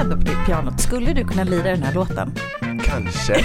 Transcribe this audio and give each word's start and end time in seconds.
ändå 0.00 0.16
på 0.16 0.44
pianot. 0.46 0.80
Skulle 0.80 1.12
du 1.12 1.24
kunna 1.24 1.44
lira 1.44 1.62
den 1.70 1.82
här 1.82 1.94
låten? 1.94 2.34
Kanske. 2.84 3.44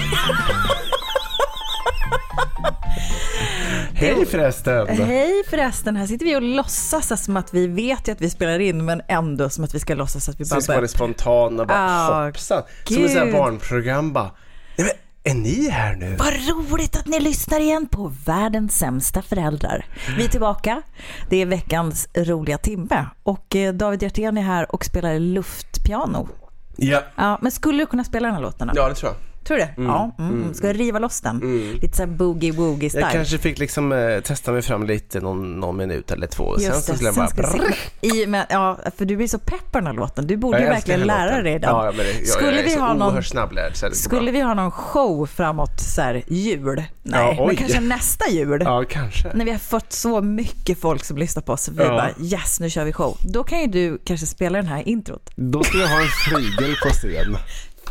Hej 3.94 4.26
förresten. 4.26 4.88
Hej 4.88 5.42
förresten, 5.50 5.96
här 5.96 6.06
sitter 6.06 6.26
vi 6.26 6.36
och 6.36 6.42
låtsas 6.42 7.24
som 7.24 7.36
att 7.36 7.54
vi 7.54 7.66
vet 7.66 8.08
ju 8.08 8.12
att 8.12 8.20
vi 8.20 8.30
spelar 8.30 8.58
in 8.58 8.84
men 8.84 9.02
ändå 9.08 9.50
som 9.50 9.64
att 9.64 9.74
vi 9.74 9.80
ska 9.80 9.94
låtsas 9.94 10.28
att 10.28 10.40
vi 10.40 10.44
Så 10.44 10.54
bara 10.54 10.60
ska 10.60 10.72
vara 10.72 10.80
det 10.82 10.88
spontana, 10.88 11.64
bara 11.64 11.78
Ah, 11.78 12.26
hoppsan. 12.26 12.62
Som 12.84 12.96
ett 12.96 13.02
sånt 13.10 13.18
här 13.18 13.24
gud. 13.24 13.34
barnprogram 13.34 14.12
bara. 14.12 14.30
Nej, 14.78 14.86
men, 15.24 15.32
är 15.32 15.34
ni 15.42 15.68
här 15.70 15.94
nu? 15.96 16.16
Vad 16.16 16.32
roligt 16.34 16.96
att 16.96 17.06
ni 17.06 17.20
lyssnar 17.20 17.60
igen 17.60 17.86
på 17.88 18.12
Världens 18.26 18.78
sämsta 18.78 19.22
föräldrar. 19.22 19.86
Vi 20.16 20.24
är 20.24 20.28
tillbaka. 20.28 20.82
Det 21.30 21.36
är 21.42 21.46
veckans 21.46 22.08
roliga 22.14 22.58
timme 22.58 23.06
och 23.22 23.56
eh, 23.56 23.72
David 23.74 24.02
Hjertén 24.02 24.38
är 24.38 24.42
här 24.42 24.74
och 24.74 24.84
spelar 24.84 25.18
luftpiano. 25.18 26.28
Ja. 26.76 27.02
Ja, 27.16 27.38
men 27.42 27.52
skulle 27.52 27.78
du 27.82 27.86
kunna 27.86 28.04
spela 28.04 28.26
den 28.28 28.34
här 28.34 28.42
låten? 28.42 28.66
då? 28.66 28.72
ja, 28.76 28.88
det 28.88 28.94
tror 28.94 29.12
jag. 29.12 29.16
Tror 29.46 29.56
du 29.56 29.62
det? 29.62 29.74
Ja. 29.76 30.16
Mm. 30.18 30.54
Ska 30.54 30.66
jag 30.66 30.80
riva 30.80 30.98
loss 30.98 31.20
den? 31.20 31.38
Lite 31.82 31.96
såhär 31.96 32.10
boogie-woogie 32.10 32.88
style. 32.88 33.04
Jag 33.04 33.12
kanske 33.12 33.38
fick 33.38 33.58
liksom 33.58 33.92
eh, 33.92 34.20
testa 34.20 34.52
mig 34.52 34.62
fram 34.62 34.86
lite 34.86 35.20
någon, 35.20 35.60
någon 35.60 35.76
minut 35.76 36.10
eller 36.10 36.26
två. 36.26 36.44
och 36.44 36.60
Sen 36.60 36.72
Just 36.72 36.86
så 36.86 36.92
det, 36.92 36.98
skulle 36.98 37.08
jag 37.08 37.14
bara... 37.16 37.28
ska 37.28 37.72
se. 38.00 38.18
I, 38.22 38.26
men, 38.26 38.46
ja, 38.50 38.78
för 38.96 39.04
du 39.04 39.16
blir 39.16 39.28
så 39.28 39.38
pepp 39.38 39.72
på 39.72 39.78
den 39.78 39.86
här 39.86 39.94
låten. 39.94 40.26
Du 40.26 40.36
borde 40.36 40.60
ju 40.60 40.64
verkligen 40.66 41.00
lära 41.00 41.42
dig 41.42 41.58
den. 41.58 41.70
Ja, 41.70 41.84
men 41.96 41.96
det, 41.96 42.12
jag, 42.18 42.28
skulle 42.28 42.56
jag 42.56 42.62
vi 42.62 42.74
ha 42.74 42.94
någon, 42.94 43.22
snabblärd 43.22 43.72
det 43.80 43.94
skulle 43.94 44.30
vi 44.30 44.40
ha 44.40 44.54
någon 44.54 44.70
show 44.70 45.26
framåt 45.26 45.80
så 45.80 46.00
här, 46.00 46.22
jul? 46.26 46.82
Nej, 47.02 47.34
Ja, 47.38 47.46
men 47.46 47.56
kanske 47.56 47.80
nästa 47.80 48.30
jul. 48.30 48.62
Ja, 48.64 48.84
kanske. 48.90 49.30
När 49.34 49.44
vi 49.44 49.50
har 49.50 49.58
fått 49.58 49.92
så 49.92 50.20
mycket 50.20 50.80
folk 50.80 51.04
som 51.04 51.18
lyssnar 51.18 51.42
på 51.42 51.52
oss. 51.52 51.68
Vi 51.68 51.82
Ja. 51.82 51.88
bara 51.88 52.10
yes, 52.26 52.60
nu 52.60 52.70
kör 52.70 52.84
vi 52.84 52.92
show. 52.92 53.18
Då 53.22 53.44
kan 53.44 53.60
ju 53.60 53.66
du 53.66 53.98
kanske 54.04 54.26
spela 54.26 54.58
den 54.58 54.66
här 54.68 54.88
introt. 54.88 55.30
Då 55.36 55.62
ska 55.64 55.78
jag 55.78 55.88
ha 55.88 56.00
en 56.00 56.08
flygel 56.08 56.76
på 56.82 56.88
scen. 56.88 57.36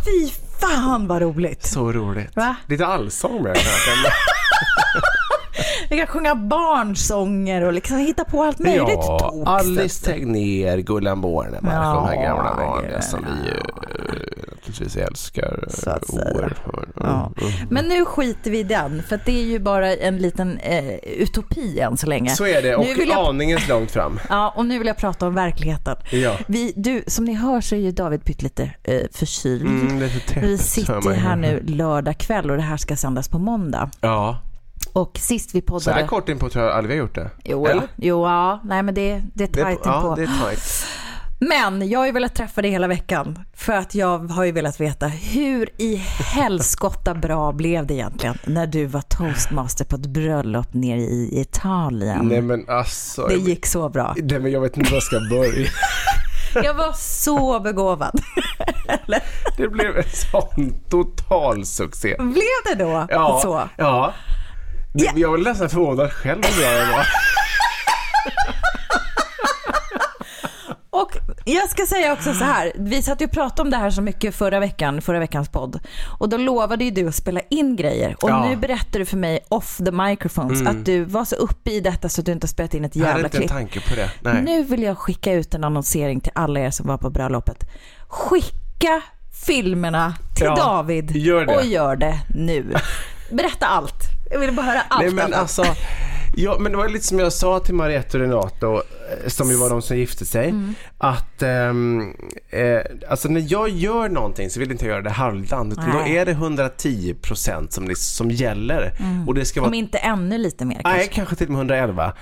Fy 0.06 0.29
fan 0.59 1.07
vad 1.07 1.21
roligt! 1.21 1.66
Så 1.66 1.91
roligt. 1.91 2.35
Va? 2.35 2.55
Lite 2.67 2.85
allsång 2.85 3.43
med 3.43 3.55
kanske. 3.55 4.11
Vi 5.89 5.97
kan 5.97 6.07
sjunga 6.07 6.35
barnsånger 6.35 7.61
och 7.61 7.73
liksom 7.73 7.97
hitta 7.97 8.23
på 8.25 8.43
allt 8.43 8.59
möjligt 8.59 8.88
Ja, 8.89 9.19
tokt. 9.19 9.47
Alice 9.47 10.05
Tegnér, 10.05 10.77
Gullan 10.77 11.21
Bornemark, 11.21 11.73
Ja, 11.75 11.93
de 11.93 12.05
här 12.07 12.23
gamla 12.25 12.53
vanliga 12.53 13.01
som 13.01 13.19
vi 13.25 13.47
ju 13.49 13.59
naturligtvis 14.68 15.03
älskar 15.03 15.66
Så 15.70 15.90
att 15.90 16.08
säga. 16.08 16.50
Ja. 16.96 17.31
Men 17.70 17.86
nu 17.86 18.06
skiter 18.06 18.52
vi 18.52 18.59
i 18.59 18.64
den, 18.64 19.03
för 19.03 19.20
det 19.26 19.31
är 19.31 19.46
ju 19.46 19.59
bara 19.59 19.96
en 19.96 20.18
liten 20.18 20.58
eh, 20.58 20.96
utopi 20.96 21.80
än 21.80 21.98
så 21.98 22.08
länge. 22.08 22.30
Så 22.30 22.46
är 22.46 22.62
det, 22.62 22.76
och 22.76 22.86
Nu 22.86 22.94
vill 22.94 23.09
jag- 23.09 23.28
aningens 23.30 23.68
långt 23.68 23.92
fram. 23.92 24.20
Ja, 24.30 24.53
och 24.56 24.66
nu 24.66 24.78
vill 24.78 24.88
jag 24.88 24.98
prata 24.98 25.28
om 25.28 25.34
verkligheten. 25.36 25.96
Ja. 26.12 26.36
Vi, 26.48 26.74
du, 26.76 27.03
som 27.08 27.26
ni 27.26 27.34
hör 27.34 27.62
så 27.62 27.76
är 27.76 27.80
ju 27.80 27.92
David 27.92 28.24
pyttelite 28.26 28.72
eh, 28.84 29.02
förkyld. 29.12 29.66
Mm, 29.66 30.00
lite 30.00 30.20
tätt, 30.34 30.44
Vi 30.44 30.58
sitter 30.58 31.12
här 31.14 31.36
nu 31.36 31.64
lördag 31.68 32.18
kväll 32.18 32.52
och 32.52 32.58
det 32.58 32.64
här 32.64 32.78
ska 32.78 32.96
sändas 32.96 33.30
på 33.30 33.40
måndag. 33.40 33.90
Ja, 34.02 34.40
Och 34.94 35.18
sist 35.18 35.56
vi 35.56 35.62
så 35.62 35.66
här 35.66 35.80
poddade... 35.80 36.08
kort 36.08 36.30
in 36.30 36.40
på 36.40 36.50
tror 36.50 36.66
jag 36.66 36.74
aldrig 36.74 36.90
vi 36.94 37.00
har 37.00 37.06
gjort 37.08 37.16
det. 37.16 37.30
Jo, 37.44 37.66
Eller? 37.68 37.84
jo, 37.96 38.26
ja, 38.26 38.62
nej 38.64 38.84
men 38.84 38.94
det, 38.96 39.22
det 39.34 39.44
är 39.44 39.47
Det 39.47 39.59
är, 39.59 39.64
tajt 39.64 39.80
ja, 39.86 40.02
på. 40.02 40.16
det 40.16 40.22
är 40.24 40.40
tajt. 40.44 40.86
Men 41.40 41.90
jag 41.90 42.00
har 42.00 42.06
ju 42.06 42.12
velat 42.12 42.35
träffa 42.35 42.62
dig 42.62 42.72
hela 42.72 42.88
veckan 42.88 43.40
för 43.56 43.73
att 43.73 43.96
jag 43.96 44.18
har 44.19 44.44
ju 44.44 44.51
velat 44.51 44.79
veta 44.81 45.07
hur 45.07 45.69
i 45.81 45.96
helskotta 46.34 47.13
bra 47.13 47.51
blev 47.51 47.85
det 47.88 47.94
egentligen 47.94 48.38
när 48.46 48.68
du 48.68 48.85
var 48.85 49.01
toastmaster 49.01 49.85
på 49.85 49.96
ett 49.96 50.06
bröllop 50.06 50.73
nere 50.73 51.00
i 51.00 51.41
Italien? 51.41 52.28
Nej 52.28 52.41
men 52.41 52.69
alltså. 52.69 53.28
det 53.28 53.35
gick 53.35 53.66
så 53.66 53.90
bra. 53.90 54.16
Nej 54.18 54.40
men 54.40 54.51
jag 54.51 54.62
vet 54.62 54.78
inte 54.78 54.90
var 54.90 54.96
jag 54.96 55.03
ska 55.03 55.19
börja. 55.19 55.68
Jag 56.63 56.73
var 56.73 56.94
så 56.94 57.59
begåvad. 57.59 58.22
Det 59.57 59.67
blev 59.67 59.97
en 59.97 60.03
sån 60.09 60.73
total 60.90 61.66
succé. 61.66 62.16
Blev 62.19 62.78
det 62.78 62.84
då 62.84 63.07
Ja, 63.09 63.40
så? 63.44 63.69
ja. 63.78 64.13
Det. 64.94 65.12
Jag 65.16 65.31
var 65.31 65.38
nästan 65.38 65.69
förvånad 65.69 66.12
själv 66.12 66.41
hur 66.46 66.62
bra 66.62 66.72
jag 66.72 66.88
var. 66.91 67.06
Och 71.01 71.17
jag 71.45 71.69
ska 71.69 71.85
säga 71.85 72.13
också 72.13 72.33
så 72.33 72.44
här, 72.44 72.72
vi 72.75 73.01
satt 73.01 73.22
ju 73.22 73.25
och 73.25 73.31
pratade 73.31 73.61
om 73.61 73.69
det 73.69 73.78
här 73.78 73.89
så 73.89 74.01
mycket 74.01 74.35
förra 74.35 74.59
veckan, 74.59 75.01
förra 75.01 75.19
veckans 75.19 75.50
podd. 75.50 75.79
Och 76.19 76.29
då 76.29 76.38
lovade 76.38 76.83
ju 76.83 76.91
du 76.91 77.07
att 77.07 77.16
spela 77.16 77.41
in 77.50 77.75
grejer. 77.75 78.16
Och 78.22 78.29
Ja. 78.29 78.45
nu 78.50 78.56
berättar 78.56 79.00
du 79.00 79.05
för 79.05 79.17
mig 79.17 79.39
off 79.50 79.78
the 79.78 79.91
microphones 79.91 80.67
att 80.67 80.85
du 80.85 81.03
var 81.03 81.25
så 81.25 81.35
uppe 81.35 81.72
i 81.72 81.79
detta 81.79 82.09
så 82.09 82.22
att 82.22 82.25
du 82.25 82.31
inte 82.31 82.45
har 82.45 82.50
spelat 82.50 82.73
in 82.73 82.85
ett 82.85 82.95
Jag 82.95 83.05
hade 83.05 83.13
jävla 83.19 83.28
inte 83.28 83.38
en 83.38 83.41
klipp. 83.41 83.51
tanke 83.51 83.89
på 83.89 83.95
det. 83.95 84.11
Nej. 84.22 84.41
Nu 84.44 84.63
vill 84.63 84.84
jag 84.84 84.97
skicka 84.97 85.34
ut 85.34 85.53
en 85.53 85.63
annonsering 85.63 86.19
till 86.19 86.31
alla 86.35 86.59
er 86.59 86.72
som 86.72 86.88
var 86.88 86.97
på 86.97 87.09
bröllopet. 87.09 87.63
Skicka 88.07 89.01
filmerna 89.45 90.13
till 90.35 90.45
Ja, 90.45 90.55
David 90.55 91.16
gör 91.16 91.55
och 91.57 91.66
gör 91.66 91.95
det 91.95 92.19
nu. 92.35 92.73
Berätta 93.31 93.66
allt. 93.66 94.03
Jag 94.31 94.39
vill 94.39 94.51
bara 94.55 94.66
höra 94.66 94.81
allt. 94.89 95.01
Nej 95.01 95.11
men 95.13 95.34
alltså, 95.34 95.66
ja, 96.35 96.55
men 96.59 96.72
det 96.72 96.78
var 96.78 96.89
lite 96.89 97.05
som 97.07 97.19
jag 97.19 97.34
sa 97.34 97.59
till 97.59 97.75
Mariette 97.75 98.17
och 98.17 98.23
Renato, 98.23 98.81
som 99.27 99.49
ju 99.49 99.55
var 99.55 99.69
de 99.69 99.81
som 99.81 99.97
gifte 99.97 100.25
sig, 100.25 100.49
Mm. 100.49 100.73
att 100.97 101.41
ehm, 101.41 102.13
eh, 102.49 102.79
alltså 103.09 103.29
när 103.29 103.45
jag 103.47 103.69
gör 103.69 104.09
någonting 104.09 104.49
så 104.49 104.59
vill 104.59 104.71
inte 104.71 104.85
jag 104.85 104.91
göra 104.91 105.01
det 105.01 105.09
halvdant, 105.09 105.73
utan 105.73 105.91
då 105.91 105.99
är 106.07 106.25
det 106.25 106.33
110% 106.33 107.73
som, 107.73 107.88
liksom, 107.88 108.03
som 108.27 108.31
gäller. 108.31 108.91
Och 109.27 109.33
det 109.33 109.45
ska 109.45 109.61
vara 109.61 109.67
Om 109.67 109.73
inte 109.73 109.97
ännu 109.97 110.38
lite 110.38 110.66
mer 110.66 110.75
kanske. 110.83 110.97
Nej, 110.97 111.09
kanske 111.13 111.35
till 111.35 111.47
och 111.47 111.51
med 111.53 111.59
111. 111.59 112.13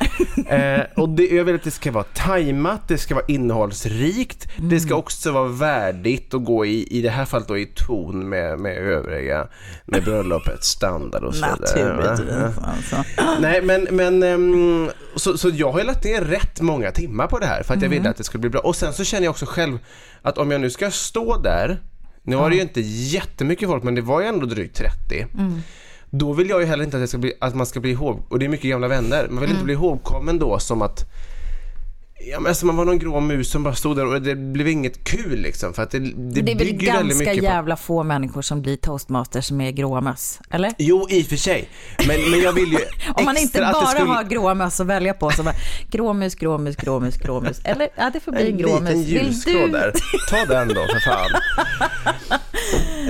eh, 0.48 0.82
och 0.96 1.10
det, 1.10 1.24
jag 1.28 1.44
vill 1.44 1.56
att 1.56 1.64
det 1.64 1.72
ska 1.72 1.92
vara 1.92 2.04
tajmat, 2.14 2.88
det 2.88 2.98
ska 2.98 3.16
vara 3.16 3.26
innehållsrikt, 3.28 4.48
det 4.58 4.64
Mm. 4.64 4.80
ska 4.80 4.96
också 4.96 5.32
vara 5.32 5.48
värdigt 5.48 6.34
och 6.34 6.44
gå 6.44 6.66
i, 6.66 6.88
i 6.98 7.02
det 7.02 7.10
här 7.10 7.26
fallet 7.26 7.48
då 7.48 7.58
i 7.58 7.66
ton 7.66 8.30
med, 8.30 8.60
med 8.60 8.78
övriga, 8.78 9.48
med 9.86 10.04
bröllopets 10.04 10.68
standard 10.68 11.24
och 11.24 11.36
så 11.36 11.46
vidare. 11.46 12.02
Naturligtvis. 12.12 12.58
Alltså. 12.64 12.96
Nej, 13.40 13.62
men, 13.62 13.88
men 13.92 14.24
ehm, 14.24 14.90
så, 15.16 15.38
så 15.38 15.50
jag 15.50 15.72
har 15.72 15.80
ju 15.80 15.86
lagt 15.86 16.04
ner 16.04 16.22
rätt 16.22 16.62
många 16.62 16.73
timmar 16.92 17.28
på 17.28 17.40
det 17.40 17.46
här 17.46 17.64
för 17.64 17.74
att 17.74 17.82
jag 17.82 17.88
Mm. 17.88 17.90
ville 17.98 18.10
att 18.10 18.18
det 18.18 18.24
skulle 18.24 18.42
bli 18.42 18.50
bra. 18.50 18.62
Och 18.62 18.76
sen 18.76 18.94
så 18.94 19.04
känner 19.04 19.24
jag 19.24 19.32
också 19.32 19.46
själv 19.46 19.78
att 20.22 20.38
om 20.38 20.52
jag 20.52 20.62
nu 20.62 20.70
ska 20.70 20.92
stå 20.92 21.38
där, 21.38 21.82
nu 22.24 22.36
var 22.36 22.50
det 22.50 22.56
ju 22.56 22.62
inte 22.62 22.82
jättemycket 22.82 23.70
folk 23.70 23.84
men 23.84 23.96
det 23.96 24.02
var 24.02 24.22
ju 24.22 24.28
ändå 24.28 24.46
drygt 24.46 24.76
30. 24.78 25.26
Mm. 25.34 25.62
Då 26.10 26.34
vill 26.34 26.50
jag 26.50 26.60
ju 26.62 26.66
heller 26.68 26.84
inte 26.84 27.04
att, 27.04 27.10
ska 27.10 27.18
bli, 27.18 27.34
att 27.42 27.56
man 27.56 27.66
ska 27.66 27.80
bli 27.80 27.92
ihåg, 27.92 28.22
och 28.30 28.40
det 28.40 28.46
är 28.46 28.50
mycket 28.50 28.70
gamla 28.70 28.88
vänner, 28.88 29.28
man 29.30 29.40
vill 29.40 29.50
Mm. 29.50 29.52
inte 29.52 29.64
bli 29.66 29.74
ihågkommen 29.74 30.40
då 30.40 30.60
som 30.60 30.82
att 30.82 31.06
Ja 32.26 32.40
men 32.40 32.50
alltså 32.50 32.66
man 32.66 32.76
var 32.76 32.86
någon 32.86 33.00
grå 33.00 33.20
mus 33.20 33.52
som 33.52 33.64
bara 33.64 33.76
stod 33.76 33.96
där 33.98 34.06
och 34.06 34.22
det 34.22 34.36
blev 34.36 34.68
inget 34.68 35.04
kul 35.04 35.40
liksom 35.40 35.74
för 35.74 35.84
att 35.84 35.92
det, 35.92 36.00
det, 36.00 36.42
Det 36.42 36.52
är 36.52 36.56
väl 36.56 36.74
ganska 36.74 37.34
jävla 37.34 37.78
få 37.78 38.04
människor 38.04 38.42
som 38.42 38.62
blir 38.62 38.78
toastmasters 38.78 39.46
som 39.46 39.62
är 39.62 39.72
gråa 39.72 40.02
möss, 40.02 40.40
eller? 40.50 40.70
på... 40.70 40.76
Jo, 40.78 41.08
i 41.10 41.22
och 41.24 41.26
för 41.26 41.36
sig. 41.36 41.70
Men, 42.08 42.32
men 42.32 42.40
jag 42.42 42.54
vill 42.54 42.72
ju 42.72 42.80
Om 43.16 43.26
man 43.26 43.38
inte 43.38 43.60
bara 43.62 43.86
skulle... 43.86 44.12
har 44.12 44.24
gråa 44.24 44.54
möss 44.54 44.80
att 44.80 44.88
välja 44.88 45.14
på, 45.14 45.32
så 45.32 45.44
bara 45.44 45.56
gråmus, 45.92 46.36
gråmus, 46.36 46.76
gråmus, 46.76 47.18
gråmus. 47.18 47.62
Eller, 47.64 47.90
ja 47.96 48.10
det 48.14 48.20
får 48.20 48.32
bli 48.32 48.42
en 48.42 48.48
En 48.48 48.58
gråmus. 48.58 48.90
liten 48.90 49.02
ljusgrå 49.02 49.68
där. 49.68 49.94
Ta 50.30 50.54
den 50.54 50.68
då 50.68 50.74
för 50.76 51.00
fan. 51.00 51.30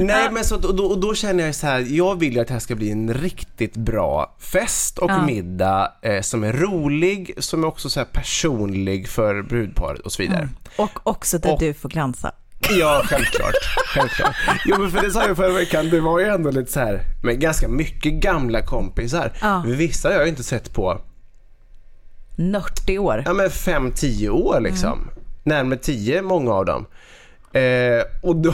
Nej 0.02 0.32
men 0.32 0.44
så 0.46 0.56
och 0.56 0.76
då, 0.76 0.86
och 0.86 1.00
då 1.00 1.16
känner 1.16 1.46
jag 1.46 1.56
så 1.56 1.68
här, 1.68 1.80
jag 1.90 2.20
vill 2.20 2.34
ju 2.34 2.40
att 2.40 2.48
det 2.48 2.54
här 2.54 2.60
ska 2.62 2.76
bli 2.76 2.92
en 2.92 3.14
riktigt 3.14 3.76
bra 3.78 4.36
fest 4.40 4.98
och 4.98 5.12
Ja. 5.12 5.26
middag 5.26 5.92
eh, 6.02 6.22
som 6.22 6.44
är 6.44 6.54
rolig, 6.54 7.34
som 7.38 7.64
är 7.64 7.68
också 7.68 7.90
så 7.90 8.00
här 8.00 8.08
personlig 8.12 9.08
för 9.10 9.42
brudparet 9.42 10.00
och 10.02 10.12
så 10.12 10.22
vidare. 10.22 10.50
Och 10.78 11.00
också 11.04 11.38
där 11.38 11.54
Och- 11.54 11.60
du 11.60 11.74
får 11.74 11.90
glansa. 11.90 12.32
Ja, 12.80 13.02
självklart. 13.06 13.54
självklart. 13.96 14.36
Jo, 14.66 14.76
men 14.80 14.92
för 14.92 15.02
det 15.02 15.12
sa 15.12 15.28
jag 15.28 15.38
förra 15.38 15.54
veckan, 15.54 15.90
det 15.90 16.00
var 16.02 16.20
ju 16.20 16.26
ändå 16.26 16.52
lite 16.52 16.72
så 16.72 16.80
här, 16.80 17.02
men 17.24 17.40
ganska 17.40 17.68
mycket 17.68 18.14
gamla 18.14 18.62
kompisar. 18.62 19.32
Ja. 19.42 19.64
Vissa 19.68 20.08
har 20.10 20.16
jag 20.16 20.28
inte 20.28 20.44
sett 20.44 20.74
på, 20.74 21.02
40 22.38 22.98
år. 22.98 23.24
ja 23.26 23.34
men 23.34 23.50
5-10 23.50 24.30
år 24.30 24.60
liksom. 24.60 24.94
Mm. 24.94 25.10
Närmare 25.44 25.80
10, 25.80 26.22
många 26.22 26.52
av 26.54 26.66
dem. 26.66 26.86
Eh, 27.54 28.04
och 28.22 28.36
då, 28.36 28.54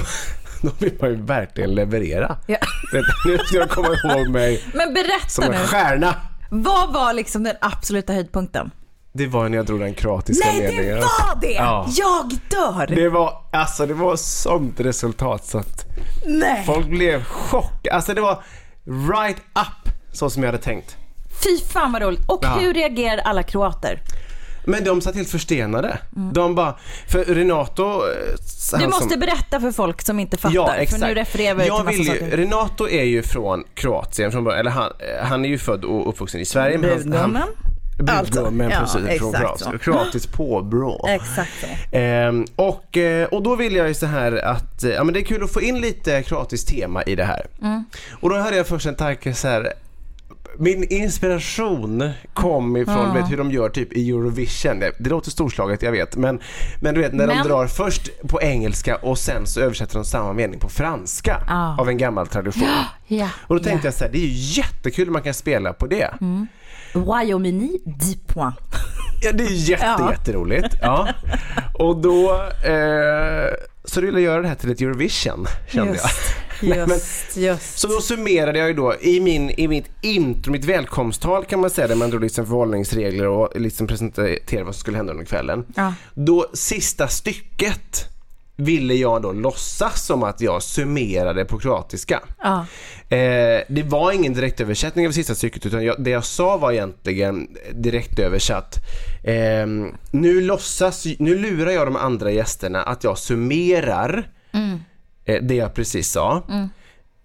då 0.68 0.72
vill 0.80 0.94
man 1.02 1.10
ju 1.10 1.16
verkligen 1.22 1.76
leverera. 1.76 2.38
Ja. 2.48 2.58
Du, 2.92 3.04
Nu 3.26 3.38
ska 3.38 3.58
jag 3.58 3.70
komma 3.70 3.88
ihåg 4.04 4.30
mig 4.30 4.64
Men 4.74 4.86
som 4.88 4.94
berätta 4.94 5.46
en 5.46 5.52
nu, 5.52 5.68
stjärna. 5.68 6.16
vad 6.50 6.94
var 6.94 7.14
liksom 7.14 7.44
den 7.44 7.56
absoluta 7.62 8.14
höjdpunkten? 8.14 8.72
Det 9.14 9.28
var 9.28 9.50
när 9.50 9.58
jag 9.58 9.66
drog 9.66 9.80
den 9.80 9.94
kroatiska 9.94 10.48
Nej, 10.48 10.62
det 10.62 10.72
ledningen. 10.72 10.98
var 11.00 11.42
det! 11.42 11.52
Ja. 11.54 11.88
Jag 11.98 12.30
dör! 12.50 12.96
Det 12.96 13.10
var, 13.10 13.34
alltså 13.52 13.86
det 13.86 13.94
var 13.94 14.16
sånt 14.16 14.80
resultat 14.80 15.46
så 15.46 15.58
att 15.58 15.86
Nej! 16.26 16.64
folk 16.66 16.88
blev 16.88 17.24
chockade. 17.24 17.96
Alltså 17.96 18.14
det 18.14 18.22
var 18.22 18.44
right 19.18 19.38
up 19.38 19.94
så 20.14 20.30
som 20.30 20.44
jag 20.44 20.52
hade 20.52 20.64
tänkt. 20.64 20.98
Fy 21.44 21.58
fan 21.74 21.92
vad 21.92 22.02
roligt. 22.02 22.30
Och 22.30 22.40
Ja. 22.42 22.50
hur 22.60 22.74
reagerar 22.74 23.18
alla 23.18 23.44
kroater? 23.44 24.02
Men 24.70 24.84
de 24.84 25.02
satt 25.02 25.16
helt 25.16 25.30
förstenade. 25.30 25.98
De 26.34 26.56
bara, 26.56 26.76
för 27.08 27.26
Renato... 27.26 27.84
eh, 27.84 28.80
Du 28.80 28.88
måste 28.88 29.10
som, 29.10 29.20
berätta 29.20 29.60
för 29.60 29.72
folk 29.72 30.02
som 30.02 30.20
inte 30.20 30.38
fattar. 30.38 30.56
Ja, 30.56 30.76
exakt. 30.76 31.02
För 31.02 31.08
nu 31.08 31.14
refererar 31.16 31.56
vi 31.56 31.62
till 31.62 31.68
jag 31.68 31.86
massa 31.86 31.98
vill 31.98 32.08
ju. 32.08 32.38
Renato 32.38 32.88
är 32.90 33.04
ju 33.04 33.24
från 33.24 33.64
Kroatien 33.74 34.32
från 34.32 34.44
början, 34.44 34.60
eller 34.60 34.72
han, 34.72 34.92
eh, 35.00 35.26
han 35.28 35.46
är 35.46 35.50
ju 35.50 35.58
född 35.58 35.86
och 35.86 36.10
uppvuxen 36.10 36.42
i 36.42 36.46
Sverige. 36.46 36.78
men 36.78 36.90
han- 36.90 37.00
Brudgummen. 37.00 37.36
han- 37.42 37.50
Alltså, 38.10 38.34
Brudgummen, 38.34 38.70
ja, 38.70 38.80
precis. 38.80 39.20
Från 39.20 39.34
Kroatien. 39.34 39.80
Kroatiskt 39.80 40.34
påbrå. 40.38 41.06
Exakt 41.10 41.52
så. 41.62 41.96
Ehm, 41.98 42.46
och, 42.56 42.98
eh, 42.98 43.28
och 43.28 43.44
då 43.44 43.56
vill 43.56 43.76
jag 43.76 43.88
ju 43.88 43.94
så 43.94 44.06
här 44.06 44.46
att, 44.46 44.84
ja 44.96 45.04
men 45.04 45.14
det 45.14 45.20
är 45.20 45.24
kul 45.26 45.44
att 45.44 45.52
få 45.54 45.62
in 45.62 45.82
lite 45.82 46.24
kroatiskt 46.24 46.70
tema 46.70 47.04
i 47.04 47.16
det 47.16 47.24
här. 47.24 47.46
Mm. 47.62 47.84
Och 48.20 48.30
då 48.30 48.36
hade 48.38 48.58
jag 48.58 48.68
först 48.68 48.86
en 48.86 48.96
tanke 48.96 49.34
så 49.34 49.48
här. 49.48 49.74
Min 50.62 50.84
inspiration 50.84 52.10
kom 52.34 52.78
ifrån 52.78 53.14
vet, 53.14 53.32
hur 53.32 53.38
de 53.38 53.52
gör 53.52 53.70
typ 53.70 53.94
i 53.94 54.10
Eurovision. 54.10 54.80
Det, 54.80 54.92
det 55.00 55.10
låter 55.10 55.32
storslaget, 55.32 55.82
jag 55.82 55.92
vet. 55.92 56.16
Men, 56.16 56.40
men 56.82 56.94
du 56.96 57.02
vet 57.02 57.14
när 57.14 57.28
Men- 57.28 57.38
de 57.38 57.50
drar 57.50 57.68
först 57.68 58.10
på 58.28 58.42
engelska 58.42 58.96
och 58.96 59.18
sen 59.18 59.48
så 59.48 59.62
översätter 59.62 59.96
de 59.96 60.06
samma 60.06 60.34
mening 60.34 60.60
på 60.60 60.70
franska 60.70 61.42
Ah. 61.50 61.78
av 61.82 61.90
en 61.90 61.98
gammal 61.98 62.28
tradition. 62.28 62.68
Ja. 63.08 63.30
Och 63.48 63.56
då 63.58 63.64
tänkte 63.64 63.88
jag 63.88 63.94
så 63.94 64.04
här, 64.04 64.12
det 64.12 64.18
är 64.18 64.28
ju 64.28 64.60
jättekul 64.62 65.08
om 65.08 65.14
man 65.14 65.22
kan 65.22 65.34
spela 65.34 65.74
på 65.74 65.88
det. 65.88 66.14
Mm. 66.22 66.48
Royaume-Uni, 66.94 67.70
10 68.00 68.18
points. 68.28 68.58
Ja, 69.22 69.32
det 69.32 69.44
är 69.44 69.70
jätte, 69.70 69.86
Ja. 70.00 70.12
jätteroligt. 70.12 70.76
Ja. 70.82 71.08
Och 71.74 71.98
då 72.02 72.32
eh, 72.66 73.54
så 73.94 74.02
ville 74.02 74.20
jag 74.20 74.22
göra 74.34 74.42
det 74.42 74.48
här 74.48 74.56
till 74.56 74.72
ett 74.72 74.82
Eurovision, 74.82 75.46
kände 75.68 75.94
jag. 75.98 76.10
Nej, 76.70 76.78
men- 76.80 76.90
Just, 76.90 77.38
just. 77.38 77.80
Så 77.80 77.88
då 77.88 78.02
summerade 78.02 78.60
jag 78.60 78.68
ju 78.68 78.74
då 78.74 78.96
i, 79.02 79.20
min, 79.20 79.50
i 79.50 79.68
mitt 79.68 79.90
intro, 80.02 80.52
mitt 80.52 80.66
välkomsttal 80.66 81.46
kan 81.46 81.60
man 81.60 81.70
säga, 81.70 81.88
där 81.88 81.96
man 81.96 82.10
drog 82.10 82.22
liksom 82.22 82.46
förhållningsregler 82.46 83.28
och 83.28 83.60
liksom 83.62 83.88
presenterade 83.88 84.64
vad 84.64 84.76
som 84.76 84.80
skulle 84.80 84.98
hända 84.98 85.12
under 85.14 85.26
kvällen. 85.26 85.66
Ja. 85.76 85.94
Då 86.14 86.48
sista 86.54 87.08
stycket 87.08 88.06
ville 88.60 88.94
jag 88.94 89.22
då 89.22 89.32
låtsas 89.32 90.06
som 90.06 90.24
att 90.24 90.42
jag 90.42 90.64
summerade 90.64 91.46
på 91.46 91.60
kroatiska. 91.60 92.24
Ja. 92.44 92.66
Eh, 93.10 93.62
det 93.70 93.84
var 93.86 94.12
ingen 94.12 94.34
direktöversättning 94.34 95.08
av 95.08 95.12
sista 95.12 95.36
stycket 95.36 95.66
utan 95.66 95.84
jag, 95.84 96.04
det 96.04 96.10
jag 96.10 96.26
sa 96.26 96.58
var 96.58 96.72
egentligen 96.72 97.48
direktöversatt. 97.74 98.76
Eh, 99.24 99.68
nu 100.12 100.42
låtsas, 100.42 101.06
nu 101.20 101.38
lurar 101.38 101.72
jag 101.72 101.88
de 101.88 101.96
andra 101.96 102.32
gästerna 102.32 102.84
att 102.84 103.04
jag 103.04 103.18
summerar 103.18 104.30
eh, 105.26 105.44
det 105.44 105.56
jag 105.56 105.74
precis 105.74 106.12
sa. 106.12 106.44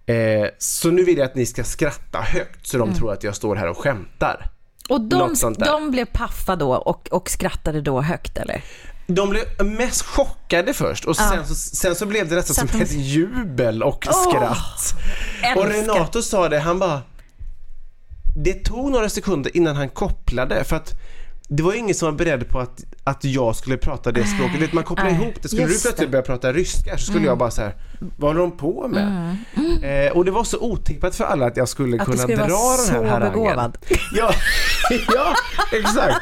Eh, 0.07 0.49
så 0.59 0.91
nu 0.91 1.05
vill 1.05 1.19
jag 1.19 1.25
att 1.25 1.35
ni 1.35 1.47
ska 1.47 1.65
skratta 1.65 2.19
högt 2.19 2.67
så 2.67 2.79
de 2.79 2.95
tror 2.95 3.13
att 3.13 3.25
jag 3.25 3.37
står 3.37 3.57
här 3.57 3.69
och 3.69 3.79
skämtar. 3.79 4.51
Och 4.89 5.01
de, 5.01 5.35
de 5.59 5.91
blev 5.91 6.05
paffa 6.05 6.57
då 6.57 6.75
och, 6.75 7.09
och 7.13 7.31
skrattade 7.31 7.81
då 7.81 8.01
högt 8.01 8.39
eller? 8.39 8.65
De 9.06 9.31
blev 9.31 9.45
mest 9.65 10.03
chockade 10.03 10.75
först 10.75 11.05
och 11.05 11.17
sen, 11.17 11.47
så, 11.47 11.55
sen 11.55 11.95
så 11.95 12.06
blev 12.06 12.29
det 12.29 12.35
nästan 12.35 12.69
som 12.69 12.81
ett 12.81 12.93
jubel 12.93 13.83
och 13.83 14.05
skratt. 14.05 14.95
Och 15.56 15.65
älskar. 15.65 15.83
Renato 15.83 16.23
sa 16.23 16.49
det, 16.49 16.59
han 16.59 16.79
bara 16.79 17.03
Det 18.37 18.55
tog 18.55 18.91
några 18.91 19.09
sekunder 19.09 19.56
innan 19.56 19.77
han 19.77 19.89
kopplade 19.89 20.65
för 20.65 20.77
att 20.77 20.93
det 21.49 21.62
var 21.62 21.75
ingen 21.75 21.94
som 21.94 22.06
var 22.06 22.12
beredd 22.12 22.49
på 22.49 22.58
att, 22.58 22.85
att 23.05 23.25
jag 23.25 23.56
skulle 23.56 23.76
prata 23.76 24.12
det 24.12 24.25
språket. 24.26 24.62
Vet, 24.62 24.73
man 24.73 24.85
kopplar 24.85 25.05
Nej, 25.05 25.14
ihop 25.14 25.35
det. 25.43 25.49
Skulle 25.49 25.62
du 25.62 25.69
plötsligt 25.69 25.96
det. 25.96 26.02
Mm. 26.02 26.11
börja 26.11 26.23
prata 26.23 26.52
ryska 26.52 26.99
så 26.99 27.05
skulle 27.11 27.26
jag 27.26 27.38
bara 27.38 27.50
så 27.50 27.62
här, 27.62 27.75
vad 28.19 28.31
håller 28.31 28.41
de 28.41 28.56
på 28.56 28.88
med? 28.88 29.37
Eh, 29.82 30.12
och 30.17 30.25
det 30.25 30.31
var 30.31 30.44
så 30.44 30.58
otippat 30.61 31.14
för 31.17 31.25
alla 31.25 31.46
att 31.46 31.56
jag 31.56 31.69
skulle 31.69 31.96
Att 32.00 32.05
kunna 32.06 32.19
skulle 32.19 32.37
dra 32.37 32.76
den 32.87 32.94
här 32.94 33.11
harangen. 33.11 33.32
begåvad. 33.32 33.79
Ja, 34.12 34.32
ja 35.14 35.35
exakt. 35.73 36.20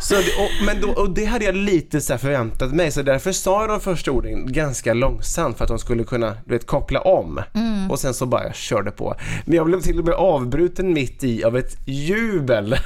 Så, 0.00 0.16
och, 0.18 0.66
men 0.66 0.80
då, 0.80 0.88
och 1.02 1.10
det 1.10 1.24
hade 1.24 1.44
jag 1.44 1.56
lite 1.56 2.00
så 2.00 2.18
förväntat 2.18 2.72
mig 2.72 2.90
så 2.90 3.02
därför 3.02 3.32
sa 3.32 3.60
jag 3.60 3.70
de 3.70 3.80
första 3.80 4.10
orden 4.10 4.52
ganska 4.52 4.94
långsamt 4.94 5.56
för 5.56 5.64
att 5.64 5.68
de 5.68 5.78
skulle 5.78 6.04
kunna 6.04 6.36
du 6.44 6.54
vet, 6.54 6.66
koppla 6.66 7.00
om. 7.00 7.40
Mm. 7.54 7.90
Och 7.90 7.98
sen 7.98 8.14
så 8.14 8.26
bara 8.26 8.44
jag 8.44 8.54
körde 8.54 8.90
på. 8.90 9.14
Men 9.44 9.56
jag 9.56 9.66
blev 9.66 9.80
till 9.80 9.98
och 9.98 10.04
med 10.04 10.14
avbruten 10.14 10.92
mitt 10.92 11.24
i 11.24 11.44
av 11.44 11.56
ett 11.56 11.76
jubel. 11.86 12.76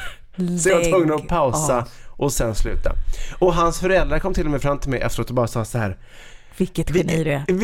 Så 0.62 0.69
jag 0.69 0.77
var 0.77 0.85
tvungen 0.85 1.12
att 1.15 1.29
pausa 1.29 1.87
och 2.11 2.33
sen 2.33 2.55
sluta. 2.55 2.93
Och 3.38 3.55
hans 3.55 3.81
föräldrar 3.81 4.19
kom 4.19 4.35
till 4.35 4.44
och 4.44 4.50
med 4.50 4.62
fram 4.62 4.79
till 4.79 4.91
mig 4.91 5.00
efteråt 5.00 5.29
och 5.29 5.35
bara 5.35 5.47
sa 5.47 5.65
så 5.65 5.79
här. 5.79 5.97
Vilket 6.56 6.97
geni 6.97 7.25
du 7.25 7.31
är. 7.33 7.44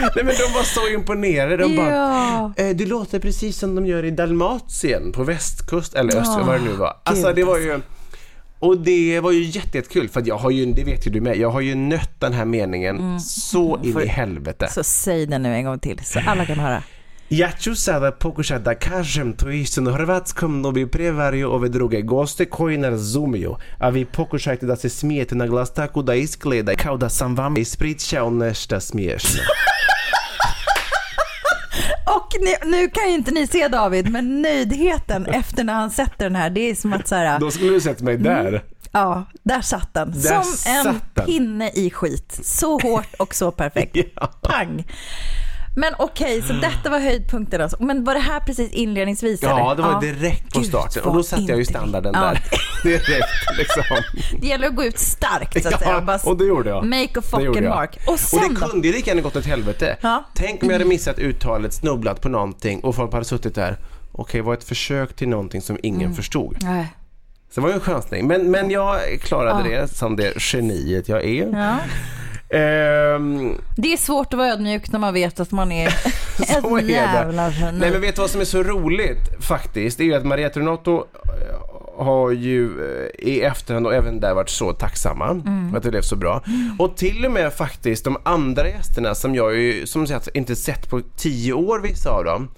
Nej 0.00 0.24
men 0.24 0.26
de 0.26 0.52
var 0.54 0.62
så 0.62 0.88
imponerade. 0.88 1.56
De 1.56 1.76
bara, 1.76 1.90
Ja. 1.90 2.52
eh, 2.56 2.76
det 2.76 2.86
låter 2.86 3.18
precis 3.18 3.58
som 3.58 3.74
de 3.74 3.86
gör 3.86 4.04
i 4.04 4.10
Dalmatien 4.10 5.12
på 5.12 5.24
västkust 5.24 5.94
eller 5.94 6.16
öst, 6.16 6.30
Ah, 6.38 6.42
vad 6.46 6.60
det 6.60 6.64
nu 6.64 6.72
var. 6.72 6.96
Alltså 7.04 7.32
det 7.32 7.44
var 7.44 7.58
ju 7.58 7.80
och 8.60 8.78
det 8.80 9.20
var 9.20 9.32
ju 9.32 9.42
jätte- 9.44 9.78
jättekul 9.78 10.08
för 10.08 10.20
att 10.20 10.26
jag 10.26 10.38
har 10.38 10.50
ju, 10.50 10.66
det 10.72 10.84
vet 10.84 11.06
ju 11.06 11.10
du 11.10 11.20
med, 11.20 11.36
jag 11.36 11.50
har 11.50 11.60
ju 11.60 11.74
nött 11.74 12.10
den 12.20 12.32
här 12.32 12.44
meningen 12.44 13.20
så 13.20 13.80
in 13.84 14.00
i 14.00 14.06
helvete. 14.06 14.64
Mm. 14.64 14.72
Så 14.74 14.84
säg 14.84 15.26
den 15.26 15.42
nu 15.42 15.54
en 15.54 15.64
gång 15.64 15.78
till 15.78 16.00
så 16.04 16.20
alla 16.26 16.46
kan 16.46 16.58
höra. 16.58 16.82
Ja 17.30 17.50
ću 17.60 17.74
sada 17.74 18.10
pokušati 18.12 18.64
da 18.64 18.74
kažem 18.74 19.32
to 19.32 19.50
istinu 19.50 19.92
hrvatskom, 19.92 20.60
no 20.60 20.70
bi 20.72 20.86
prevario 20.90 21.50
ove 21.50 21.68
druge 21.68 22.02
goste 22.02 22.44
koji 22.44 22.76
ne 22.78 22.90
razumiju, 22.90 23.56
a 23.78 23.88
vi 23.88 24.04
pokušajte 24.04 24.66
da 24.66 24.76
se 24.76 24.88
smijete 24.88 25.34
na 25.34 25.46
glas 25.46 25.74
tako 25.74 26.02
da 26.02 26.14
izgleda 26.14 26.74
kao 26.74 26.96
da 26.96 27.08
sam 27.08 27.36
vam 27.36 27.56
ispričao 27.56 28.30
nešto 28.30 28.80
smiješno. 28.80 29.40
Och 32.16 32.32
ni, 32.40 32.70
nu 32.70 32.90
kan 32.90 33.08
ju 33.08 33.14
inte 33.14 33.30
ni 33.30 33.46
se 33.46 33.68
David, 33.68 34.10
men 34.10 34.42
nöjdheten 34.42 35.26
efter 35.26 35.64
när 35.64 35.74
han 35.74 35.90
sätter 35.90 36.24
den 36.24 36.36
här, 36.36 36.50
det 36.50 36.60
är 36.70 36.74
som 36.74 36.92
att 36.92 37.08
så 37.08 37.14
här, 37.14 37.38
Då 37.40 37.50
skulle 37.50 37.70
du 37.70 37.80
sett 37.80 38.00
mig 38.00 38.16
där. 38.16 38.64
ja, 38.92 39.24
där 39.42 39.60
satt 39.60 39.94
den. 39.94 40.10
Där 40.10 40.42
som 40.42 40.72
en 40.72 40.84
satt 40.84 41.14
den. 41.14 41.26
pinne 41.26 41.70
i 41.74 41.90
skit. 41.90 42.40
Så 42.44 42.78
hårt 42.78 43.14
och 43.18 43.34
så 43.34 43.50
perfekt. 43.50 43.96
Ja. 44.20 44.26
Pang. 44.42 44.84
Men 45.78 45.94
okej, 45.98 46.42
så 46.42 46.52
detta 46.52 46.90
var 46.90 46.98
höjdpunkten 47.00 47.60
alltså. 47.60 47.76
Men 47.82 48.04
var 48.04 48.14
det 48.14 48.20
här 48.20 48.40
precis 48.40 48.70
inledningsvis 48.72 49.42
Ja, 49.42 49.48
eller? 49.72 49.74
det 49.76 49.82
var 49.92 50.00
direkt 50.00 50.54
på 50.54 50.62
starten 50.62 51.02
och 51.04 51.14
då 51.14 51.22
satte 51.22 51.42
jag 51.42 51.58
ju 51.58 51.64
standarden 51.64 52.12
Ja. 52.14 52.20
där. 52.20 52.42
Direkt 52.82 53.58
liksom. 53.58 53.82
Det 54.40 54.46
gäller 54.46 54.66
att 54.68 54.76
gå 54.76 54.84
ut 54.84 54.98
starkt 54.98 55.62
så 55.62 55.68
att 55.68 55.78
säga. 55.80 55.90
Ja, 55.90 56.00
Bara 56.00 56.18
och 56.24 56.36
det 56.38 56.44
gjorde 56.44 56.70
jag. 56.70 56.84
Make 56.86 57.18
a 57.18 57.22
fucking 57.30 57.68
mark. 57.68 57.98
Och 58.06 58.12
Och 58.12 58.20
sen 58.20 58.54
det 58.54 58.60
då? 58.60 58.66
kunde 58.68 58.88
ju 58.88 58.94
lika 58.94 59.10
gärna 59.10 59.20
gått 59.22 59.36
åt 59.36 59.46
helvete. 59.46 59.96
Ja. 60.00 60.24
Tänk 60.34 60.62
om 60.62 60.68
jag 60.68 60.74
hade 60.74 60.84
missat 60.84 61.18
uttalet, 61.18 61.74
snubblat 61.74 62.20
på 62.20 62.28
någonting 62.28 62.80
och 62.80 62.94
folk 62.94 63.12
hade 63.12 63.24
suttit 63.24 63.54
där. 63.54 63.78
Okej, 64.12 64.40
var 64.40 64.54
ett 64.54 64.64
försök 64.64 65.16
till 65.16 65.28
någonting 65.28 65.60
som 65.62 65.78
ingen 65.82 66.00
Mm. 66.02 66.14
förstod. 66.14 66.56
Nej. 66.62 66.86
Så 67.50 67.60
det 67.60 67.60
var 67.60 67.68
ju 67.68 67.74
en 67.74 67.80
chansning. 67.80 68.26
Men, 68.26 68.50
men 68.50 68.70
jag 68.70 68.98
klarade 69.22 69.68
det 69.68 69.88
som 69.88 70.16
det 70.16 70.32
geniet 70.52 71.08
jag 71.08 71.24
är. 71.24 71.46
Ja. 71.52 71.76
Ehm, 72.50 73.54
Det 73.76 73.92
är 73.92 73.96
svårt 73.96 74.32
att 74.32 74.38
vara 74.38 74.48
ödmjuk 74.48 74.92
när 74.92 74.98
man 74.98 75.14
vet 75.14 75.40
att 75.40 75.52
man 75.52 75.72
är 75.72 75.90
Så 76.62 76.76
ett 76.76 76.88
jävla 76.88 77.50
geni. 77.50 77.78
Nej 77.80 77.90
men 77.90 78.00
vet 78.00 78.14
du 78.16 78.20
vad 78.20 78.30
som 78.30 78.40
är 78.40 78.44
så 78.44 78.62
roligt 78.62 79.42
faktiskt? 79.44 79.98
Det 79.98 80.04
är 80.04 80.06
ju 80.06 80.14
att 80.14 80.26
Maria 80.26 80.48
Renato 80.48 80.96
eh, 80.98 82.04
har 82.04 82.30
ju 82.30 82.64
eh, 82.66 83.28
i 83.28 83.40
efterhand 83.42 83.86
och 83.86 83.94
även 83.94 84.20
där 84.20 84.34
varit 84.34 84.48
så 84.50 84.72
tacksamma 84.72 85.30
Mm. 85.30 85.74
att 85.76 85.82
det 85.82 85.90
blev 85.90 86.02
så 86.02 86.16
bra. 86.16 86.42
Och 86.78 86.96
till 86.96 87.24
och 87.24 87.32
med 87.32 87.52
faktiskt 87.52 88.04
de 88.04 88.16
andra 88.22 88.68
gästerna 88.68 89.14
som 89.14 89.34
jag 89.34 89.56
ju 89.56 89.86
som 89.86 90.06
sagt 90.06 90.28
inte 90.34 90.56
sett 90.56 90.90
på 90.90 91.00
tio 91.16 91.52
år 91.52 91.80
vissa 91.80 92.10
av 92.10 92.24
dem. 92.24 92.48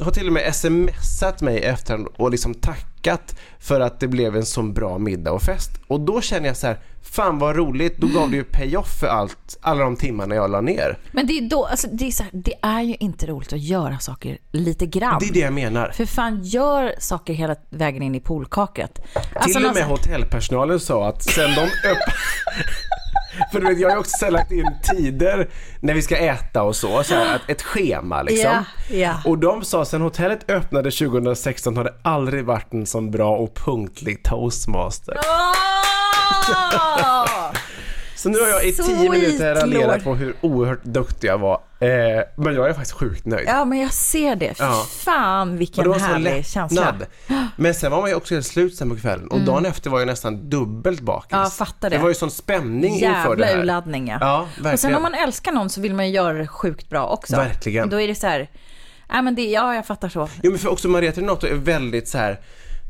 Har 0.00 0.10
till 0.10 0.26
och 0.26 0.32
med 0.32 0.54
smsat 0.54 1.40
mig 1.40 1.58
efterhand 1.58 2.08
och 2.16 2.30
liksom 2.30 2.54
tackat 2.54 3.34
för 3.58 3.80
att 3.80 4.00
det 4.00 4.08
blev 4.08 4.36
en 4.36 4.46
så 4.46 4.62
bra 4.62 4.98
middag 4.98 5.32
och 5.32 5.42
fest. 5.42 5.70
Och 5.86 6.00
då 6.00 6.20
känner 6.20 6.46
jag 6.46 6.56
så 6.56 6.66
här, 6.66 6.78
fan 7.02 7.38
vad 7.38 7.56
roligt, 7.56 7.96
då 7.98 8.06
gav 8.06 8.30
det 8.30 8.36
ju 8.36 8.44
pay-off 8.44 8.98
för 9.00 9.06
allt, 9.06 9.58
alla 9.60 9.84
de 9.84 9.96
timmarna 9.96 10.34
jag 10.34 10.50
la 10.50 10.60
ner. 10.60 10.98
Men 11.12 11.26
det 11.26 11.32
är 11.38 11.48
då, 11.50 11.64
alltså 11.66 11.88
det 11.92 12.06
är, 12.06 12.10
så 12.10 12.22
här, 12.22 12.32
det 12.34 12.54
är 12.62 12.80
ju 12.82 12.94
inte 13.00 13.26
roligt 13.26 13.52
att 13.52 13.60
göra 13.60 13.98
saker 13.98 14.38
lite 14.52 14.86
grann. 14.86 15.18
Det 15.20 15.28
är 15.28 15.32
det 15.32 15.38
jag 15.40 15.52
menar. 15.52 15.90
För 15.94 16.06
fan, 16.06 16.44
gör 16.44 16.94
saker 16.98 17.32
hela 17.34 17.56
vägen 17.70 18.02
in 18.02 18.14
i 18.14 18.20
poolkaket. 18.20 18.98
Alltså, 19.34 19.58
Till 19.58 19.66
och 19.68 19.74
med 19.74 19.82
så- 19.84 19.88
hotellpersonalen 19.90 20.80
sa 20.80 21.08
att 21.08 21.22
sen 21.22 21.50
de 21.54 21.60
öppnade... 21.60 22.12
För 23.52 23.60
du 23.60 23.66
vet, 23.66 23.78
jag 23.78 23.88
har 23.88 23.96
ju 23.96 24.00
också 24.00 24.16
så 24.18 24.30
lagt 24.30 24.52
in 24.52 24.70
tider 24.82 25.48
när 25.80 25.94
vi 25.94 26.02
ska 26.02 26.16
äta 26.16 26.62
och 26.62 26.76
så, 26.76 27.02
så 27.02 27.14
här, 27.14 27.40
ett 27.48 27.62
schema 27.62 28.22
liksom. 28.22 28.50
Ja, 28.50 28.64
ja. 28.96 29.14
Och 29.24 29.38
de 29.38 29.64
sa 29.64 29.84
sen 29.84 30.00
hotellet 30.00 30.50
öppnade 30.50 30.90
2016 30.90 31.76
har 31.76 31.84
det 31.84 31.94
aldrig 32.02 32.44
varit 32.44 32.72
en 32.72 32.86
sån 32.86 33.10
bra 33.10 33.36
och 33.36 33.54
punktlig 33.54 34.24
toastmaster. 34.24 35.16
Åh! 35.18 37.47
Så 38.18 38.28
nu 38.28 38.38
har 38.40 38.48
jag 38.48 38.64
i 38.64 38.72
tio 38.72 39.10
minuter 39.10 39.54
raljerat 39.54 40.04
på 40.04 40.14
hur 40.14 40.34
oerhört 40.40 40.84
duktig 40.84 41.28
jag 41.28 41.38
var. 41.38 41.60
Eh, 41.80 41.88
men 42.36 42.54
jag 42.54 42.68
är 42.68 42.72
faktiskt 42.72 42.92
sjukt 42.92 43.26
nöjd. 43.26 43.48
Ja, 43.48 43.64
men 43.64 43.78
jag 43.78 43.92
ser 43.92 44.36
det. 44.36 44.54
Ja. 44.58 44.86
Fan 45.04 45.56
vilken 45.56 45.92
härlig 45.92 46.46
känsla. 46.46 46.94
Men 47.56 47.74
sen 47.74 47.90
var 47.90 48.00
man 48.00 48.10
ju 48.10 48.16
också 48.16 48.34
helt 48.34 48.46
slut 48.46 48.74
sen 48.76 48.90
på 48.90 48.96
kvällen 48.96 49.28
och 49.28 49.40
dagen 49.40 49.66
efter 49.66 49.90
var 49.90 49.98
jag 49.98 50.06
nästan 50.06 50.50
dubbelt 50.50 51.00
bakis. 51.00 51.32
Mm. 51.32 51.42
Ja, 51.44 51.50
fattar 51.50 51.90
det. 51.90 51.96
Det 51.96 52.02
var 52.02 52.08
ju 52.08 52.14
sån 52.14 52.30
spänning 52.30 52.94
inför 52.94 53.06
det 53.08 53.18
Jävla 53.18 53.46
här. 53.46 53.58
urladdning 53.58 54.08
ja. 54.08 54.18
Ja, 54.20 54.40
Och 54.40 54.48
sen 54.54 54.62
verkligen. 54.64 54.96
om 54.96 55.02
man 55.02 55.14
älskar 55.14 55.52
någon 55.52 55.70
så 55.70 55.80
vill 55.80 55.94
man 55.94 56.06
ju 56.08 56.14
göra 56.14 56.38
det 56.38 56.46
sjukt 56.46 56.88
bra 56.90 57.06
också. 57.06 57.36
Verkligen. 57.36 57.84
Och 57.84 57.90
då 57.90 58.00
är 58.00 58.08
det 58.08 58.14
så 58.14 58.26
här, 58.26 58.50
nej 59.12 59.22
men 59.22 59.34
det, 59.34 59.42
ja 59.50 59.74
jag 59.74 59.86
fattar 59.86 60.08
så. 60.08 60.28
Jo 60.42 60.50
men 60.50 60.58
för 60.58 60.68
också 60.72 60.88
Maria 60.88 61.10
Renato 61.10 61.46
är 61.46 61.54
väldigt 61.54 62.08
så 62.08 62.18
här. 62.18 62.40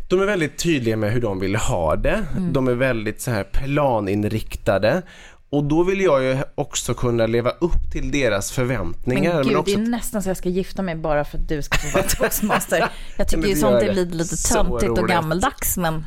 De 0.09 0.21
är 0.21 0.27
väldigt 0.27 0.59
tydliga 0.59 0.97
med 0.97 1.13
hur 1.13 1.21
de 1.21 1.41
vill 1.41 1.57
ha 1.57 1.97
det. 1.97 2.27
Mm. 2.37 2.53
De 2.53 2.69
är 2.69 2.75
väldigt 2.75 3.21
så 3.21 3.31
här 3.31 3.45
planinriktade. 3.45 5.03
Och 5.51 5.65
då 5.65 5.83
vill 5.83 6.01
jag 6.01 6.23
ju 6.23 6.39
också 6.55 6.95
kunna 6.95 7.27
leva 7.27 7.51
upp 7.51 7.91
till 7.93 8.11
deras 8.11 8.51
förväntningar. 8.51 9.35
Men 9.35 9.47
gud, 9.47 9.57
också... 9.57 9.77
det 9.77 9.83
är 9.83 9.87
nästan 9.87 10.23
så 10.23 10.31
jag 10.31 10.37
ska 10.37 10.49
gifta 10.49 10.83
mig 10.83 10.95
bara 10.95 11.25
för 11.25 11.39
att 11.39 11.49
du 11.49 11.63
ska 11.63 11.79
få 11.79 11.97
vara 11.99 12.09
toastmaster. 12.09 12.89
Jag 13.17 13.29
tycker 13.29 13.41
Men 13.41 13.51
ju 13.51 13.57
sånt 13.57 13.83
är 13.83 13.95
lite, 13.95 14.15
lite 14.15 14.37
töntigt 14.37 14.91
och 14.91 14.99
roligt. 14.99 15.11
gammaldags 15.11 15.77
men 15.77 16.05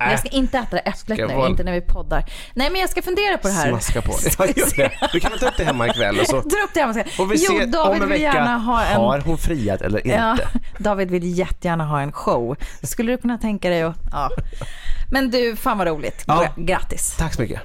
Äh. 0.00 0.10
jag 0.10 0.18
ska 0.18 0.28
inte 0.28 0.58
äta 0.58 0.78
äpplet 0.78 1.18
nu, 1.18 1.46
inte 1.48 1.64
när 1.64 1.72
vi 1.72 1.80
poddar. 1.80 2.24
Nej 2.54 2.70
men 2.70 2.80
jag 2.80 2.90
ska 2.90 3.02
fundera 3.02 3.38
på 3.38 3.48
det 3.48 3.54
här. 3.54 3.68
Smaska 3.68 4.02
på 4.02 4.12
det. 4.24 4.34
Ja, 4.38 4.46
gör 4.46 4.76
det. 4.76 4.90
Du 5.12 5.20
kan 5.20 5.38
ta 5.38 5.46
upp 5.48 5.56
det 5.56 5.64
hemma 5.64 5.86
ikväll 5.86 6.20
och 6.20 6.26
så 6.26 6.32
Dra 6.40 6.40
upp 6.64 6.70
det 6.74 6.80
hemma. 6.80 6.94
får 7.16 7.26
vi 7.26 7.46
Jo, 7.48 7.66
David 7.66 8.00
vill 8.00 8.08
vecka, 8.08 8.22
gärna 8.22 8.58
ha 8.58 8.84
en... 8.84 8.96
har 9.00 9.20
hon 9.20 9.38
friat 9.38 9.80
eller 9.82 9.98
inte? 9.98 10.10
Ja, 10.10 10.36
David 10.78 11.10
vill 11.10 11.38
jättegärna 11.38 11.84
ha 11.84 12.00
en 12.00 12.12
show. 12.12 12.56
Skulle 12.82 13.12
du 13.12 13.18
kunna 13.18 13.38
tänka 13.38 13.68
dig 13.70 13.82
att... 13.82 13.96
Ja. 14.12 14.30
Men 15.10 15.30
du, 15.30 15.56
fan 15.56 15.78
vad 15.78 15.86
roligt. 15.86 16.24
Ja. 16.26 16.34
Gra- 16.56 16.64
Grattis. 16.64 17.16
Tack 17.18 17.34
så 17.34 17.42
mycket. 17.42 17.60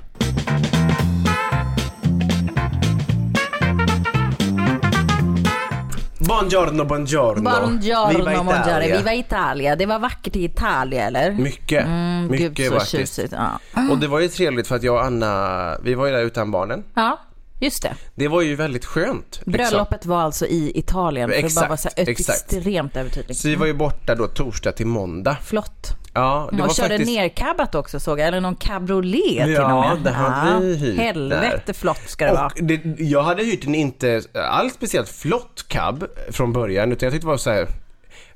Buongiorno, 6.27 6.85
buongiorno. 6.85 7.41
Buongiorno, 7.41 8.07
Viva 8.17 8.31
buongiorno. 8.31 8.59
Italia. 8.61 8.97
Viva 8.97 9.13
Italia. 9.13 9.75
Det 9.75 9.85
var 9.85 9.99
vackert 9.99 10.35
i 10.35 10.43
Italien, 10.45 11.07
eller? 11.07 11.31
Mycket, 11.31 11.85
Mm, 11.85 12.27
mycket 12.31 12.51
Gud 12.53 12.81
tjusigt. 12.87 13.33
Ja. 13.33 13.59
Och 13.91 13.97
det 13.97 14.07
var 14.07 14.19
ju 14.19 14.27
trevligt 14.27 14.67
för 14.67 14.75
att 14.75 14.83
jag 14.83 14.95
och 14.95 15.03
Anna, 15.03 15.77
vi 15.83 15.93
var 15.93 16.05
ju 16.05 16.11
där 16.11 16.21
utan 16.21 16.51
barnen. 16.51 16.83
ja, 16.93 17.19
just 17.59 17.81
det. 17.83 17.93
Det 18.15 18.27
var 18.27 18.41
ju 18.41 18.55
väldigt 18.55 18.85
skönt. 18.85 19.25
liksom. 19.31 19.51
Bröllopet 19.51 20.05
var 20.05 20.21
alltså 20.21 20.45
i 20.45 20.71
Italien. 20.79 21.29
För 21.29 21.37
att 21.37 21.43
Exakt, 21.43 21.61
bara 21.63 21.67
vara 21.69 21.77
så 21.77 21.89
exakt. 21.95 22.53
extremt 22.53 22.95
övertydlig. 22.97 23.37
Så 23.37 23.47
vi 23.47 23.55
var 23.55 23.65
ju 23.65 23.73
borta 23.73 24.15
då 24.15 24.27
torsdag 24.27 24.71
till 24.71 24.87
måndag. 24.87 25.37
Flott. 25.43 25.87
Ja, 26.13 26.49
det 26.51 26.61
och 26.61 26.67
var 26.67 26.73
körde 26.73 26.89
faktiskt... 26.97 27.11
nercabbat 27.17 27.75
också 27.75 27.99
såg 27.99 28.19
jag, 28.19 28.27
eller 28.27 28.41
någon 28.41 28.55
cabriolet 28.55 29.43
till 29.45 29.53
Ja, 29.53 29.91
och 29.91 29.95
med. 29.97 30.03
det 30.03 30.11
hade 30.11 30.65
vi 30.65 30.75
hyrt 30.75 30.99
Helvete 30.99 31.61
där. 31.65 31.73
flott 31.73 32.01
ska 32.09 32.25
det 32.25 32.33
vara. 32.33 32.45
Och 32.45 32.63
det, 32.63 32.81
jag 32.99 33.23
hade 33.23 33.43
hyrt 33.43 33.65
en 33.65 33.75
inte 33.75 34.21
alls 34.33 34.73
speciellt 34.73 35.09
flott 35.09 35.65
cab 35.67 36.05
från 36.31 36.53
början 36.53 36.91
utan 36.91 37.05
jag 37.07 37.13
tyckte 37.13 37.25
det 37.27 37.29
var 37.31 37.37
så 37.37 37.49
här 37.51 37.67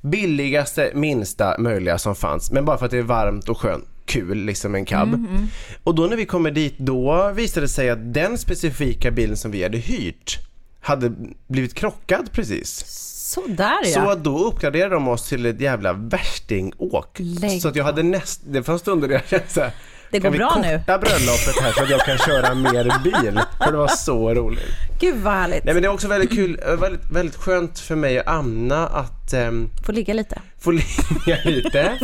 billigaste, 0.00 0.90
minsta 0.94 1.58
möjliga 1.58 1.98
som 1.98 2.14
fanns. 2.14 2.50
Men 2.50 2.64
bara 2.64 2.78
för 2.78 2.84
att 2.84 2.90
det 2.90 2.98
är 2.98 3.02
varmt 3.02 3.48
och 3.48 3.58
skönt, 3.60 3.84
kul 4.06 4.38
liksom 4.44 4.74
en 4.74 4.84
cab. 4.84 5.14
Mm, 5.14 5.46
Och 5.84 5.94
då 5.94 6.02
när 6.06 6.16
vi 6.16 6.26
kommer 6.26 6.50
dit 6.50 6.78
då 6.78 7.30
visade 7.34 7.64
det 7.64 7.68
sig 7.68 7.90
att 7.90 8.14
den 8.14 8.38
specifika 8.38 9.10
bilen 9.10 9.36
som 9.36 9.50
vi 9.50 9.62
hade 9.62 9.78
hyrt 9.78 10.38
hade 10.80 11.12
blivit 11.46 11.74
krockad 11.74 12.32
precis. 12.32 12.84
Sådär 13.28 13.78
ja. 13.84 14.04
Så 14.04 14.14
då 14.14 14.38
uppgraderade 14.38 14.94
de 14.94 15.08
oss 15.08 15.28
till 15.28 15.46
ett 15.46 15.60
jävla 15.60 15.92
värstingåk. 15.92 17.16
Lägg 17.18 17.62
Så 17.62 17.68
att 17.68 17.76
jag 17.76 17.84
hade 17.84 18.02
näst, 18.02 18.40
det 18.44 18.62
fanns 18.62 18.80
stunder 18.80 19.08
jag 19.08 19.26
kände 19.26 19.44
så 19.48 19.60
här, 19.60 19.70
Det 20.10 20.18
går 20.18 20.22
kan 20.22 20.32
vi 20.32 20.38
bra 20.38 20.58
nu?" 20.62 20.78
korta 20.78 20.98
bröllopet 20.98 21.60
här 21.62 21.72
så 21.72 21.82
att 21.82 21.90
jag 21.90 22.00
kan 22.00 22.18
köra 22.18 22.54
mer 22.54 23.02
bil? 23.04 23.40
För 23.64 23.72
det 23.72 23.78
var 23.78 23.88
så 23.88 24.34
roligt. 24.34 24.62
Gud 25.00 25.16
vad 25.16 25.32
härligt. 25.32 25.64
Nej 25.64 25.74
men 25.74 25.82
det 25.82 25.88
är 25.88 25.92
också 25.92 26.08
väldigt 26.08 26.30
kul, 26.30 26.60
väldigt, 26.80 27.10
väldigt 27.10 27.36
skönt 27.36 27.78
för 27.78 27.96
mig 27.96 28.20
och 28.20 28.30
Anna 28.30 28.86
att 28.88 29.32
ehm, 29.32 29.70
Får 29.86 29.92
ligga 29.92 30.14
lite. 30.14 30.40
Få 30.60 30.70
ligga 30.70 31.38
lite. 31.44 31.98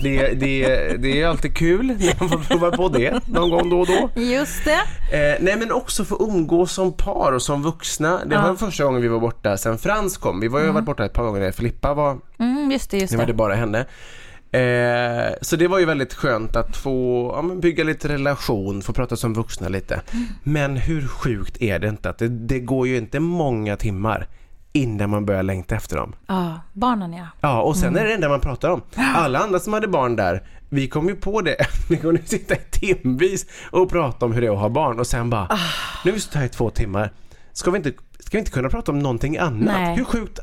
Det, 0.00 0.28
det, 0.28 0.66
det 1.02 1.20
är 1.22 1.26
alltid 1.26 1.56
kul 1.56 1.86
när 1.86 2.16
man 2.20 2.28
får 2.28 2.38
prova 2.38 2.70
på 2.76 2.88
det 2.88 3.28
någon 3.28 3.50
gång 3.50 3.70
då 3.70 3.80
och 3.80 3.86
då. 3.86 4.20
Just 4.20 4.64
det. 4.64 4.80
Eh, 5.18 5.36
nej 5.40 5.56
men 5.56 5.72
också 5.72 6.04
få 6.04 6.16
umgås 6.30 6.72
som 6.72 6.92
par 6.92 7.32
och 7.32 7.42
som 7.42 7.62
vuxna. 7.62 8.20
Det 8.26 8.36
var 8.36 8.54
första 8.54 8.84
gången 8.84 9.02
vi 9.02 9.08
var 9.08 9.20
borta 9.20 9.56
sen 9.56 9.78
Frans 9.78 10.16
kom. 10.16 10.40
Vi 10.40 10.48
var 10.48 10.60
ju 10.60 10.70
varit 10.70 10.84
borta 10.84 11.04
ett 11.04 11.12
par 11.12 11.22
gånger 11.24 11.40
när 11.40 11.52
Filippa 11.52 11.94
var 11.94 12.18
Mm, 12.38 12.70
just 12.70 12.90
det, 12.90 12.98
just 12.98 13.12
nu 13.12 13.18
var 13.18 13.26
det. 13.26 13.32
bara 13.34 13.54
henne. 13.54 13.86
Eh, 14.52 15.34
så 15.40 15.56
det 15.56 15.68
var 15.68 15.78
ju 15.78 15.84
väldigt 15.84 16.14
skönt 16.14 16.56
att 16.56 16.76
få 16.76 17.30
ja, 17.36 17.54
bygga 17.54 17.84
lite 17.84 18.08
relation, 18.08 18.82
få 18.82 18.92
prata 18.92 19.16
som 19.16 19.34
vuxna 19.34 19.68
lite. 19.68 20.00
Men 20.42 20.76
hur 20.76 21.06
sjukt 21.08 21.62
är 21.62 21.78
det 21.78 21.88
inte 21.88 22.10
att 22.10 22.18
det, 22.18 22.28
det 22.28 22.60
går 22.60 22.86
ju 22.86 22.96
inte 22.96 23.20
många 23.20 23.76
timmar 23.76 24.26
innan 24.74 25.10
man 25.10 25.26
börjar 25.26 25.42
längta 25.42 25.74
efter 25.74 25.96
dem. 25.96 26.14
Ja, 26.26 26.60
barnen 26.72 27.12
ja. 27.12 27.26
Ja, 27.40 27.62
och 27.62 27.76
sen 27.76 27.96
är 27.96 28.02
det 28.02 28.08
det 28.08 28.14
enda 28.14 28.28
man 28.28 28.40
pratar 28.40 28.70
om. 28.70 28.82
Alla 28.96 29.38
andra 29.38 29.58
som 29.60 29.72
hade 29.72 29.88
barn 29.88 30.16
där, 30.16 30.42
vi 30.68 30.88
kom 30.88 31.08
ju 31.08 31.16
på 31.16 31.40
det, 31.40 31.56
vi 31.88 31.96
kunde 31.96 32.22
sitta 32.24 32.54
i 32.54 32.58
timvis 32.70 33.46
och 33.70 33.90
prata 33.90 34.26
om 34.26 34.32
hur 34.32 34.40
det 34.40 34.46
är 34.46 34.52
att 34.52 34.58
ha 34.58 34.68
barn 34.68 34.98
och 35.00 35.06
sen 35.06 35.30
bara, 35.30 35.48
nu 36.04 36.10
har 36.10 36.14
vi 36.14 36.20
suttit 36.20 36.36
här 36.36 36.44
i 36.44 36.48
två 36.48 36.70
timmar, 36.70 37.12
ska 37.52 37.70
vi 37.70 37.76
inte, 37.76 37.92
ska 38.34 38.38
vi 38.38 38.40
inte 38.40 38.50
kunna 38.50 38.68
prata 38.68 38.92
om 38.92 38.98
någonting 38.98 39.38
annat? 39.38 39.60
Nej. 39.74 39.96
Hur 39.96 40.04
sjukt 40.04 40.38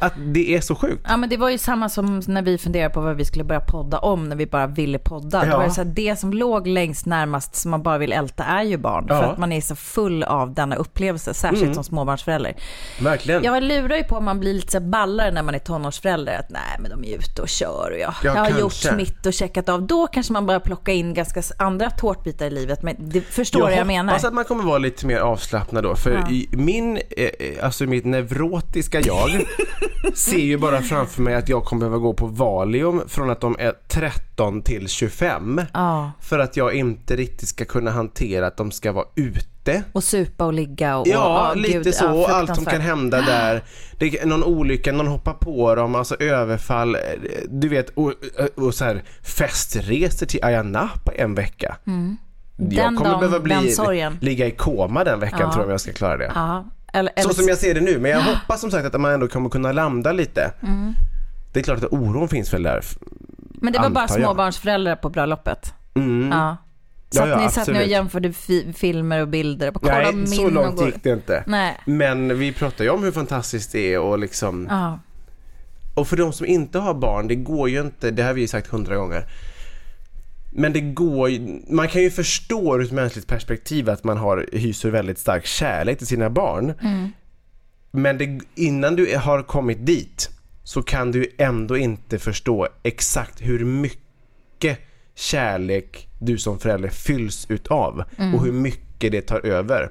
att 0.00 0.12
det 0.16 0.54
är 0.56 0.60
så 0.60 0.74
sjukt? 0.74 1.06
Ja 1.08 1.16
men 1.16 1.28
det 1.28 1.36
var 1.36 1.50
ju 1.50 1.58
samma 1.58 1.88
som 1.88 2.22
när 2.26 2.42
vi 2.42 2.58
funderade 2.58 2.94
på 2.94 3.00
vad 3.00 3.16
vi 3.16 3.24
skulle 3.24 3.44
börja 3.44 3.60
podda 3.60 3.98
om 3.98 4.28
när 4.28 4.36
vi 4.36 4.46
bara 4.46 4.66
ville 4.66 4.98
podda. 4.98 5.40
Det 5.40 5.46
Ja. 5.46 5.56
var 5.56 5.64
ju 5.64 5.70
så 5.70 5.82
här, 5.82 5.90
det 5.94 6.16
som 6.18 6.32
låg 6.32 6.66
längst 6.66 7.06
närmast 7.06 7.54
som 7.56 7.70
man 7.70 7.82
bara 7.82 7.98
vill 7.98 8.12
älta 8.12 8.44
är 8.44 8.62
ju 8.62 8.76
barn. 8.76 9.06
Ja. 9.08 9.20
För 9.20 9.32
att 9.32 9.38
man 9.38 9.52
är 9.52 9.60
så 9.60 9.76
full 9.76 10.22
av 10.22 10.54
denna 10.54 10.76
upplevelse, 10.76 11.34
särskilt 11.34 11.62
Mm. 11.62 11.74
som 11.74 11.84
småbarnsförälder. 11.84 12.54
Verkligen. 13.00 13.44
Jag 13.44 13.62
lurar 13.62 13.96
ju 13.96 14.04
på 14.04 14.16
om 14.16 14.24
man 14.24 14.40
blir 14.40 14.54
lite 14.54 14.80
ballare 14.80 15.30
när 15.30 15.42
man 15.42 15.54
är 15.54 15.58
tonårsförälder. 15.58 16.38
Att 16.38 16.50
nej 16.50 16.76
men 16.80 16.90
de 16.90 17.04
är 17.12 17.16
ute 17.18 17.42
och 17.42 17.48
kör 17.48 17.90
och 17.92 17.98
jag, 17.98 18.10
Ja, 18.10 18.14
jag 18.24 18.34
har 18.34 18.46
kanske. 18.46 18.88
gjort 18.88 18.96
mitt 18.96 19.26
och 19.26 19.32
checkat 19.32 19.68
av. 19.68 19.82
Då 19.86 20.06
kanske 20.06 20.32
man 20.32 20.46
börjar 20.46 20.60
plocka 20.60 20.92
in 20.92 21.14
ganska 21.14 21.42
andra 21.58 21.90
tårtbitar 21.90 22.46
i 22.46 22.50
livet. 22.50 22.82
Men 22.82 22.96
det 22.98 23.20
förstår 23.20 23.70
jag, 23.70 23.78
jag 23.80 23.86
menar. 23.86 24.12
hoppas 24.12 24.24
att 24.24 24.34
man 24.34 24.44
kommer 24.44 24.64
vara 24.64 24.78
lite 24.78 25.06
mer 25.06 25.18
avslappnad 25.18 25.84
då. 25.84 25.94
För 25.96 26.32
i 26.32 26.48
min, 26.52 26.96
eh, 26.96 27.28
alltså 27.62 27.84
mitt 27.84 28.04
neurotiska 28.04 29.00
jag 29.00 29.30
ser 30.14 30.38
ju 30.38 30.58
bara 30.58 30.82
framför 30.82 31.22
mig 31.22 31.34
att 31.34 31.48
jag 31.48 31.64
kommer 31.64 31.80
behöva 31.80 31.98
gå 31.98 32.12
på 32.14 32.26
Valium 32.26 33.02
från 33.08 33.30
att 33.30 33.40
de 33.40 33.56
är 33.58 33.72
13 33.88 34.62
till 34.62 34.88
25. 34.88 35.60
Ja. 35.74 36.12
För 36.20 36.38
att 36.38 36.56
jag 36.56 36.74
inte 36.74 37.16
riktigt 37.16 37.48
ska 37.48 37.64
kunna 37.64 37.90
hantera 37.90 38.46
att 38.46 38.56
de 38.56 38.70
ska 38.70 38.92
vara 38.92 39.06
ute. 39.14 39.82
Och 39.92 40.04
supa 40.04 40.44
och 40.44 40.52
ligga 40.52 40.96
och... 40.98 41.08
Ja, 41.08 41.50
och, 41.50 41.56
lite 41.56 41.78
gud, 41.78 41.94
så. 41.94 42.04
ja, 42.04 42.28
allt 42.34 42.54
som 42.56 42.64
kan 42.64 42.80
hända 42.80 43.20
där. 43.20 43.62
Det 43.98 44.18
är 44.18 44.26
någon 44.26 44.44
olycka, 44.44 44.92
någon 44.92 45.06
hoppar 45.06 45.32
på 45.32 45.74
dem, 45.74 45.94
alltså 45.94 46.16
överfall. 46.16 46.94
eh, 46.94 47.00
Du 47.48 47.68
vet, 47.68 47.90
och, 47.90 48.12
och 48.54 48.74
så 48.74 48.84
här 48.84 49.02
festresor 49.22 50.26
till 50.26 50.44
Ayia 50.44 50.62
Napa 50.62 51.12
en 51.12 51.34
vecka. 51.34 51.76
Jag 51.84 51.94
Mm. 51.94 52.16
Den 52.56 52.96
kommer 52.96 53.10
dagen, 53.10 53.20
behöva 53.20 53.40
bli, 53.40 53.76
ligga 54.20 54.46
i 54.46 54.50
koma 54.50 55.04
den 55.04 55.20
veckan 55.20 55.38
tror 55.38 55.54
jag 55.56 55.64
om 55.64 55.70
jag 55.70 55.80
ska 55.80 55.92
klara 55.92 56.16
det. 56.16 56.32
Ja. 56.34 56.64
Eller, 56.92 57.12
eller, 57.16 57.28
Så 57.28 57.34
som 57.34 57.48
jag 57.48 57.58
ser 57.58 57.74
det 57.74 57.80
nu, 57.80 57.98
men 57.98 58.10
jag 58.10 58.20
hoppas 58.20 58.60
som 58.60 58.70
sagt 58.70 58.86
att 58.94 59.00
man 59.00 59.12
ändå 59.12 59.28
kommer 59.28 59.48
kunna 59.50 59.72
landa 59.72 60.12
lite. 60.12 60.52
Mm. 60.62 60.94
Det 61.52 61.60
är 61.60 61.64
klart 61.64 61.78
att 61.84 61.92
oron 61.92 62.28
finns 62.28 62.52
väl 62.54 62.62
där. 62.62 62.84
Men 63.38 63.72
det 63.72 63.78
var 63.78 63.90
bara 63.90 64.08
småbarnsföräldrar 64.08 64.96
på 64.96 65.10
bröllopet. 65.10 65.74
Mm. 65.94 66.28
Ja. 66.32 66.56
Ja, 67.14 67.20
Satt 67.20 67.28
ja, 67.28 67.40
ni, 67.40 67.50
satt 67.50 67.68
ni 67.68 67.78
och 67.78 67.86
jämförde 67.86 68.32
fi- 68.32 68.72
filmer 68.76 69.20
och 69.20 69.28
bilder? 69.28 69.76
Och 69.76 69.84
Nej, 69.84 70.12
min 70.12 70.26
så 70.26 70.50
långt 70.50 70.80
gick 70.84 71.02
det 71.02 71.10
inte. 71.10 71.42
Nej. 71.46 71.76
Men 71.86 72.38
vi 72.38 72.52
pratar 72.52 72.84
ju 72.84 72.90
om 72.90 73.02
hur 73.02 73.12
fantastiskt 73.12 73.72
det 73.72 73.94
är 73.94 73.98
och 73.98 74.18
liksom 74.18 74.66
Ja. 74.70 74.98
Och 75.94 76.08
för 76.08 76.16
de 76.16 76.32
som 76.32 76.46
inte 76.46 76.78
har 76.78 76.94
barn, 76.94 77.28
det 77.28 77.34
går 77.34 77.68
ju 77.68 77.80
inte, 77.80 78.10
det 78.10 78.22
har 78.22 78.32
vi 78.32 78.40
ju 78.40 78.46
sagt 78.46 78.66
hundra 78.66 78.96
gånger. 78.96 79.24
Men 80.54 80.72
det 80.72 80.80
går 80.80 81.30
ju, 81.30 81.62
man 81.68 81.88
kan 81.88 82.02
ju 82.02 82.10
förstå 82.10 82.76
ur 82.76 82.82
ett 82.82 82.92
mänskligt 82.92 83.26
perspektiv 83.26 83.90
att 83.90 84.04
man 84.04 84.16
har, 84.16 84.46
hyser 84.52 84.90
väldigt 84.90 85.18
stark 85.18 85.46
kärlek 85.46 85.98
till 85.98 86.06
sina 86.06 86.30
barn. 86.30 86.74
Men 87.90 88.18
det, 88.18 88.40
innan 88.54 88.96
du 88.96 89.16
har 89.16 89.42
kommit 89.42 89.86
dit 89.86 90.30
så 90.64 90.82
kan 90.82 91.12
du 91.12 91.26
ändå 91.38 91.76
inte 91.76 92.18
förstå 92.18 92.68
exakt 92.82 93.40
hur 93.40 93.64
mycket 93.64 94.78
kärlek 95.14 96.08
du 96.18 96.38
som 96.38 96.58
förälder 96.58 96.88
fylls 96.88 97.46
utav 97.48 98.04
och 98.34 98.44
hur 98.44 98.52
mycket 98.52 99.12
det 99.12 99.22
tar 99.22 99.46
över. 99.46 99.90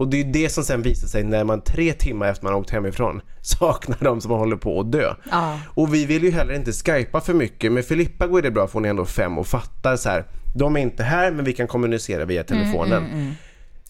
Och 0.00 0.08
det 0.08 0.20
är 0.20 0.24
det 0.24 0.48
som 0.48 0.64
sen 0.64 0.82
visar 0.82 1.08
sig 1.08 1.24
när 1.24 1.44
man 1.44 1.60
tre 1.60 1.92
timmar 1.92 2.28
efter 2.28 2.44
man 2.44 2.52
har 2.52 2.60
åkt 2.60 2.70
hemifrån 2.70 3.20
saknar 3.40 3.96
de 4.00 4.20
som 4.20 4.30
håller 4.30 4.56
på 4.56 4.80
att 4.80 4.92
dö. 4.92 5.14
Ja. 5.30 5.60
Och 5.66 5.94
vi 5.94 6.06
vill 6.06 6.24
ju 6.24 6.30
heller 6.30 6.54
inte 6.54 6.72
skypa 6.72 7.20
för 7.20 7.34
mycket. 7.34 7.72
Med 7.72 7.84
Filippa 7.84 8.26
går 8.26 8.42
det 8.42 8.50
bra 8.50 8.66
för 8.66 8.74
hon 8.74 8.84
är 8.84 8.88
ändå 8.90 9.04
fem 9.04 9.38
och 9.38 9.46
fattar 9.46 9.96
så 9.96 10.08
här. 10.08 10.24
De 10.54 10.76
är 10.76 10.80
inte 10.80 11.02
här 11.02 11.30
men 11.30 11.44
vi 11.44 11.52
kan 11.52 11.66
kommunicera 11.66 12.24
via 12.24 12.44
telefonen. 12.44 13.34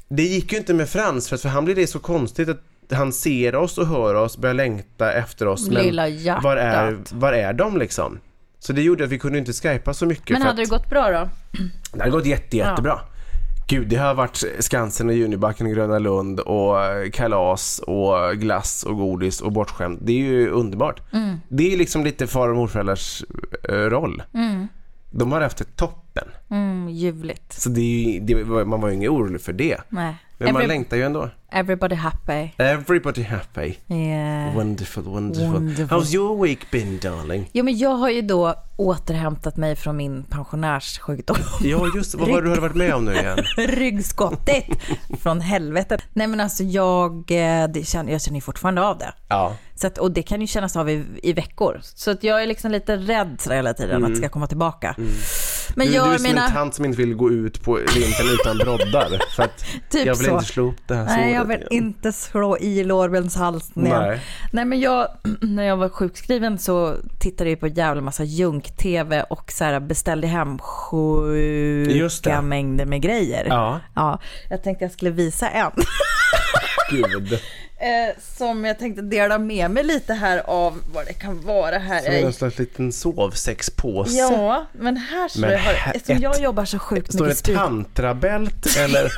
Det 0.08 0.22
gick 0.22 0.52
ju 0.52 0.58
inte 0.58 0.74
med 0.74 0.88
Frans 0.88 1.28
för, 1.28 1.36
för 1.36 1.48
han 1.48 1.64
blir 1.64 1.74
det 1.74 1.86
så 1.86 1.98
konstigt 1.98 2.48
att 2.48 2.60
han 2.92 3.12
ser 3.12 3.54
oss 3.54 3.78
och 3.78 3.86
hör 3.86 4.14
oss, 4.14 4.36
börjar 4.36 4.54
längta 4.54 5.12
efter 5.12 5.48
oss. 5.48 5.68
Lilla 5.68 6.02
men 6.02 6.16
hjärtat. 6.16 6.44
var 6.44 6.56
är, 6.56 6.98
var 7.12 7.32
är 7.32 7.52
de 7.52 7.76
liksom? 7.76 8.18
Så 8.58 8.72
det 8.72 8.82
gjorde 8.82 9.04
att 9.04 9.10
vi 9.10 9.18
kunde 9.18 9.38
inte 9.38 9.52
skypa 9.52 9.94
så 9.94 10.06
mycket. 10.06 10.30
Men 10.30 10.42
hade 10.42 10.62
att 10.62 10.68
det 10.68 10.76
gått 10.76 10.90
bra 10.90 11.10
då? 11.10 11.28
det 11.92 11.98
hade 11.98 12.10
gått 12.10 12.26
jätte, 12.26 12.56
jättebra. 12.56 13.00
Gud, 13.70 13.88
det 13.88 13.96
har 13.96 14.14
varit 14.14 14.44
Skansen 14.58 15.08
och 15.08 15.14
Junibacken 15.14 15.66
i 15.66 15.70
Gröna 15.74 15.98
Lund 15.98 16.40
och 16.40 16.84
eh, 16.84 17.10
kalas 17.10 17.78
och 17.78 18.36
glass 18.36 18.82
och 18.82 18.96
godis 18.96 19.40
och 19.40 19.52
bortskämt. 19.52 20.00
Det 20.02 20.12
är 20.12 20.16
ju 20.16 20.48
underbart. 20.48 21.00
Det 21.48 21.72
är 21.72 21.76
liksom 21.76 22.04
lite 22.04 22.26
far 22.26 22.48
och 22.48 22.56
morföräldrars 22.56 23.24
eh, 23.68 23.74
roll. 23.74 24.22
De 25.10 25.32
har 25.32 25.40
haft 25.40 25.56
det 25.58 25.76
toppen. 25.76 26.28
Mm, 26.50 26.88
ljuvligt. 26.88 27.52
Så 27.52 27.68
det 27.68 27.80
är 27.80 28.12
ju, 28.12 28.20
det, 28.20 28.44
man 28.44 28.80
var 28.80 28.88
ju 28.88 28.94
ingen 28.94 29.10
orolig 29.10 29.40
för 29.40 29.52
det. 29.52 29.76
Nej. 29.88 30.14
Men 30.38 30.52
man 30.52 30.62
Every- 30.62 30.66
längtar 30.66 30.96
ju 30.96 31.02
ändå. 31.02 31.28
Everybody 31.52 31.94
happy. 31.94 32.50
Everybody 32.58 33.22
happy. 33.22 33.78
Yeah. 33.88 34.56
Wonderful, 34.56 35.02
wonderful. 35.02 35.52
Wonderful. 35.52 35.98
How's 35.98 36.14
your 36.14 36.42
week 36.42 36.70
been 36.70 36.98
darling? 36.98 37.50
Jo, 37.52 37.64
men 37.64 37.78
jag 37.78 37.90
har 37.94 38.10
ju 38.10 38.22
då 38.22 38.54
återhämtat 38.76 39.56
mig 39.56 39.76
från 39.76 39.96
min 39.96 40.22
pensionärssjukdom. 40.24 41.36
Ja 41.60 41.86
just 41.96 42.14
vad 42.14 42.28
det 42.28 42.54
du 42.54 42.60
varit 42.60 42.76
med 42.76 42.94
om 42.94 43.04
nu 43.04 43.14
igen? 43.14 43.38
Ryggskottet 43.56 44.64
från 45.22 45.40
helvetet. 45.40 46.02
Nej 46.12 46.26
men 46.26 46.40
alltså 46.40 46.62
jag, 46.64 47.12
eh, 47.30 47.68
det 47.68 47.86
känner, 47.86 48.12
jag 48.12 48.22
känner 48.22 48.36
ju 48.36 48.40
fortfarande 48.42 48.82
av 48.82 48.98
det. 48.98 49.12
Ja. 49.28 49.56
Så 49.74 49.86
att, 49.86 49.98
och 49.98 50.10
det 50.10 50.22
kan 50.22 50.40
ju 50.40 50.46
kännas 50.46 50.76
av 50.76 50.90
i, 50.90 51.04
i 51.22 51.32
veckor. 51.32 51.80
Så 51.82 52.10
att 52.10 52.22
jag 52.24 52.42
är 52.42 52.46
liksom 52.46 52.70
lite 52.70 52.96
rädd 52.96 53.36
sådär 53.40 53.56
hela 53.56 53.74
tiden 53.74 54.04
att 54.04 54.10
det 54.10 54.16
ska 54.16 54.28
komma 54.28 54.46
tillbaka. 54.46 54.94
Men 55.74 55.86
Du, 55.86 55.92
jag 55.92 56.08
du 56.08 56.12
är 56.14 56.16
som 56.18 56.22
menar, 56.22 56.46
en 56.46 56.52
tant 56.52 56.74
som 56.74 56.84
inte 56.84 56.98
vill 56.98 57.14
gå 57.14 57.30
ut 57.30 57.62
på 57.64 57.74
vintern 57.74 58.26
utan 58.40 58.58
broddar. 58.58 59.34
För 59.36 59.42
att 59.42 59.58
Typ 59.90 60.06
jag 60.06 60.14
vill 60.14 60.26
så. 60.26 60.32
inte 60.32 60.44
slå 60.44 60.68
upp 60.68 60.88
det 60.88 60.94
här 60.94 61.04
nej 61.04 61.32
jag 61.40 61.44
vill 61.48 61.56
igen. 61.70 61.84
inte 61.84 62.12
slå 62.12 62.58
i 62.58 62.84
lårbenshalsen 62.84 63.86
igen. 63.86 64.02
Nej. 64.02 64.20
Nej 64.52 64.64
men 64.64 64.80
jag, 64.80 65.08
när 65.40 65.62
jag 65.64 65.76
var 65.76 65.88
sjukskriven 65.88 66.58
så 66.58 66.96
tittade 67.20 67.50
jag 67.50 67.60
på 67.60 67.66
en 67.66 67.74
jävla 67.74 68.02
massa 68.02 68.24
junk-tv 68.24 69.22
och 69.22 69.52
så 69.52 69.64
här 69.64 69.80
beställde 69.80 70.26
hem 70.26 70.58
sjuka 70.58 72.42
mängder 72.42 72.84
med 72.86 73.02
grejer. 73.02 73.44
Ja, 73.48 73.80
Ja, 73.94 74.18
jag 74.50 74.62
tänkte 74.62 74.84
jag 74.84 74.92
skulle 74.92 75.10
visa 75.10 75.48
en. 75.48 75.70
gud. 76.90 77.40
Eh, 77.82 78.14
som 78.36 78.64
jag 78.64 78.78
tänkte 78.78 79.02
dela 79.02 79.38
med 79.38 79.70
mig 79.70 79.84
lite 79.84 80.14
här 80.14 80.42
av 80.46 80.78
vad 80.94 81.06
det 81.06 81.12
kan 81.12 81.40
vara 81.46 81.78
här. 81.78 82.00
Som 82.02 82.12
en 82.14 82.32
slags 82.32 82.58
liten 82.58 82.92
sovsexpåse. 82.92 84.16
Ja, 84.18 84.66
men 84.72 84.96
här 84.96 85.28
står 85.28 85.40
Men 85.40 85.50
har, 85.60 85.72
jag 86.20 86.34
ett- 86.34 86.40
jobbar 86.42 86.64
så 86.64 86.78
sjukt 86.78 87.12
Står 87.12 87.24
det 87.26 87.30
mycket 87.30 87.56
tantrabält 87.56 88.76
eller? 88.78 89.02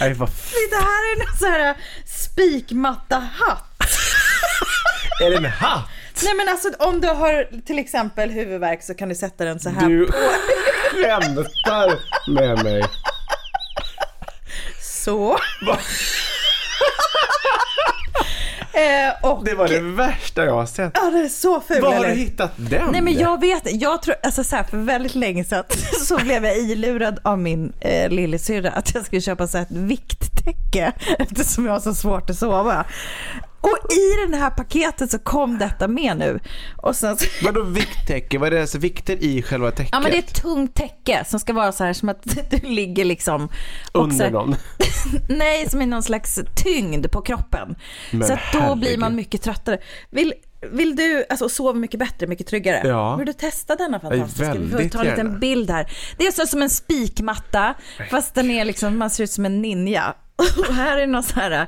Nej 0.00 0.14
vad 0.14 0.28
Det 0.70 0.76
här 0.76 1.16
är 1.16 1.20
en 1.20 1.36
sån 1.38 1.50
här 1.50 1.76
spikmatta-hatt. 2.06 3.82
är 5.24 5.30
det 5.30 5.36
en 5.36 5.44
hatt? 5.44 5.88
Nej 6.24 6.34
men 6.34 6.48
alltså 6.48 6.68
om 6.78 7.00
du 7.00 7.08
har 7.08 7.60
till 7.66 7.78
exempel 7.78 8.30
huvudvärk 8.30 8.82
så 8.82 8.94
kan 8.94 9.08
du 9.08 9.14
sätta 9.14 9.44
den 9.44 9.60
så 9.60 9.70
här 9.70 9.88
Du 9.88 10.06
på. 10.06 10.12
skämtar 11.02 11.98
med 12.30 12.64
mig. 12.64 12.84
Så. 14.80 15.38
eh, 18.76 19.30
och, 19.30 19.44
Det 19.44 19.54
var 19.54 19.68
det 19.68 19.80
värsta 19.80 20.44
jag 20.44 20.54
har 20.54 20.66
sett. 20.66 20.92
Ja, 20.94 21.10
det 21.10 21.18
är 21.18 21.28
så 21.28 21.60
ful. 21.60 21.82
Var 21.82 21.94
har 21.94 22.04
du 22.04 22.10
hittat 22.12 22.52
den? 22.56 22.92
Nej 22.92 23.00
men 23.00 23.14
jag 23.14 23.40
vet, 23.40 23.62
jag 23.80 24.02
tror, 24.02 24.14
alltså 24.22 24.44
så 24.44 24.56
här, 24.56 24.62
för 24.62 24.76
väldigt 24.76 25.14
länge 25.14 25.44
sedan 25.44 25.64
så 26.06 26.16
blev 26.16 26.44
jag 26.44 26.58
ilurad 26.58 27.18
av 27.22 27.38
min 27.38 27.72
eh, 27.80 28.10
lillasyrra 28.10 28.70
att 28.70 28.94
jag 28.94 29.04
skulle 29.04 29.20
köpa 29.20 29.46
så 29.46 29.58
här 29.58 29.64
ett 29.64 29.76
vikttäcke 29.76 30.92
eftersom 31.18 31.66
jag 31.66 31.72
har 31.72 31.80
så 31.80 31.94
svårt 31.94 32.30
att 32.30 32.36
sova. 32.38 32.84
Och 33.60 33.78
i 33.92 34.30
det 34.30 34.36
här 34.36 34.50
paketet 34.50 35.10
så 35.10 35.18
kom 35.18 35.58
detta 35.58 35.88
med 35.88 36.16
nu. 36.16 36.40
Och 36.76 36.96
sen 36.96 37.16
så, 37.16 37.26
Vadå 37.44 37.62
vikttäcke? 37.62 38.38
Vad 38.38 38.46
är 38.46 38.50
det 38.50 38.60
alltså 38.60 38.78
vikter 38.78 39.24
i 39.24 39.42
själva 39.42 39.70
täcket? 39.70 39.88
ja 39.92 40.00
men 40.00 40.10
det 40.10 40.16
är 40.16 40.22
ett 40.22 40.34
tungt 40.42 40.74
täcke 40.74 41.24
som 41.26 41.40
ska 41.40 41.52
vara 41.52 41.72
så 41.72 41.84
här 41.84 41.92
som 41.92 42.08
att 42.08 42.22
du 42.50 42.56
ligger 42.68 43.04
liksom 43.04 43.48
Under 43.92 44.24
här- 44.24 44.30
någon? 44.30 44.56
Nej, 45.28 45.68
som 45.70 45.80
är 45.82 45.86
någon 45.86 46.02
slags 46.02 46.40
tyngd 46.56 47.10
på 47.10 47.20
kroppen. 47.22 47.76
Men 48.10 48.26
så 48.28 48.32
att 48.32 48.40
då 48.52 48.58
blir 48.58 48.68
herregud. 48.68 48.98
man 48.98 49.14
mycket 49.16 49.42
tröttare. 49.42 49.78
Vill, 50.10 50.34
vill 50.72 50.96
du 50.96 51.24
alltså, 51.30 51.48
sova 51.48 51.72
mycket 51.72 52.00
bättre, 52.00 52.26
mycket 52.26 52.46
tryggare? 52.46 52.88
Ja. 52.88 53.16
Vill 53.16 53.26
du 53.26 53.32
testa 53.32 53.76
denna 53.76 54.00
fantastiska? 54.00 54.54
Vi 54.54 54.68
får 54.70 54.88
ta 54.88 54.98
en 55.00 55.04
liten 55.06 55.26
gärna. 55.26 55.38
bild 55.38 55.70
här. 55.70 55.90
Det 56.18 56.26
är 56.26 56.32
så 56.32 56.46
som 56.46 56.62
en 56.62 56.70
spikmatta, 56.70 57.74
fast 58.10 58.34
den 58.34 58.50
är 58.50 58.64
liksom, 58.64 58.98
man 58.98 59.10
ser 59.10 59.24
ut 59.24 59.30
som 59.30 59.44
en 59.46 59.62
ninja. 59.62 60.14
Och 60.68 60.74
här 60.74 60.96
är 60.98 61.06
någon 61.06 61.22
så 61.22 61.34
här 61.40 61.66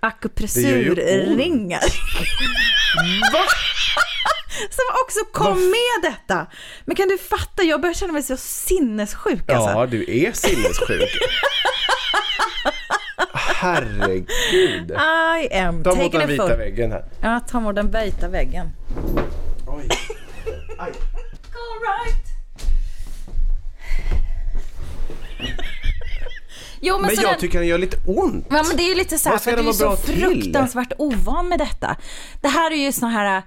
akupressurringar. 0.00 1.80
Som 4.70 4.84
också 5.04 5.18
kom 5.32 5.58
med 5.70 6.10
detta. 6.10 6.46
Men 6.84 6.96
kan 6.96 7.08
du 7.08 7.18
fatta, 7.18 7.62
jag 7.62 7.80
börjar 7.80 7.94
känna 7.94 8.12
mig 8.12 8.22
så 8.22 8.36
sinnessjuk 8.36 9.50
alltså. 9.52 9.70
Ja, 9.70 9.86
du 9.86 10.02
är 10.26 10.32
sinnessjuk. 10.32 11.10
Herregud. 13.34 14.90
I 14.90 15.54
am 15.54 15.82
Ta 15.84 15.94
mot 15.94 16.12
den 16.12 16.22
it 16.22 16.28
vita 16.30 16.48
full. 16.48 16.56
väggen 16.58 16.92
här. 16.92 17.04
Ja, 17.22 17.40
ta 17.40 17.60
mot 17.60 17.74
den 17.76 17.90
vita 17.90 18.28
väggen. 18.28 18.68
Oj. 19.66 19.88
Aj. 20.78 20.92
Jo, 26.84 26.94
men, 26.98 27.06
Men 27.06 27.14
jag 27.14 27.32
den, 27.32 27.40
tycker 27.40 27.58
den 27.58 27.68
gör 27.68 27.78
lite 27.78 27.96
ont. 28.06 28.46
ja, 28.50 28.62
men 28.68 28.76
det 28.76 28.82
är 28.82 28.88
ju 28.88 28.94
lite 28.94 29.18
så 29.18 29.28
här, 29.28 29.38
för 29.38 29.50
att 29.52 29.58
du 29.58 29.68
är 29.68 29.72
så 29.72 29.84
bra 29.84 29.96
till? 29.96 30.20
fruktansvärt 30.22 30.92
ovan 30.98 31.48
med 31.48 31.58
detta. 31.58 31.96
Det 32.40 32.48
här 32.48 32.70
är 32.70 32.76
ju 32.76 32.92
såna 32.92 33.10
här, 33.12 33.42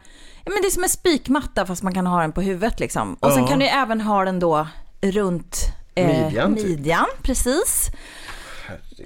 men 0.45 0.61
det 0.61 0.67
är 0.67 0.71
som 0.71 0.83
en 0.83 0.89
spikmatta 0.89 1.65
fast 1.65 1.83
man 1.83 1.93
kan 1.93 2.07
ha 2.07 2.21
den 2.21 2.31
på 2.31 2.41
huvudet 2.41 2.79
liksom. 2.79 3.13
Och 3.19 3.31
sen 3.31 3.41
Ja. 3.41 3.47
kan 3.47 3.59
du 3.59 3.65
även 3.65 4.01
ha 4.01 4.25
den 4.25 4.39
då 4.39 4.67
runt 5.01 5.57
eh, 5.95 6.07
Midjan, 6.07 6.55
typ. 6.55 6.65
midjan 6.65 7.05
precis. 7.21 7.89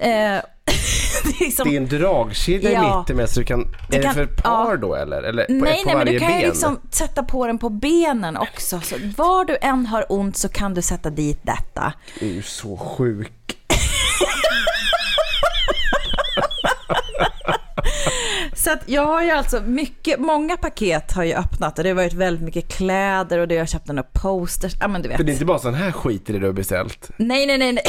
det 1.24 1.30
är 1.40 1.44
liksom, 1.44 1.68
Det 1.68 1.76
är 1.76 1.80
en 1.80 1.88
dragkedja 1.88 2.70
Ja. 2.72 2.94
i 2.94 2.98
mitten 2.98 3.16
med 3.16 3.30
så 3.30 3.40
du 3.40 3.46
kan... 3.46 3.66
Du 3.90 3.96
är 3.96 4.02
kan- 4.02 4.14
det 4.16 4.26
för 4.26 4.34
par 4.42 4.70
ja. 4.70 4.76
då 4.76 4.94
eller? 4.94 5.22
Eller 5.22 5.44
på, 5.44 5.52
nej, 5.52 5.82
på 5.84 5.88
nej, 5.88 5.96
men 5.96 6.06
du 6.06 6.18
kan 6.18 6.28
ben? 6.28 6.40
ju 6.40 6.46
liksom 6.46 6.80
sätta 6.90 7.22
på 7.22 7.46
den 7.46 7.58
på 7.58 7.68
benen 7.68 8.36
också. 8.36 8.80
Så 8.80 8.96
var 9.16 9.44
du 9.44 9.56
än 9.60 9.86
har 9.86 10.06
ont 10.12 10.36
så 10.36 10.48
kan 10.48 10.74
du 10.74 10.82
sätta 10.82 11.10
dit 11.10 11.38
detta. 11.42 11.92
Du 12.20 12.26
är 12.26 12.32
ju 12.34 12.42
så 12.42 12.76
sjuk. 12.76 13.56
Så 18.54 18.72
att 18.72 18.78
jag 18.86 19.06
har 19.06 19.22
ju 19.22 19.30
alltså 19.30 19.60
mycket, 19.60 20.20
många 20.20 20.56
paket 20.56 21.12
har 21.12 21.24
ju 21.24 21.34
öppnat 21.34 21.78
och 21.78 21.84
det 21.84 21.90
har 21.90 21.94
varit 21.94 22.12
väldigt 22.12 22.44
mycket 22.44 22.68
kläder 22.72 23.38
och 23.38 23.48
det 23.48 23.58
har 23.58 23.66
köpt 23.66 23.86
några 23.86 24.02
posters, 24.02 24.72
ja 24.80 24.88
men 24.88 25.02
du 25.02 25.08
vet. 25.08 25.16
För 25.16 25.24
det 25.24 25.30
är 25.30 25.32
inte 25.32 25.44
bara 25.44 25.58
sån 25.58 25.74
här 25.74 25.92
skit 25.92 26.30
i 26.30 26.32
det 26.32 26.38
du 26.38 26.46
har 26.46 26.52
beställt. 26.52 27.10
Nej, 27.16 27.46
nej, 27.46 27.58
nej, 27.58 27.72
nej, 27.72 27.84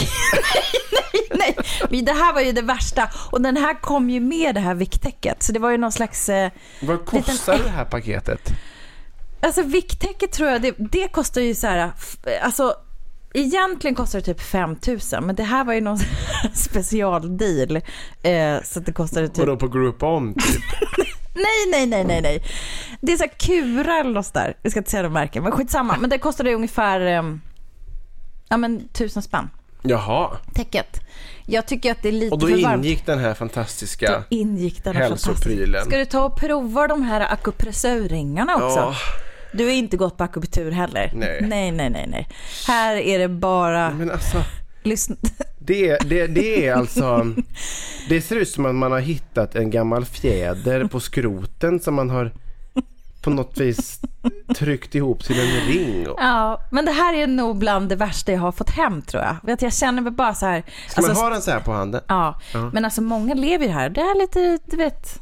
nej, 1.32 1.58
nej. 1.90 2.02
Det 2.02 2.12
här 2.12 2.34
var 2.34 2.42
ju 2.42 2.52
det 2.52 2.62
värsta 2.62 3.10
och 3.32 3.42
den 3.42 3.58
här 3.58 3.82
kom 3.82 4.10
ju 4.10 4.20
med 4.20 4.56
det 4.56 4.62
här 4.62 4.76
vikttäcket 4.76 5.44
så 5.44 5.52
det 5.52 5.60
var 5.60 5.72
ju 5.72 5.78
någon 5.78 5.92
slags, 5.92 6.30
eh, 6.30 6.52
Vad 6.82 7.06
kostar 7.06 7.58
det 7.64 7.70
här 7.70 7.86
paketet? 7.86 8.50
alltså 9.44 9.62
vikttäcket 9.62 10.32
tror 10.32 10.50
jag, 10.50 10.62
det, 10.62 10.76
det 10.78 11.08
kostar 11.08 11.42
ju 11.42 11.56
så 11.56 11.68
här, 11.68 11.92
alltså 12.42 12.76
Egentligen 13.34 13.96
kostar 13.96 14.20
det 14.20 14.26
typ 14.26 14.42
5 14.42 14.76
000 14.88 15.24
men 15.24 15.36
det 15.36 15.44
här 15.44 15.64
var 15.64 15.74
ju 15.74 15.82
någon 15.82 16.00
specialdeal. 16.54 17.76
Eh, 18.24 18.64
så 18.64 18.80
det 18.80 18.92
kostade 18.94 19.28
typ... 19.28 19.38
Vadå 19.38 19.58
på 19.58 19.68
Groupon 19.68 20.34
typ? 20.34 20.62
Nej, 21.34 21.72
nej, 21.72 21.86
nej, 21.86 22.04
nej, 22.06 22.22
nej. 22.22 22.44
Det 23.02 23.14
är 23.14 23.18
så 23.18 23.24
här 23.24 23.32
Kura 23.38 23.96
eller 24.00 24.12
något 24.12 24.34
där. 24.34 24.58
Jag 24.62 24.72
ska 24.72 24.80
inte 24.80 24.92
säga 24.92 25.04
de 25.04 25.14
märken, 25.14 25.44
men 25.44 25.52
skitsamma. 25.52 25.98
Men 26.00 26.10
det 26.10 26.18
kostade 26.18 26.54
ungefär, 26.54 27.02
ehm, 27.02 27.42
ja 28.50 28.58
men 28.58 28.88
tusen 28.88 29.22
spänn. 29.22 29.50
Jaha. 29.82 30.30
Täcket. 30.54 31.00
Jag 31.46 31.66
tycker 31.68 31.92
att 31.92 32.02
det 32.02 32.08
är 32.10 32.14
lite 32.14 32.34
Och 32.34 32.40
då 32.40 32.48
för 32.48 32.64
varmt. 32.64 32.86
ingick 32.86 33.06
den 33.06 33.20
här 33.20 33.34
fantastiska... 33.34 34.12
Då 34.12 34.24
ingick 34.36 34.84
den 34.84 34.96
här 34.96 35.04
hälsoprylen. 35.04 35.58
fantastiska. 35.66 35.90
Ska 35.90 35.98
du 35.98 36.06
ta 36.06 36.24
och 36.26 36.36
prova 36.36 36.88
de 36.88 37.02
här 37.04 37.34
akupressurringarna 37.34 38.56
också? 38.56 38.80
Ja, 38.80 38.96
Du 39.54 39.66
har 39.66 39.72
inte 39.72 39.98
gått 39.98 40.18
på 40.18 40.24
akupunktur 40.24 40.72
heller? 40.72 41.12
Nej. 41.16 41.40
Nej, 41.42 41.72
nej, 41.72 41.90
nej, 41.90 42.08
nej. 42.08 42.28
Här 42.68 42.96
är 42.96 43.20
det 43.20 43.28
bara... 43.28 43.92
Men 43.92 44.12
alltså, 44.12 44.44
Lyssna. 44.84 45.16
det, 45.60 45.98
det, 46.10 46.28
det 46.28 46.68
är 46.68 46.74
alltså... 46.74 47.28
Det 48.10 48.22
ser 48.22 48.36
ut 48.36 48.50
som 48.50 48.66
att 48.66 48.76
man 48.76 48.92
har 48.92 49.00
hittat 49.00 49.56
en 49.56 49.70
gammal 49.70 50.06
fjäder 50.06 50.86
på 50.86 51.00
skroten 51.00 51.80
som 51.80 51.96
man 51.96 52.10
har 52.10 52.32
på 53.22 53.30
något 53.30 53.58
vis 53.58 54.00
tryckt 54.56 54.96
ihop 54.96 55.24
till 55.24 55.40
en 55.40 55.68
ring. 55.68 56.06
Ja, 56.18 56.62
men 56.72 56.86
det 56.86 56.92
här 56.92 57.14
är 57.14 57.28
nog 57.28 57.58
bland 57.58 57.90
det 57.90 57.96
värsta 57.96 58.32
jag 58.32 58.40
har 58.40 58.52
fått 58.52 58.70
hem 58.70 59.02
tror 59.02 59.24
jag. 59.24 59.36
Vet, 59.44 59.62
jag 59.62 59.74
känner 59.74 60.02
mig 60.02 60.12
bara 60.12 60.34
så 60.34 60.46
här... 60.46 60.64
Ska 60.90 61.02
man 61.02 61.10
alltså, 61.10 61.24
ha 61.24 61.30
den 61.32 61.42
så 61.42 61.52
här 61.52 61.60
på 61.60 61.72
handen? 61.72 62.02
Ja, 62.08 62.40
men 62.74 62.86
alltså 62.86 63.02
många 63.02 63.34
lever 63.34 63.66
ju 63.66 63.72
här. 63.72 63.90
Det 63.90 64.02
är 64.02 64.20
lite, 64.22 64.60
du 64.66 64.78
vet... 64.78 65.20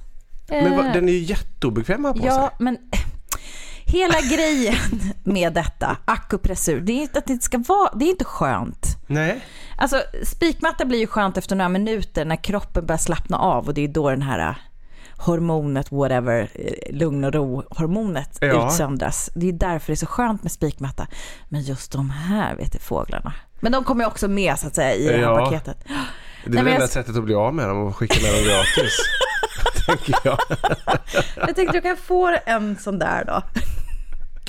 Men 0.49 0.73
eh, 0.73 0.93
den 0.93 1.09
är 1.09 1.13
ju 1.13 1.19
jätteobekväm 1.19 2.05
att 2.05 2.15
ha 2.17 2.21
på 2.21 2.27
Ja, 2.27 2.47
sig. 2.47 2.55
men 2.59 2.77
hela 3.89 4.21
grejen 4.21 4.75
med 5.23 5.53
detta, 5.53 5.97
akupressur, 6.05 6.81
det 6.81 6.91
är 6.91 7.01
inte 7.01 7.19
att 7.19 7.25
det 7.25 7.43
ska 7.43 7.57
vara, 7.67 7.89
det 7.95 8.05
är 8.05 8.09
inte 8.09 8.25
skönt. 8.25 8.97
Nej. 9.07 9.45
Alltså 9.77 10.01
spikmatta 10.23 10.85
blir 10.85 10.99
ju 10.99 11.07
skönt 11.07 11.37
efter 11.37 11.55
några 11.55 11.69
minuter 11.69 12.25
när 12.25 12.35
kroppen 12.35 12.85
börjar 12.85 12.97
slappna 12.97 13.37
av 13.37 13.67
och 13.67 13.73
det 13.73 13.83
är 13.83 13.87
då 13.87 14.09
den 14.09 14.21
här 14.21 14.49
eh, 14.49 14.55
hormonet, 15.17 15.91
whatever, 15.91 16.49
eh, 16.53 16.95
lugn 16.95 17.23
och 17.23 17.33
ro-hormonet 17.33 18.37
Ja. 18.41 18.67
utsöndras. 18.67 19.29
Det 19.35 19.49
är 19.49 19.53
därför 19.53 19.87
det 19.87 19.93
är 19.93 19.95
så 19.95 20.05
skönt 20.05 20.43
med 20.43 20.51
spikmatta. 20.51 21.07
Men 21.49 21.61
just 21.61 21.91
de 21.91 22.09
här, 22.09 22.55
vet 22.55 22.71
du, 22.71 22.79
fåglarna. 22.79 23.33
Men 23.59 23.71
de 23.71 23.83
kommer 23.83 24.03
ju 24.03 24.07
också 24.07 24.27
med 24.27 24.59
så 24.59 24.67
att 24.67 24.75
säga 24.75 24.93
i 24.95 25.05
det 25.07 25.13
här 25.13 25.19
Ja. 25.21 25.45
paketet. 25.45 25.77
Det 26.45 26.49
är 26.59 26.63
det 26.63 26.71
enda 26.71 26.71
jag- 26.71 26.89
sättet 26.89 27.15
att 27.17 27.23
bli 27.23 27.33
av 27.35 27.53
med 27.53 27.67
dem 27.69 27.77
och 27.77 27.95
skicka 27.95 28.21
med 28.21 28.33
dem 28.33 28.43
gratis. 28.43 28.97
tänker 29.85 30.15
jag. 30.23 30.39
Jag 31.35 31.55
tänkte 31.55 31.77
du 31.77 31.81
kan 31.81 31.97
få 31.97 32.37
en 32.45 32.77
sån 32.77 32.99
där 32.99 33.23
då. 33.25 33.41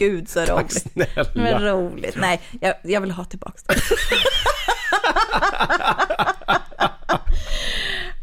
Gud 0.01 0.29
så 0.29 0.41
roligt. 0.41 0.85
Men 0.95 1.25
Snälla. 1.33 1.73
roligt. 1.73 2.17
Nej, 2.17 2.41
jag, 2.61 2.75
jag 2.83 3.01
vill 3.01 3.11
ha 3.11 3.25
tillbaka 3.25 3.59
den. 3.67 3.77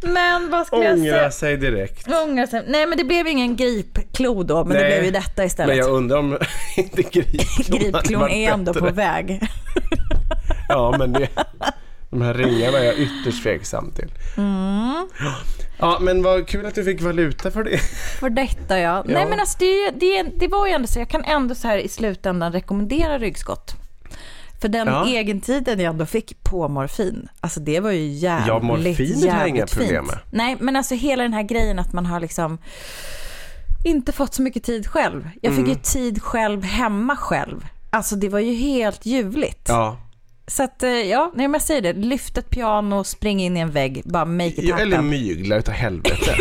Men 0.13 0.49
vad 0.49 0.67
skulle 0.67 0.83
jag 0.83 0.93
Ångra 0.93 1.11
säga? 1.11 1.31
sig 1.31 1.57
direkt. 1.57 2.07
Ångra 2.23 2.47
sig. 2.47 2.63
Nej 2.67 2.85
men 2.85 2.97
det 2.97 3.03
blev 3.03 3.27
ingen 3.27 3.55
gripklo 3.55 4.43
då, 4.43 4.63
men 4.65 4.77
det 4.77 4.83
Nej. 4.83 4.91
blev 4.91 5.03
ju 5.05 5.11
detta 5.11 5.45
istället. 5.45 5.67
Men 5.67 5.77
jag 5.77 5.89
undrar 5.89 6.17
om 6.17 6.37
inte 6.77 7.01
gripklon 7.03 7.79
Gripklon 7.79 8.29
är 8.29 8.51
ändå 8.51 8.73
på 8.73 8.85
väg. 8.89 9.39
Ja, 10.69 10.95
men 10.99 11.13
det, 11.13 11.27
de 12.09 12.21
här 12.21 12.33
ringarna 12.33 12.77
är 12.77 12.83
jag 12.83 12.95
ytterst 12.99 13.43
tveksam 13.43 13.91
till. 13.95 14.09
Mm. 14.37 15.07
Ja, 15.79 15.97
men 16.01 16.23
vad 16.23 16.47
kul 16.47 16.65
att 16.65 16.75
du 16.75 16.83
fick 16.83 17.01
valuta 17.01 17.51
för 17.51 17.63
det. 17.63 17.77
För 18.19 18.29
detta 18.29 18.79
ja. 18.79 19.03
Nej 19.07 19.25
men 19.29 19.39
alltså 19.39 19.57
det, 19.59 19.91
det, 19.91 20.23
det 20.23 20.47
var 20.47 20.67
ju 20.67 20.73
ändå 20.73 20.87
så, 20.87 20.99
jag 20.99 21.09
kan 21.09 21.23
ändå 21.23 21.55
så 21.55 21.67
här 21.67 21.77
i 21.77 21.87
slutändan 21.87 22.51
rekommendera 22.53 23.17
ryggskott. 23.19 23.73
För 24.61 24.67
den 24.67 24.87
Ja. 24.87 25.07
egentiden 25.07 25.79
jag 25.79 25.89
ändå 25.91 26.05
fick 26.05 26.43
på 26.43 26.67
morfin, 26.67 27.29
alltså 27.39 27.59
det 27.59 27.79
var 27.79 27.91
ju 27.91 28.05
jävligt, 28.07 28.47
Ja, 28.47 28.59
morfinet 28.59 29.31
har 29.31 29.39
jag 29.39 29.49
inga 29.49 29.57
jävligt 29.57 29.75
problem 29.77 30.05
med. 30.05 30.17
Nej, 30.31 30.57
men 30.59 30.75
alltså 30.75 30.95
hela 30.95 31.23
den 31.23 31.33
här 31.33 31.43
grejen 31.43 31.79
att 31.79 31.93
man 31.93 32.05
har 32.05 32.19
liksom 32.19 32.57
inte 33.85 34.11
fått 34.11 34.33
så 34.33 34.41
mycket 34.41 34.63
tid 34.63 34.87
själv. 34.87 35.29
Jag 35.41 35.51
fick 35.53 35.59
Mm. 35.59 35.69
ju 35.71 35.75
tid 35.83 36.23
själv 36.23 36.63
hemma 36.63 37.15
själv. 37.15 37.65
Alltså 37.89 38.15
det 38.15 38.29
var 38.29 38.39
ju 38.39 38.53
helt 38.53 39.05
ljuvligt. 39.05 39.65
Ja. 39.69 39.97
Så 40.47 40.63
att 40.63 40.83
eh, 40.83 40.89
ja, 40.89 41.31
nej, 41.35 41.47
men 41.47 41.53
jag 41.53 41.61
säger 41.61 41.81
det, 41.81 41.93
lyft 41.93 42.37
ett 42.37 42.49
piano, 42.49 43.03
spring 43.03 43.39
in 43.43 43.57
i 43.57 43.59
en 43.59 43.71
vägg, 43.71 44.01
bara 44.05 44.25
make 44.25 44.47
it 44.47 44.59
Eller 44.59 44.95
happen. 44.95 45.09
mygla 45.09 45.55
utav 45.55 45.73
helvete. 45.73 46.35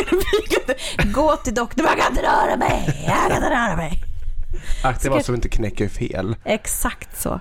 Gå 1.15 1.37
till 1.37 1.55
doktorn, 1.55 1.87
jag 1.89 1.99
kan 1.99 2.11
inte 2.13 2.23
röra 2.23 2.57
mig, 2.57 3.05
jag 3.07 3.17
kan 3.17 3.37
inte 3.37 3.51
röra 3.51 3.77
mig. 3.77 3.93
Akta 4.85 5.11
vad 5.11 5.25
som 5.25 5.35
inte 5.35 5.49
knäcker 5.49 5.89
fel. 5.89 6.37
Exakt 6.45 7.23
så. 7.23 7.41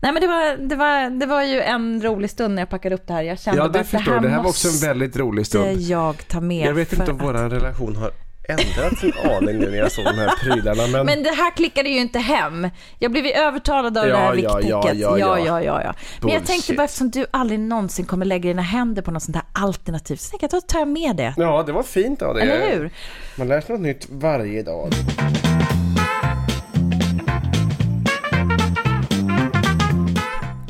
Nej 0.00 0.12
men 0.12 0.20
det 0.20 0.26
var, 0.26 0.68
det, 0.68 0.76
var, 0.76 1.10
det 1.20 1.26
var 1.26 1.42
ju 1.42 1.60
en 1.60 2.02
rolig 2.02 2.30
stund 2.30 2.54
när 2.54 2.62
jag 2.62 2.68
packade 2.70 2.94
upp 2.94 3.06
det 3.06 3.12
här. 3.12 3.22
Jag 3.22 3.40
kände 3.40 3.58
Ja, 3.60 3.64
bara 3.68 3.72
det 3.72 3.80
att 3.80 3.86
förstår 3.88 4.14
jag. 4.14 4.22
Det 4.22 4.28
här 4.28 4.38
var 4.42 4.48
också 4.48 4.68
en 4.68 4.88
väldigt 4.88 5.16
rolig 5.16 5.46
stund. 5.46 5.80
jag 5.80 6.28
ta 6.28 6.40
med. 6.40 6.66
Jag 6.68 6.74
vet 6.74 6.92
inte 6.92 7.10
om 7.10 7.16
att- 7.16 7.24
vår 7.24 7.32
relation 7.34 7.96
har 7.96 8.10
ändrats 8.48 9.02
en 9.04 9.12
aning 9.30 9.58
nu 9.58 9.70
när 9.70 9.78
jag 9.78 9.92
såg 9.92 10.04
de 10.04 10.14
här 10.18 10.32
prylarna. 10.42 10.86
Men, 10.86 11.06
Men 11.06 11.22
det 11.22 11.30
här 11.30 11.50
klickade 11.56 11.88
ju 11.88 11.98
inte 11.98 12.18
hem. 12.18 12.68
Jag 12.98 13.10
blev 13.12 13.26
ju 13.26 13.32
övertalad 13.32 13.98
av 13.98 14.08
Ja, 14.08 14.12
det 14.12 14.18
här 14.20 14.34
ja, 14.36 14.56
vicktäcket. 14.56 14.98
ja, 14.98 15.18
ja, 15.18 15.18
ja, 15.18 15.38
ja. 15.38 15.46
ja, 15.46 15.62
ja, 15.62 15.82
ja. 15.82 15.94
Men 16.20 16.30
jag 16.30 16.46
tänkte 16.46 16.74
bara 16.74 16.84
eftersom 16.84 17.10
du 17.10 17.26
aldrig 17.30 17.60
någonsin 17.60 18.04
kommer 18.06 18.26
lägga 18.26 18.48
dina 18.48 18.62
händer 18.62 19.02
på 19.02 19.10
något 19.10 19.22
sånt 19.22 19.36
här 19.36 19.44
alternativt 19.52 20.20
så 20.20 20.30
tänkte 20.30 20.44
jag 20.56 20.62
då 20.62 20.66
tar 20.66 20.78
jag 20.78 20.88
med 20.88 21.16
det. 21.16 21.34
ja, 21.36 21.62
det 21.66 21.72
var 21.72 21.82
fint 21.82 22.22
av 22.22 22.34
dig. 22.34 22.42
Eller 22.50 22.78
hur? 22.78 22.90
Man 23.36 23.48
lär 23.48 23.60
sig 23.60 23.72
något 23.72 23.82
nytt 23.82 24.06
varje 24.10 24.62
dag. 24.62 24.92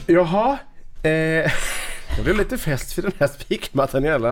Jaha, 0.07 0.59
eh, 1.03 1.51
det 2.17 2.23
blev 2.25 2.37
lite 2.37 2.59
fest 2.59 2.93
för 2.93 3.03
den 3.03 3.13
här 3.21 3.27
spikmattan 3.27 4.05
i 4.05 4.11
alla 4.11 4.32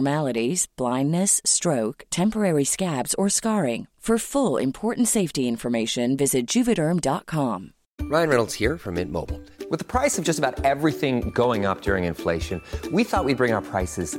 abnormalities, 0.00 0.66
blindness, 0.76 1.40
stroke, 1.44 2.04
temporary 2.10 2.64
scabs, 2.64 3.14
or 3.14 3.28
scarring. 3.28 3.86
For 4.00 4.16
full 4.18 4.56
important 4.56 5.08
safety 5.08 5.46
information, 5.46 6.16
visit 6.16 6.46
juvederm.com. 6.46 7.74
Ryan 8.00 8.28
Reynolds 8.28 8.54
here 8.54 8.78
from 8.78 8.94
Mint 8.94 9.12
Mobile. 9.12 9.40
With 9.70 9.78
the 9.78 9.84
price 9.84 10.18
of 10.18 10.24
just 10.24 10.38
about 10.38 10.64
everything 10.64 11.30
going 11.30 11.66
up 11.66 11.82
during 11.82 12.04
inflation, 12.04 12.62
we 12.90 13.04
thought 13.04 13.26
we'd 13.26 13.36
bring 13.36 13.52
our 13.52 13.60
prices 13.60 14.18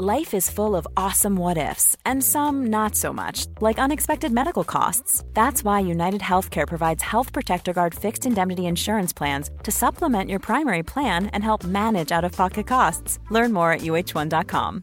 Life 0.00 0.32
is 0.36 0.48
full 0.48 0.76
of 0.76 0.86
awesome 0.96 1.34
what 1.34 1.58
ifs, 1.58 1.96
and 2.04 2.22
some 2.22 2.68
not 2.68 2.94
so 2.94 3.12
much, 3.12 3.46
like 3.60 3.80
unexpected 3.82 4.30
medical 4.30 4.62
costs. 4.62 5.24
That's 5.34 5.64
why 5.64 5.80
United 5.80 6.20
Healthcare 6.20 6.68
provides 6.68 7.02
Health 7.02 7.32
Protector 7.32 7.72
Guard 7.72 7.94
fixed 7.94 8.24
indemnity 8.26 8.62
insurance 8.66 9.12
plans 9.12 9.50
to 9.64 9.70
supplement 9.72 10.30
your 10.30 10.38
primary 10.38 10.84
plan 10.84 11.26
and 11.32 11.42
help 11.42 11.64
manage 11.64 12.12
out 12.12 12.24
of 12.24 12.36
pocket 12.36 12.66
costs. 12.68 13.18
Learn 13.30 13.52
more 13.52 13.72
at 13.72 13.80
uh1.com. 13.80 14.82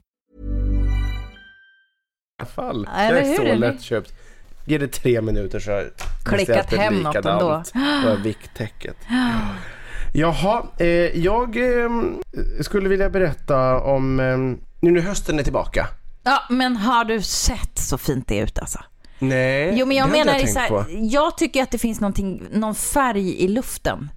alla 2.39 2.47
fall. 2.47 2.88
Ja, 2.93 3.04
jag 3.04 3.17
är 3.17 3.36
så 3.36 3.56
lättköpt. 3.56 4.13
Ge 4.65 4.78
det 4.78 4.88
tre 4.88 5.21
minuter 5.21 5.60
så 5.60 5.71
har 5.71 5.91
Klickat 6.25 6.73
hem 6.73 7.04
något 7.04 7.15
ändå. 7.15 7.39
på 7.39 7.63
det 7.73 7.80
här 7.80 8.17
vicktäcket. 8.17 8.97
Jaha, 10.13 10.65
eh, 10.78 10.88
jag 11.19 11.58
eh, 11.58 11.89
skulle 12.62 12.89
vilja 12.89 13.10
berätta 13.10 13.80
om, 13.80 14.19
eh, 14.19 14.65
nu 14.79 14.91
när 14.91 15.01
hösten 15.01 15.39
är 15.39 15.43
tillbaka. 15.43 15.88
Ja, 16.23 16.43
men 16.49 16.75
har 16.77 17.05
du 17.05 17.21
sett 17.21 17.79
så 17.79 17.97
fint 17.97 18.27
det 18.27 18.39
är 18.39 18.43
ute 18.43 18.61
alltså? 18.61 18.79
Nej, 19.19 19.73
Jo 19.77 19.85
men 19.85 19.97
jag 19.97 20.07
det 20.07 20.11
menar 20.11 20.33
jag 20.33 20.49
så 20.49 20.55
tänkt 20.55 20.57
här, 20.57 20.69
på. 20.69 20.85
jag 20.89 21.38
tycker 21.38 21.63
att 21.63 21.71
det 21.71 21.77
finns 21.77 21.99
någon 22.51 22.75
färg 22.75 23.43
i 23.43 23.47
luften. 23.47 24.09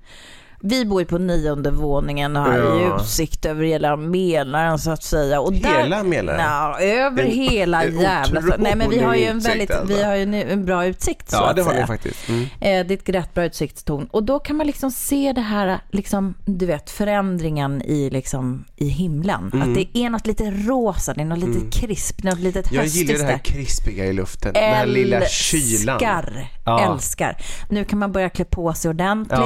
Vi 0.60 0.84
bor 0.84 1.00
ju 1.00 1.06
på 1.06 1.18
nionde 1.18 1.70
våningen 1.70 2.36
och 2.36 2.42
har 2.42 2.58
Ja. 2.58 2.96
utsikt 3.00 3.46
över 3.46 3.64
hela 3.64 3.96
Mälaren 3.96 4.78
så 4.78 4.90
att 4.90 5.02
säga. 5.02 5.40
Och 5.40 5.54
Hela 5.54 6.02
Mälaren? 6.02 6.40
Ja, 6.40 6.80
över 6.80 7.22
En- 7.24 7.30
hela 7.30 7.84
en 7.84 8.00
jävla... 8.00 8.40
Nej 8.58 8.76
men 8.76 8.90
vi 8.90 8.98
har 9.02 9.14
ju 9.14 9.24
en 9.24 9.38
väldigt, 9.40 9.70
alltså. 9.70 9.94
vi 9.94 10.02
har 10.02 10.14
ju 10.16 10.26
nu 10.26 10.42
en 10.52 10.64
bra 10.64 10.86
utsikt 10.86 11.30
så 11.30 11.36
Ja, 11.36 11.50
att 11.50 11.56
det 11.56 11.62
har 11.62 11.70
säga. 11.70 11.80
ni 11.80 11.86
faktiskt. 11.86 12.28
Mm. 12.28 12.42
Eh, 12.42 12.48
det 12.60 12.90
är 12.90 12.92
ett 12.92 13.08
rätt 13.08 13.34
bra 13.34 13.44
utsiktstorn. 13.44 14.08
Och 14.10 14.22
då 14.22 14.38
kan 14.38 14.56
man 14.56 14.66
liksom 14.66 14.90
se 14.90 15.32
det 15.32 15.40
här, 15.40 15.78
liksom, 15.90 16.34
du 16.44 16.66
vet, 16.66 16.90
förändringen 16.90 17.82
i, 17.82 18.10
liksom, 18.10 18.64
i 18.76 18.88
himlen. 18.88 19.50
Mm. 19.52 19.68
Att 19.68 19.74
det 19.74 19.98
är 19.98 20.10
något 20.10 20.26
lite 20.26 20.44
rosa, 20.50 21.14
det 21.14 21.20
är 21.20 21.24
något 21.24 21.38
lite 21.38 21.78
krisp, 21.80 22.22
något 22.22 22.38
litet 22.38 22.72
Jag 22.72 22.82
höstiskt 22.82 23.08
gillar 23.08 23.18
det 23.18 23.24
här 23.24 23.32
där. 23.32 23.38
krispiga 23.38 24.04
i 24.06 24.12
luften. 24.12 24.52
Den 24.52 24.62
här 24.62 24.86
lilla 24.86 25.20
kylan. 25.26 25.94
Älskar, 25.94 26.46
Ja. 26.64 26.92
älskar. 26.94 27.36
Nu 27.70 27.84
kan 27.84 27.98
man 27.98 28.12
börja 28.12 28.28
klä 28.30 28.44
på 28.44 28.72
sig 28.72 28.88
ordentligt, 28.88 29.40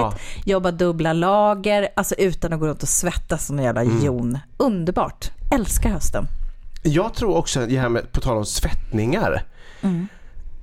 jobba 0.44 0.70
dubbla 1.02 1.12
lager, 1.12 1.88
alltså 1.96 2.14
utan 2.14 2.52
att 2.52 2.60
gå 2.60 2.66
runt 2.66 2.82
och 2.82 2.88
svettas 2.88 3.46
som 3.46 3.58
en 3.58 3.64
jävla 3.64 3.82
Mm. 3.82 4.04
jon. 4.04 4.38
Underbart. 4.56 5.30
Älskar 5.52 5.90
hösten. 5.90 6.26
Jag 6.82 7.14
tror 7.14 7.36
också, 7.36 7.66
det 7.66 7.78
här 7.78 7.88
med, 7.88 8.12
på 8.12 8.20
tal 8.20 8.36
om 8.36 8.46
svettningar. 8.46 9.42
Mm. 9.82 10.08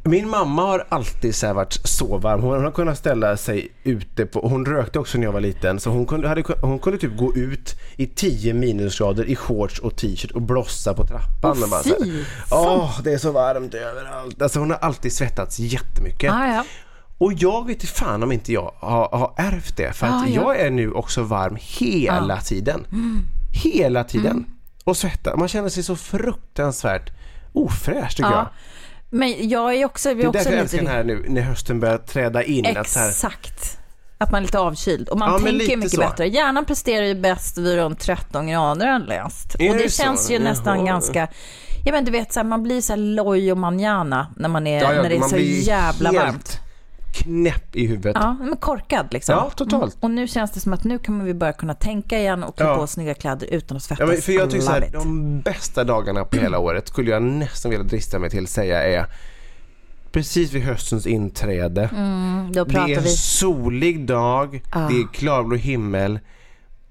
Min 0.03 0.29
mamma 0.29 0.61
har 0.61 0.85
alltid 0.89 1.35
så 1.35 1.53
varit 1.53 1.73
så 1.83 2.17
varm. 2.17 2.41
Hon 2.41 2.63
har 2.63 2.71
kunnat 2.71 2.97
ställa 2.97 3.37
sig 3.37 3.71
ute 3.83 4.25
på, 4.25 4.39
hon 4.39 4.65
rökte 4.65 4.99
också 4.99 5.17
när 5.17 5.25
jag 5.25 5.31
var 5.31 5.41
liten, 5.41 5.79
så 5.79 5.89
hon 5.89 6.05
kunde, 6.05 6.27
hade, 6.27 6.43
hon 6.61 6.79
kunde 6.79 6.99
typ 6.99 7.17
gå 7.17 7.35
ut 7.35 7.75
i 7.97 8.07
10 8.07 8.53
minusgrader 8.53 9.25
i 9.25 9.35
shorts 9.35 9.79
och 9.79 9.95
t-shirt 9.95 10.31
och 10.31 10.41
blossa 10.41 10.93
på 10.93 11.07
trappan. 11.07 11.57
Åh, 11.57 11.63
och 11.63 11.69
bara 11.69 11.83
så 11.83 11.89
här, 11.89 12.25
Åh, 12.51 12.99
det 13.03 13.13
är 13.13 13.17
så 13.17 13.31
varmt 13.31 13.73
överallt. 13.73 14.41
Alltså 14.41 14.59
hon 14.59 14.69
har 14.71 14.77
alltid 14.77 15.13
svettats 15.13 15.59
jättemycket. 15.59 16.31
Ah, 16.33 16.47
ja. 16.47 16.63
Och 17.19 17.33
jag 17.33 17.67
vet 17.67 17.75
inte 17.83 17.87
fan 17.87 18.23
om 18.23 18.31
inte 18.31 18.53
jag 18.53 18.71
har, 18.79 19.09
har 19.11 19.33
ärvt 19.37 19.77
det. 19.77 19.93
För 19.95 20.07
att 20.07 20.13
Ah, 20.13 20.25
ja. 20.27 20.41
jag 20.41 20.59
är 20.59 20.69
nu 20.69 20.91
också 20.91 21.21
varm 21.23 21.57
hela 21.61 22.41
tiden. 22.41 22.85
Hela 23.63 24.03
tiden. 24.03 24.45
Och 24.83 24.97
svettas. 24.97 25.37
Man 25.37 25.47
känner 25.47 25.69
sig 25.69 25.83
så 25.83 25.95
fruktansvärt 25.95 27.11
ofräsch 27.53 28.09
tycker 28.15 28.29
jag. 28.29 28.39
ja. 28.39 28.49
Men 29.09 29.49
jag 29.49 29.73
är 29.75 29.85
också... 29.85 30.09
Vi 30.09 30.15
Det 30.15 30.21
är 30.23 30.27
också 30.27 30.37
därför 30.37 30.51
jag 30.51 30.59
älskar 30.61 30.77
den 30.77 30.87
här 30.87 31.03
nu 31.03 31.25
när 31.29 31.41
hösten 31.41 31.79
börjar 31.79 31.97
träda 31.97 32.43
in. 32.43 32.65
Att 32.65 32.77
Exakt. 32.77 33.77
Att 34.17 34.31
man 34.31 34.37
är 34.41 34.45
lite 34.45 34.59
avkyld. 34.59 35.09
Och 35.09 35.17
man 35.17 35.31
Ja, 35.31 35.39
tänker 35.39 35.77
mycket 35.77 35.91
så. 35.91 35.99
bättre. 36.01 36.27
Hjärnan 36.27 36.65
presterar 36.65 37.05
ju 37.05 37.15
bäst 37.15 37.57
vid 37.57 37.75
runt 37.75 37.99
13 37.99 38.47
grader 38.47 38.85
har 38.85 38.93
jag 38.93 39.07
läst. 39.07 39.53
Och 39.53 39.59
det, 39.59 39.91
så? 39.91 40.03
känns 40.03 40.31
ju 40.31 40.39
nästan 40.39 40.77
Jaha. 40.77 40.85
ganska... 40.87 41.27
Ja 41.85 41.91
men 41.91 42.05
du 42.05 42.11
vet 42.11 42.33
så 42.33 42.39
här, 42.39 42.47
man 42.47 42.63
blir 42.63 42.81
så 42.81 42.93
här 42.93 42.97
loj 42.97 43.51
och 43.51 43.57
manjana 43.57 44.27
när 44.37 44.49
man 44.49 44.67
är, 44.67 44.81
Ja, 44.83 44.93
ja, 44.93 45.01
när 45.01 45.09
det 45.09 45.15
är 45.15 45.21
så 45.21 45.37
jävla 45.37 46.11
varmt. 46.11 46.59
Knäpp 47.13 47.75
i 47.75 47.87
huvudet. 47.87 48.15
Ja, 48.19 48.37
men 48.39 48.57
korkad 48.57 49.07
liksom. 49.13 49.35
Ja, 49.35 49.49
totalt. 49.55 49.97
Och 49.99 50.11
nu 50.11 50.27
känns 50.27 50.51
det 50.51 50.59
som 50.59 50.73
att 50.73 50.83
nu 50.83 50.99
kan 50.99 51.23
vi 51.25 51.33
börja 51.33 51.53
kunna 51.53 51.73
tänka 51.73 52.19
igen 52.19 52.43
och 52.43 52.57
klä 52.57 52.65
Ja. 52.65 52.75
på 52.77 52.87
snygga 52.87 53.13
kläder 53.13 53.47
utan 53.53 53.77
att 53.77 53.83
svettas. 53.83 54.09
Ja, 54.15 54.21
för 54.21 54.31
jag 54.31 54.49
tycker 54.49 54.63
så 54.65 54.71
här, 54.71 54.89
de 54.93 55.39
bästa 55.41 55.83
dagarna 55.83 56.25
på 56.25 56.37
hela 56.37 56.59
året 56.59 56.87
skulle 56.87 57.11
jag 57.11 57.21
nästan 57.23 57.71
vilja 57.71 57.83
drista 57.85 58.19
mig 58.19 58.29
till 58.29 58.43
att 58.43 58.49
säga 58.49 58.83
är 58.83 59.05
precis 60.11 60.53
vid 60.53 60.61
höstens 60.63 61.07
inträde. 61.07 61.89
Mm, 61.95 62.51
Det 62.51 62.59
är 62.59 62.97
en 62.97 63.03
vi. 63.03 63.09
solig 63.09 64.05
dag, 64.05 64.61
Ah. 64.69 64.87
det 64.87 64.93
är 65.01 65.07
klarblå 65.13 65.55
himmel 65.55 66.19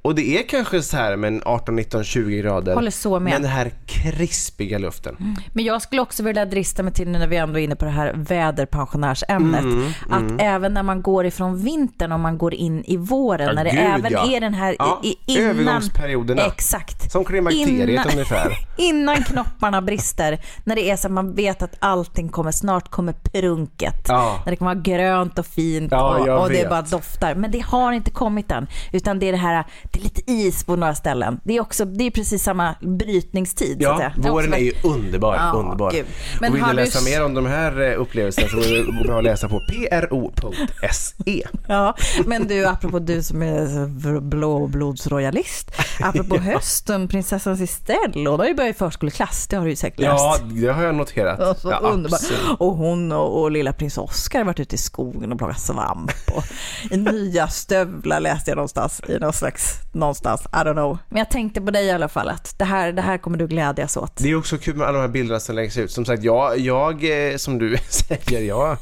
och 0.02 0.14
det 0.14 0.38
är 0.38 0.42
kanske 0.48 0.82
så 0.82 0.96
här 0.96 1.16
med 1.16 1.28
en 1.28 1.42
18, 1.44 1.76
19, 1.76 2.04
20 2.04 2.38
grader. 2.42 2.74
Håller 2.74 2.90
så 2.90 3.20
med. 3.20 3.32
Men 3.32 3.42
den 3.42 3.50
här 3.50 3.72
krispiga 3.86 4.78
luften. 4.78 5.36
Men 5.52 5.64
jag 5.64 5.82
skulle 5.82 6.02
också 6.02 6.22
vilja 6.22 6.44
drista 6.44 6.82
mig 6.82 6.92
till 6.92 7.08
nu 7.08 7.18
när 7.18 7.26
vi 7.26 7.36
ändå 7.36 7.58
är 7.58 7.62
inne 7.64 7.76
på 7.76 7.84
det 7.84 7.90
här 7.90 8.12
väderpensionärsämnet. 8.16 9.60
Mm, 9.62 9.88
att 10.10 10.40
även 10.40 10.74
när 10.74 10.82
man 10.82 11.02
går 11.02 11.26
ifrån 11.26 11.56
vintern 11.64 12.12
och 12.12 12.20
man 12.20 12.38
går 12.38 12.54
in 12.54 12.84
i 12.84 12.96
våren, 12.96 13.46
Ja, 13.46 13.52
när 13.52 13.64
det 13.64 13.70
gud, 13.70 13.80
även 13.80 14.12
ja. 14.12 14.36
är 14.36 14.40
den 14.40 14.54
här 14.54 14.76
Ja, 14.78 15.00
i, 15.04 15.16
innan... 15.26 15.50
övergångsperioderna. 15.50 16.42
Exakt. 16.42 17.12
Som 17.12 17.24
klimakteriet 17.24 17.88
Innan- 17.88 18.08
ungefär. 18.12 18.52
Innan 18.78 19.16
knopparna 19.16 19.82
brister, 19.82 20.38
när 20.64 20.74
det 20.76 20.90
är 20.90 20.96
så 20.96 21.06
att 21.06 21.12
man 21.12 21.34
vet 21.34 21.62
att 21.62 21.74
allting 21.78 22.28
kommer, 22.28 22.50
snart 22.52 22.90
kommer 22.90 23.12
prunket. 23.12 24.04
Ja. 24.08 24.42
När 24.44 24.50
det 24.50 24.56
kommer 24.56 24.74
vara 24.74 24.82
grönt 24.82 25.38
och 25.38 25.46
fint 25.46 25.92
och, 25.92 26.28
och 26.28 26.48
det 26.50 26.68
bara 26.68 26.82
doftar. 26.82 27.34
Men 27.34 27.50
det 27.50 27.60
har 27.64 27.92
inte 27.92 28.10
kommit 28.10 28.50
än. 28.50 28.66
Utan 28.92 29.18
det 29.18 29.26
är 29.28 29.32
det 29.32 29.38
här, 29.38 29.64
det 29.90 29.98
är 30.00 30.02
lite 30.02 30.30
is 30.32 30.64
på 30.64 30.76
några 30.76 30.94
ställen. 30.94 31.40
Det 31.44 31.56
är 31.56 31.60
också, 31.60 31.84
det 31.84 32.04
är 32.04 32.10
precis 32.10 32.42
samma 32.42 32.74
brytningstid. 32.80 33.82
så 33.82 33.90
att 33.90 34.00
Ja, 34.00 34.10
är 34.28 34.30
våren 34.30 34.54
är 34.54 34.58
ju 34.58 34.72
underbar. 34.84 35.34
Ja, 35.36 35.52
underbar. 35.58 35.90
gud. 35.90 36.06
Men 36.40 36.50
och 36.50 36.56
vill 36.56 36.62
har 36.62 36.72
ni 36.72 36.76
du- 36.76 36.84
läsa 36.84 37.00
mer 37.04 37.24
om 37.24 37.34
de 37.34 37.46
här 37.46 37.80
eh, 37.92 38.00
upplevelserna 38.00 38.48
så 38.48 38.56
går 38.56 38.62
det 39.02 39.04
bra 39.08 39.18
att 39.18 39.24
läsa 39.24 39.48
på 39.48 39.60
pro.se. 39.68 41.46
Ja, 41.68 41.94
men 42.26 42.46
du, 42.46 42.66
apropå 42.66 42.98
du 42.98 43.22
som 43.22 43.42
är 43.42 43.66
så 43.66 44.20
blåblodsroyalist. 44.20 45.70
Apropå 46.00 46.36
hösten, 46.38 47.08
prinsessan 47.08 47.62
Estelle, 47.62 48.30
hon 48.30 48.40
har 48.40 48.46
ju 48.46 48.54
börjat 48.54 48.74
i 48.76 48.78
förskoleklass, 48.78 49.46
det 49.48 49.56
har 49.56 49.64
du 49.64 49.70
ju 49.70 49.76
säkert 49.76 50.00
läst. 50.00 50.12
Ja, 50.18 50.36
det 50.42 50.68
har 50.72 50.82
jag 50.82 50.94
noterat. 50.94 51.36
Ja, 51.40 51.54
så 51.54 51.70
ja, 51.70 51.78
underbart. 51.78 52.20
absolut. 52.20 52.60
Och 52.60 52.74
hon 52.76 53.12
och, 53.12 53.40
och 53.42 53.50
lilla 53.50 53.72
prins 53.72 53.98
Oscar 53.98 54.38
har 54.38 54.46
varit 54.46 54.60
ute 54.60 54.74
i 54.74 54.78
skogen 54.78 55.32
och 55.32 55.38
plockat 55.38 55.60
svamp. 55.60 56.10
Och 56.34 56.44
I 56.90 56.96
nya 57.12 57.48
stövlar 57.48 58.20
läste 58.20 58.50
jag 58.50 58.56
någonstans, 58.56 59.00
i 59.08 59.18
någon 59.18 59.32
slags, 59.32 59.77
någonstans, 59.92 60.40
I 60.52 60.56
don't 60.56 60.72
know. 60.72 60.98
Men 61.08 61.18
jag 61.18 61.30
tänkte 61.30 61.60
på 61.60 61.70
dig 61.70 61.86
i 61.86 61.90
alla 61.90 62.08
fall, 62.08 62.28
att 62.28 62.54
det 62.58 62.64
här, 62.64 62.92
det 62.92 63.02
här 63.02 63.18
kommer 63.18 63.38
du 63.38 63.46
glädjas 63.46 63.96
åt. 63.96 64.16
Det 64.16 64.30
är 64.30 64.36
också 64.36 64.58
kul 64.58 64.76
med 64.76 64.86
alla 64.86 64.98
de 64.98 65.02
här 65.02 65.08
bilderna 65.08 65.40
som 65.40 65.54
läggs 65.54 65.76
ut. 65.76 65.90
Som 65.90 66.04
sagt, 66.04 66.22
jag, 66.22 66.58
jag 66.58 67.30
eh, 67.30 67.36
som 67.36 67.58
du 67.58 67.76
säger, 67.88 68.40
jag, 68.40 68.76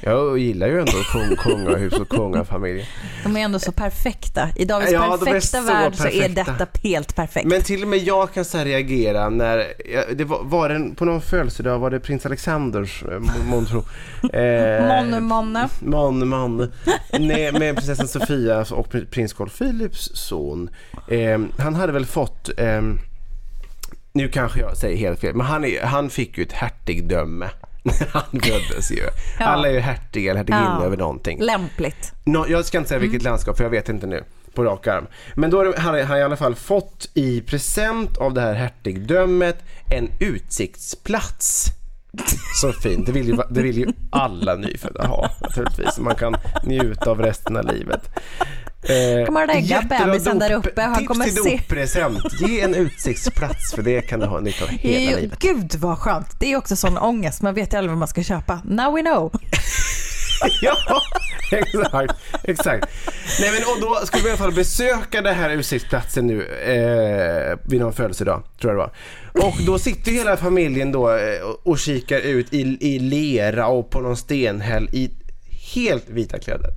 jag 0.00 0.38
gillar 0.38 0.66
ju 0.66 0.78
ändå 0.78 0.92
kung, 1.12 1.36
kungahus 1.36 1.92
och 1.92 2.08
kungafamilj. 2.08 2.88
De 3.24 3.36
är 3.36 3.40
ändå 3.40 3.58
så 3.58 3.72
perfekta. 3.72 4.48
I 4.56 4.64
dagens 4.64 4.92
Ja, 4.92 5.18
perfekta 5.24 5.58
så 5.58 5.62
värld 5.62 5.94
så 5.94 6.06
är 6.06 6.10
perfekta. 6.10 6.52
detta 6.52 6.66
helt 6.88 7.16
perfekt. 7.16 7.46
Men 7.46 7.62
till 7.62 7.82
och 7.82 7.88
med 7.88 7.98
jag 7.98 8.32
kan 8.34 8.44
så 8.44 8.58
reagera 8.58 9.28
när, 9.28 9.64
det 10.14 10.24
var, 10.24 10.44
var 10.44 10.68
det, 10.68 10.94
på 10.96 11.04
någon 11.04 11.20
födelsedag 11.20 11.78
var 11.78 11.90
det 11.90 12.00
prins 12.00 12.26
Alexanders, 12.26 13.02
eh, 13.02 13.08
mon- 13.08 13.44
montro. 13.46 13.84
Eh, 14.32 14.86
Monne, 14.86 15.20
monne. 15.20 15.68
Mon, 15.80 16.28
mon. 16.28 16.72
Nej, 17.20 17.52
med 17.52 17.76
prinsessan 17.76 18.08
Sofia 18.08 18.60
och 18.60 18.92
pr- 18.92 19.06
prins 19.10 19.32
Carl 19.32 19.48
Philips 19.50 20.10
son. 20.14 20.70
Eh, 21.08 21.38
han 21.58 21.74
hade 21.74 21.92
väl 21.92 22.06
fått, 22.06 22.50
ehm, 22.58 22.98
nu 24.12 24.28
kanske 24.28 24.60
jag 24.60 24.76
säger 24.76 24.96
helt 24.96 25.20
fel, 25.20 25.34
men 25.34 25.46
han, 25.46 25.64
är, 25.64 25.82
han 25.82 26.10
fick 26.10 26.38
ju 26.38 26.44
ett 26.44 26.52
hertigdöme. 26.52 27.48
Han 28.12 28.40
föddes 28.40 28.90
ju. 28.90 29.02
Ja. 29.38 29.44
Alla 29.46 29.68
är 29.68 29.72
ju 29.72 29.78
hertiga 29.80 30.30
eller 30.30 30.38
hertiginna 30.40 30.76
Ja. 30.80 30.84
över 30.86 30.96
någonting. 30.96 31.40
Lämpligt. 31.42 32.12
Nå, 32.24 32.46
jag 32.48 32.64
ska 32.64 32.78
inte 32.78 32.88
säga 32.88 32.98
Mm. 32.98 33.10
vilket 33.10 33.24
landskap 33.24 33.56
för 33.56 33.64
jag 33.64 33.70
vet 33.70 33.88
inte 33.88 34.06
nu 34.06 34.24
på 34.54 34.64
rak 34.64 34.86
arm. 34.86 35.06
Men 35.34 35.50
då 35.50 35.76
hade 35.78 36.04
han 36.04 36.18
i 36.18 36.22
alla 36.22 36.36
fall 36.36 36.54
fått 36.54 37.08
i 37.14 37.40
present 37.40 38.16
av 38.18 38.34
det 38.34 38.40
här 38.40 38.54
hertigdömet 38.54 39.64
en 39.90 40.08
utsiktsplats. 40.20 41.66
Så 42.60 42.72
fint, 42.72 43.06
det 43.06 43.12
vill 43.12 43.26
ju, 43.28 43.36
det 43.50 43.62
vill 43.62 43.78
ju 43.78 43.86
alla 44.10 44.54
nyfödda 44.54 45.06
ha 45.06 45.30
naturligtvis. 45.42 45.98
Man 45.98 46.14
kan 46.14 46.36
njuta 46.64 47.10
av 47.10 47.22
resten 47.22 47.56
av 47.56 47.64
livet. 47.74 48.10
Eh, 48.88 49.26
Kommer 49.26 49.46
lägga 49.46 49.82
bebisen 49.82 50.38
där 50.38 50.52
uppe. 50.52 50.82
Han 50.82 50.94
Tips 50.94 51.08
kommer 51.08 51.24
till 51.24 51.34
se- 51.34 51.56
doppresent. 51.56 52.18
Ge 52.40 52.60
en 52.60 52.74
utsiktsplats 52.74 53.72
för 53.74 53.82
det 53.82 54.00
kan 54.02 54.20
du 54.20 54.26
ha 54.26 54.40
nytta 54.40 54.64
av 54.64 54.70
hela 54.80 55.10
Jo, 55.12 55.18
livet. 55.18 55.38
Gud 55.38 55.74
vad 55.74 55.98
skönt. 55.98 56.40
Det 56.40 56.52
är 56.52 56.56
också 56.56 56.76
sån 56.76 56.98
ångest. 56.98 57.42
Man 57.42 57.54
vet 57.54 57.72
ju 57.72 57.76
aldrig 57.76 57.90
vad 57.90 57.98
man 57.98 58.08
ska 58.08 58.22
köpa. 58.22 58.60
Now 58.64 58.94
we 58.94 59.00
know. 59.02 59.32
ja, 60.62 60.76
exakt. 61.52 62.14
exakt. 62.44 62.86
Nej, 63.40 63.50
men, 63.52 63.60
och 63.74 63.80
då 64.00 64.06
skulle 64.06 64.22
vi 64.22 64.28
i 64.28 64.32
alla 64.32 64.38
fall 64.38 64.52
besöka 64.54 65.22
den 65.22 65.34
här 65.34 65.50
utsiktsplatsen 65.50 66.26
nu 66.26 66.42
eh, 66.44 67.58
vid 67.70 67.80
någon 67.80 67.92
födelsedag, 67.92 68.42
tror 68.60 68.72
jag 68.72 68.80
det 68.82 68.90
var. 69.40 69.48
Och 69.48 69.54
då 69.66 69.78
sitter 69.78 70.12
hela 70.12 70.36
familjen 70.36 70.92
då 70.92 71.10
eh, 71.16 71.40
och- 71.64 71.78
kikar 71.78 72.18
ut 72.18 72.52
i, 72.52 72.60
i 72.80 72.98
lera 72.98 73.66
och 73.66 73.90
på 73.90 74.00
någon 74.00 74.16
stenhäll 74.16 74.88
i 74.92 75.10
helt 75.74 76.08
vita 76.08 76.38
kläder. 76.38 76.70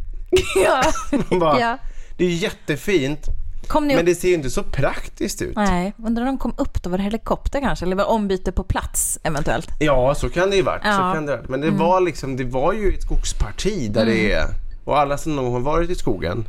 ja. 0.65 0.84
Bara, 1.39 1.60
ja. 1.60 1.78
Det 2.17 2.25
är 2.25 2.30
jättefint, 2.30 3.27
men 3.73 4.06
det 4.06 4.15
ser 4.15 4.27
ju 4.27 4.34
inte 4.34 4.49
så 4.49 4.63
praktiskt 4.63 5.41
ut. 5.41 5.56
Nej, 5.56 5.93
undrar 6.06 6.23
om 6.23 6.27
de 6.27 6.38
kom 6.38 6.53
upp 6.58 6.84
då? 6.84 6.89
Var 6.89 6.97
det 6.97 7.03
helikopter 7.03 7.62
kanske? 7.62 7.86
Eller 7.86 7.95
var 7.95 8.03
det 8.03 8.10
ombyte 8.10 8.51
på 8.51 8.63
plats 8.63 9.19
eventuellt? 9.23 9.69
Ja, 9.80 10.15
så 10.15 10.30
kan 10.30 10.49
det 10.49 10.56
ju 10.56 10.62
varit. 10.62 10.82
Ja. 10.84 10.89
Mm. 10.89 11.12
Så 11.12 11.15
kan 11.15 11.25
det 11.25 11.38
varit. 11.38 11.49
Men 11.49 11.62
det 11.62 11.69
var 11.69 12.01
liksom, 12.01 12.38
det 12.38 12.43
var 12.43 12.73
ju 12.73 12.93
ett 12.93 13.01
skogsparti 13.01 13.91
där 13.91 14.06
det 14.06 14.32
är, 14.32 14.47
och 14.86 14.99
alla 14.99 15.17
som 15.17 15.36
någon 15.36 15.53
har 15.53 15.60
varit 15.60 15.89
i 15.89 15.95
skogen, 15.95 16.45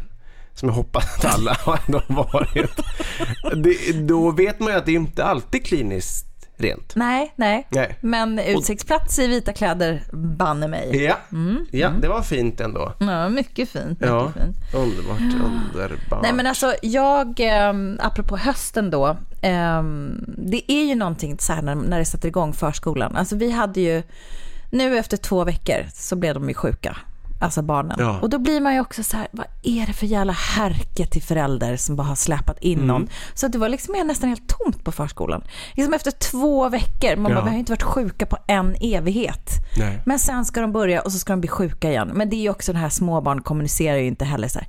som 0.54 0.68
jag 0.68 0.76
hoppas 0.76 1.04
att 1.18 1.35
alla 1.35 1.52
har 1.61 1.81
ändå 1.87 2.02
varit, 2.07 2.70
det, 3.64 3.92
då 3.92 4.31
vet 4.31 4.61
man 4.61 4.68
ju 4.68 4.78
att 4.78 4.87
det 4.87 4.92
inte 4.92 5.24
alltid 5.24 5.61
är 5.61 5.64
kliniskt 5.64 6.28
rent. 6.61 6.92
Nej, 6.97 7.33
nej. 7.37 7.66
Nej. 7.71 7.97
Men 8.01 8.38
utsiktsplats 8.38 9.18
i 9.18 9.27
vita 9.27 9.53
kläder, 9.53 10.03
banne 10.12 10.68
mig. 10.68 11.05
Ja, 11.05 11.16
ja 11.71 11.90
det 12.01 12.09
var 12.09 12.23
fint 12.23 12.61
ändå. 12.61 12.92
Ja, 13.01 13.29
mycket 13.29 13.68
fint. 13.68 13.88
Mycket 13.88 14.07
Ja, 14.07 14.33
fint. 14.33 14.57
underbart, 14.75 15.21
underbart. 15.21 16.23
Nej 16.23 16.33
men 16.33 16.47
alltså 16.47 16.75
jag, 16.83 17.40
eh, 17.40 17.73
apropå 17.99 18.37
hösten 18.37 18.90
då, 18.90 19.07
eh, 19.42 19.83
det 20.38 20.73
är 20.73 20.85
ju 20.85 20.94
någonting 20.94 21.37
så 21.38 21.53
här 21.53 21.62
när, 21.62 21.75
när 21.75 21.99
det 21.99 22.05
sätter 22.05 22.29
igång 22.29 22.53
förskolan. 22.53 23.16
Alltså 23.16 23.37
vi 23.37 23.51
hade 23.51 23.81
ju, 23.81 24.03
nu 24.71 24.99
efter 24.99 25.16
två 25.16 25.44
veckor 25.44 25.87
så 25.94 26.16
blev 26.16 26.35
de 26.35 26.49
ju 26.49 26.55
sjuka. 26.55 26.97
Alltså 27.40 27.62
barnen. 27.62 27.96
Ja. 28.01 28.18
Och 28.22 28.31
då 28.31 28.38
blir 28.38 28.61
man 28.61 28.74
ju 28.74 28.81
också 28.81 29.03
så 29.03 29.16
här, 29.16 29.29
vad 29.33 29.46
är 29.62 29.87
det 29.87 29.92
för 29.92 30.07
jävla 30.07 30.33
härke 30.33 31.07
till 31.07 31.22
förälder 31.22 31.77
som 31.77 31.96
bara 31.96 32.03
har 32.07 32.14
släpat 32.14 32.59
in 32.61 32.74
Mm. 32.79 32.87
någon. 32.87 33.09
Så 33.35 33.48
det 33.48 33.59
var 33.59 33.68
liksom 33.68 33.94
nästan 34.07 34.29
helt 34.29 34.48
tomt 34.48 34.85
på 34.85 34.92
förskolan. 34.92 35.42
Liksom 35.74 35.94
efter 35.94 36.11
två 36.11 36.68
veckor, 36.68 37.16
man 37.16 37.33
Ja. 37.33 37.37
bara, 37.38 37.44
vi 37.44 37.51
har 37.51 37.59
inte 37.59 37.72
varit 37.72 37.83
sjuka 37.83 38.27
på 38.27 38.37
en 38.46 38.77
evighet. 38.81 39.51
Nej. 39.79 40.01
Men 40.07 40.18
sen 40.18 40.44
ska 40.44 40.61
de 40.61 40.72
börja 40.72 41.01
och 41.01 41.12
så 41.12 41.18
ska 41.18 41.33
de 41.33 41.40
bli 41.40 41.48
sjuka 41.48 41.90
igen. 41.90 42.11
Men 42.14 42.31
det 42.31 42.37
är 42.37 42.42
ju 42.42 42.51
också 42.51 42.72
den 42.72 42.81
här 42.83 42.88
småbarn 42.88 43.40
kommunicerar 43.42 43.96
ju 43.98 44.07
inte 44.07 44.24
heller 44.24 44.48
så 44.48 44.59
här, 44.59 44.68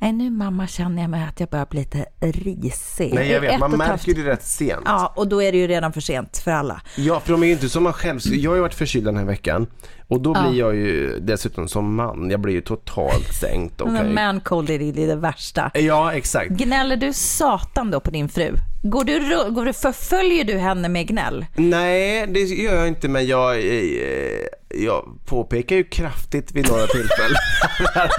nej 0.00 0.12
nu 0.12 0.30
mamma 0.30 0.66
känner 0.66 1.02
jag 1.02 1.10
mig 1.10 1.24
att 1.28 1.40
jag 1.40 1.48
börjar 1.48 1.66
bli 1.66 1.80
lite 1.80 2.06
risig. 2.20 3.14
Nej, 3.14 3.30
jag 3.30 3.40
vet. 3.40 3.60
Man 3.60 3.70
märker 3.70 4.14
det 4.14 4.24
rätt 4.24 4.44
sent. 4.44 4.82
Ja, 4.84 5.12
och 5.16 5.28
då 5.28 5.42
är 5.42 5.52
det 5.52 5.58
ju 5.58 5.66
redan 5.66 5.92
för 5.92 6.00
sent 6.00 6.38
för 6.38 6.50
alla. 6.50 6.80
Ja, 6.96 7.20
för 7.20 7.32
de 7.32 7.42
är 7.42 7.46
ju 7.46 7.52
inte 7.52 7.68
som 7.68 7.82
man 7.82 7.92
själv. 7.92 8.20
Jag 8.24 8.50
har 8.50 8.56
ju 8.56 8.62
varit 8.62 8.74
förkyld 8.74 9.04
den 9.04 9.16
här 9.16 9.24
veckan 9.24 9.66
och 10.10 10.20
då 10.20 10.32
blir 10.32 10.58
jag 10.58 10.76
ju 10.76 11.20
dessutom 11.20 11.68
som 11.68 11.94
man, 11.94 12.30
jag 12.30 12.40
blir 12.40 12.54
ju 12.54 12.60
totalt 12.60 13.34
sänkt. 13.40 13.80
Och 13.80 13.92
där 13.92 14.04
ju... 14.04 14.12
man 14.12 14.40
cold 14.40 14.70
är 14.70 14.78
det 14.78 15.06
det 15.06 15.16
värsta. 15.16 15.70
Ja, 15.74 16.12
exakt. 16.12 16.50
Gnäller 16.50 16.96
du 16.96 17.12
satan 17.12 17.90
då 17.90 18.00
på 18.00 18.10
din 18.10 18.28
fru? 18.28 18.54
Går 18.82 19.04
du, 19.04 19.50
går 19.50 19.64
du, 19.64 19.72
förföljer 19.72 20.44
du 20.44 20.58
henne 20.58 20.88
med 20.88 21.08
gnäll? 21.08 21.46
Nej, 21.56 22.26
det 22.26 22.40
gör 22.40 22.76
jag 22.76 22.88
inte, 22.88 23.08
men 23.08 23.26
jag, 23.26 23.58
eh, 23.58 24.46
jag 24.68 25.18
påpekar 25.26 25.76
ju 25.76 25.84
kraftigt 25.84 26.52
vid 26.52 26.68
några 26.68 26.86
tillfällen 26.86 27.36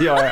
jag, 0.00 0.30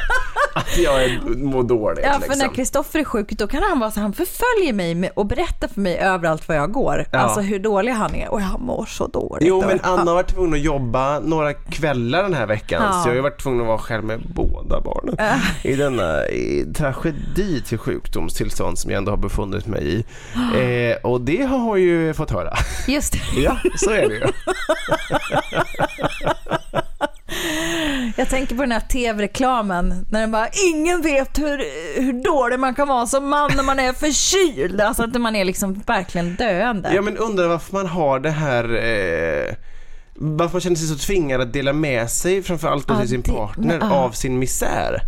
att 0.61 0.79
jag 0.79 1.05
är, 1.05 1.21
mår 1.45 1.63
dåligt. 1.63 2.05
Ja, 2.05 2.13
för 2.13 2.21
liksom. 2.21 2.39
när 2.39 2.55
Kristoffer 2.55 2.99
är 2.99 3.05
sjuk 3.05 3.33
då 3.33 3.47
kan 3.47 3.63
han 3.63 3.81
vara 3.81 3.91
så 3.91 4.01
han 4.01 4.13
förföljer 4.13 4.73
mig 4.73 5.11
och 5.15 5.27
berättar 5.27 5.69
för 5.69 5.81
mig 5.81 5.99
överallt 5.99 6.49
var 6.49 6.55
jag 6.55 6.73
går. 6.73 7.07
Ja. 7.13 7.19
Alltså 7.19 7.41
hur 7.41 7.59
dålig 7.59 7.93
han 7.93 8.15
är 8.15 8.31
och 8.33 8.41
jag 8.41 8.61
mår 8.61 8.87
så 8.87 9.07
dåligt. 9.07 9.49
Jo, 9.49 9.65
men 9.67 9.81
Anna 9.83 10.11
har 10.11 10.15
varit 10.15 10.35
tvungen 10.35 10.55
att 10.55 10.61
jobba 10.61 11.19
några 11.21 11.53
kvällar 11.55 12.23
den 12.23 12.35
här 12.35 12.47
veckan, 12.47 12.83
Ja. 12.87 13.03
så 13.03 13.09
jag 13.09 13.15
har 13.15 13.23
varit 13.23 13.43
tvungen 13.43 13.61
att 13.61 13.67
vara 13.67 13.79
själv 13.79 14.05
med 14.05 14.21
båda 14.35 14.81
barnen 14.81 15.17
i 15.63 15.77
denna 15.77 16.29
i 16.29 16.67
tragedi 16.77 17.63
till 17.63 17.79
sjukdomstillstånd 17.79 18.79
som 18.79 18.91
jag 18.91 18.99
ändå 18.99 19.13
har 19.13 19.17
befunnit 19.17 19.67
mig 19.67 19.95
i. 19.95 20.05
Eh, 20.91 20.97
och 21.03 21.21
det 21.21 21.43
har 21.43 21.59
hon 21.59 21.81
ju 21.81 22.15
fått 22.15 22.31
höra. 22.31 22.53
Just 22.89 23.13
det. 23.13 23.41
Ja, 23.41 23.57
så 23.77 23.91
är 23.91 24.09
det 24.09 24.15
ju. 24.15 24.23
Jag 28.21 28.29
tänker 28.29 28.55
på 28.57 28.63
den 28.63 28.73
här 28.73 28.81
tv-reklamen 28.81 30.07
när 30.11 30.21
den 30.21 30.31
bara, 30.31 30.49
ingen 30.73 31.03
vet 31.03 31.39
hur, 31.39 31.59
hur 32.03 32.13
dålig 32.13 32.59
man 32.59 32.75
kan 32.75 32.89
vara 32.89 33.07
som 33.07 33.29
man 33.29 33.51
när 33.57 33.63
man 33.63 33.79
är 33.79 33.93
förkyld. 33.93 34.81
Alltså 34.81 35.03
att 35.03 35.21
man 35.21 35.37
är 35.37 35.45
liksom 35.45 35.83
verkligen 35.87 36.35
döende. 36.35 36.93
Ja, 36.95 37.03
men 37.03 37.17
undrar 37.17 37.49
varför 37.49 37.73
man 37.73 37.87
har 37.87 38.19
det 38.21 38.31
här 38.31 38.65
eh, 38.65 39.55
varför 40.15 40.53
man 40.55 40.61
känner 40.61 40.77
sig 40.77 40.89
så 40.89 40.97
tvingad 41.07 41.41
att 41.41 41.53
dela 41.53 41.73
med 41.73 42.11
sig 42.11 42.43
framförallt 42.43 42.85
Ja, 42.89 43.01
till 43.01 43.09
sin 43.09 43.23
det- 43.23 43.33
partner 43.33 43.79
ja. 43.81 43.91
av 43.91 44.11
sin 44.11 44.39
misär. 44.39 45.01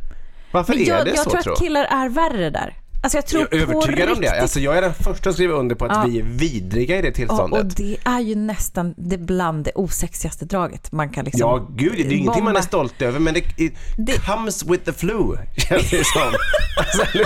Varför 0.53 0.72
Men 0.72 0.83
är 0.83 0.87
jag, 0.88 1.05
det 1.05 1.11
jag 1.11 1.18
så 1.18 1.31
tror 1.31 1.40
tror 1.42 1.53
att 1.53 1.59
killar 1.59 1.85
är 1.85 2.09
värre 2.09 2.51
där. 2.51 2.75
Alltså 3.05 3.19
jag 3.19 3.27
tror 3.27 3.43
Jag 3.51 3.61
är 3.61 3.62
övertygad 3.62 4.11
om 4.11 4.21
det. 4.21 4.29
Alltså, 4.41 4.61
jag 4.61 4.77
är 4.79 4.83
den 4.83 4.95
första 4.95 5.29
att 5.31 5.35
skriva 5.35 5.55
under 5.55 5.75
på 5.75 5.85
att 5.85 5.91
Ja. 5.95 6.05
vi 6.09 6.19
är 6.19 6.23
vidriga 6.23 6.99
i 6.99 7.03
det 7.03 7.12
tillståndet. 7.12 7.61
och 7.61 7.67
det 7.67 7.97
är 8.05 8.21
ju 8.21 8.35
nästan 8.35 8.95
det 8.97 9.19
bland 9.19 9.65
det 9.65 9.73
osexigaste 9.75 10.45
draget 10.45 10.93
man 10.93 11.09
kan 11.11 11.25
liksom 11.25 11.41
Ja, 11.41 11.69
gud, 11.77 11.93
det 11.93 12.03
är 12.03 12.05
ju 12.05 12.17
ingenting 12.17 12.45
man 12.45 12.57
är 12.57 12.61
stolt 12.61 13.03
över, 13.03 13.19
men 13.19 13.35
det, 13.35 13.41
it 13.57 13.75
Det- 13.97 14.27
comes 14.27 14.65
with 14.67 14.85
the 14.85 14.93
flu, 14.93 15.37
känns 15.57 15.91
det 15.91 16.05
som. 16.07 16.23
alltså, 16.77 17.19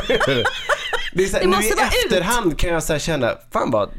det 1.14 1.24
är 1.24 1.28
så 1.28 1.36
här, 1.36 1.44
Det 1.44 1.50
nu 1.50 1.56
i 1.66 1.70
vara 1.74 1.86
ut. 1.86 1.92
efterhand 2.12 2.58
kan 2.58 2.70
jag 2.70 2.82
så 2.82 2.98
känna, 2.98 3.32
fan 3.52 3.70
vad 3.70 3.90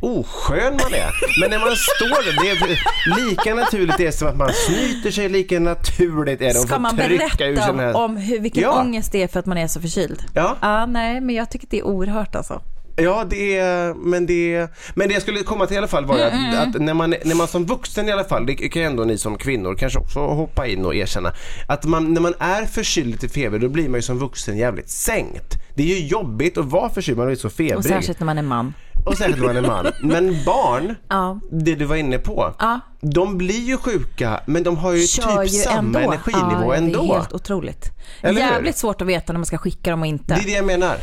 oskön 0.00 0.72
man 0.72 0.94
är. 0.94 1.40
Men 1.40 1.50
när 1.50 1.58
man 1.58 1.76
står 1.76 2.24
där, 2.24 2.44
det 2.44 2.50
är 2.50 3.28
lika 3.28 3.54
naturligt 3.54 3.96
det 3.96 4.06
är 4.06 4.10
som 4.10 4.28
att 4.28 4.36
man 4.36 4.50
snyter 4.52 5.10
sig, 5.10 5.28
lika 5.28 5.60
naturligt 5.60 6.40
är 6.40 6.44
det 6.44 6.60
att 6.60 6.66
Ska 6.66 6.78
man 6.78 6.96
berätta 6.96 7.44
här... 7.72 7.96
om 7.96 8.16
hur, 8.16 8.40
vilken 8.40 8.62
Ja. 8.62 8.80
ångest 8.80 9.12
det 9.12 9.22
är 9.22 9.28
för 9.28 9.40
att 9.40 9.46
man 9.46 9.58
är 9.58 9.66
så 9.66 9.80
förkyld? 9.80 10.22
Ja. 10.34 10.56
Ja, 10.60 10.86
nej, 10.86 11.20
men 11.20 11.34
jag 11.34 11.50
tycker 11.50 11.66
det 11.70 11.78
är 11.78 11.86
oerhört 11.86 12.34
alltså. 12.36 12.60
Ja, 12.96 13.24
det 13.30 13.58
är, 13.58 13.94
men 13.94 14.26
det, 14.26 14.68
men 14.94 15.08
det 15.08 15.14
jag 15.14 15.22
skulle 15.22 15.42
komma 15.42 15.66
till 15.66 15.74
i 15.74 15.78
alla 15.78 15.88
fall 15.88 16.04
var 16.06 16.16
ju 16.16 16.22
Mm, 16.22 16.58
att, 16.58 16.76
att 16.76 16.82
när, 16.82 16.94
man, 16.94 17.14
när 17.24 17.34
man 17.34 17.48
som 17.48 17.64
vuxen 17.66 18.08
i 18.08 18.12
alla 18.12 18.24
fall, 18.24 18.46
det 18.46 18.54
kan 18.54 18.82
ändå 18.82 19.04
ni 19.04 19.18
som 19.18 19.38
kvinnor 19.38 19.74
kanske 19.74 19.98
också 19.98 20.20
hoppa 20.20 20.66
in 20.66 20.84
och 20.84 20.94
erkänna, 20.94 21.32
att 21.68 21.84
man, 21.84 22.14
när 22.14 22.20
man 22.20 22.34
är 22.38 22.66
förkyld 22.66 23.20
till 23.20 23.30
feber 23.30 23.58
då 23.58 23.68
blir 23.68 23.88
man 23.88 23.98
ju 23.98 24.02
som 24.02 24.18
vuxen 24.18 24.56
jävligt 24.56 24.90
sänkt. 24.90 25.54
Det 25.74 25.82
är 25.82 25.86
ju 25.86 26.06
jobbigt 26.06 26.58
att 26.58 26.64
vara 26.64 26.90
förkyld, 26.90 27.18
man 27.18 27.30
är 27.30 27.34
så 27.34 27.50
febrig. 27.50 27.76
Och 27.76 27.84
särskilt 27.84 28.20
när 28.20 28.24
man 28.26 28.38
är 28.38 28.42
man. 28.42 28.74
Och 29.06 29.16
särskilt 29.16 29.38
när 29.38 29.46
man 29.46 29.56
är 29.56 29.62
man. 29.68 29.92
Men 30.00 30.44
barn, 30.46 30.94
Ja. 31.08 31.40
det 31.50 31.74
du 31.74 31.84
var 31.84 31.96
inne 31.96 32.18
på, 32.18 32.54
Ja. 32.58 32.80
de 33.00 33.38
blir 33.38 33.60
ju 33.60 33.76
sjuka 33.76 34.40
men 34.46 34.62
de 34.62 34.76
har 34.76 34.92
ju 34.92 35.06
Kör 35.06 35.42
typ 35.44 35.52
ju 35.54 35.58
samma 35.58 35.76
ändå. 36.00 36.12
energinivå 36.12 36.64
ja, 36.72 36.74
ändå. 36.74 37.02
Det 37.02 37.08
är 37.08 37.14
helt 37.14 37.32
otroligt. 37.32 37.90
Eller 38.22 38.40
hur? 38.42 38.48
Jävligt 38.50 38.76
svårt 38.76 39.00
att 39.00 39.06
veta 39.08 39.32
när 39.32 39.38
man 39.40 39.46
ska 39.46 39.58
skicka 39.58 39.90
dem 39.90 40.00
och 40.00 40.06
inte. 40.06 40.34
Det 40.34 40.40
är 40.40 40.44
det 40.44 40.52
jag 40.52 40.66
menar. 40.66 40.96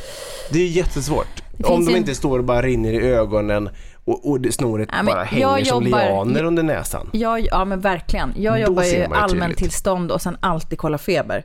Det 0.52 0.60
är 0.60 0.68
jättesvårt. 0.68 1.44
Om 1.64 1.64
finns 1.76 1.86
de 1.86 1.92
ju- 1.92 1.98
inte 1.98 2.16
står 2.16 2.40
och 2.40 2.46
bara 2.46 2.62
rinner 2.62 2.94
i 2.94 3.00
ögonen 3.08 3.70
och, 4.06 4.30
och 4.30 4.42
det 4.42 4.52
snoret 4.52 4.90
Ja, 4.92 5.04
bara 5.04 5.24
hänger 5.24 5.64
som 5.66 5.84
jobbar- 5.84 6.00
lianer 6.00 6.44
under 6.44 6.64
näsan. 6.64 7.10
Jag, 7.14 7.40
ja 7.52 7.66
men 7.66 7.80
verkligen. 7.82 8.34
Jag 8.38 8.54
Då 8.56 8.60
jobbar 8.60 8.84
ju 8.84 9.06
allmäntillstånd 9.14 10.12
och 10.12 10.22
sen 10.22 10.38
alltid 10.40 10.78
kolla 10.80 10.98
feber. 10.98 11.44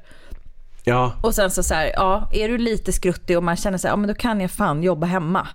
Ja, 0.85 1.13
Och 1.21 1.35
sen 1.35 1.51
så, 1.51 1.63
så 1.63 1.75
här, 1.75 1.93
ja, 1.97 2.29
är 2.33 2.49
du 2.49 2.59
lite 2.59 2.93
skruttig 2.93 3.37
och 3.37 3.43
man 3.45 3.57
känner 3.57 3.79
sig, 3.79 3.91
ja 3.91 3.97
men 3.97 4.09
då 4.09 4.15
kan 4.15 4.41
jag 4.41 4.51
fan 4.51 4.83
jobba 4.83 5.07
hemma. 5.07 5.49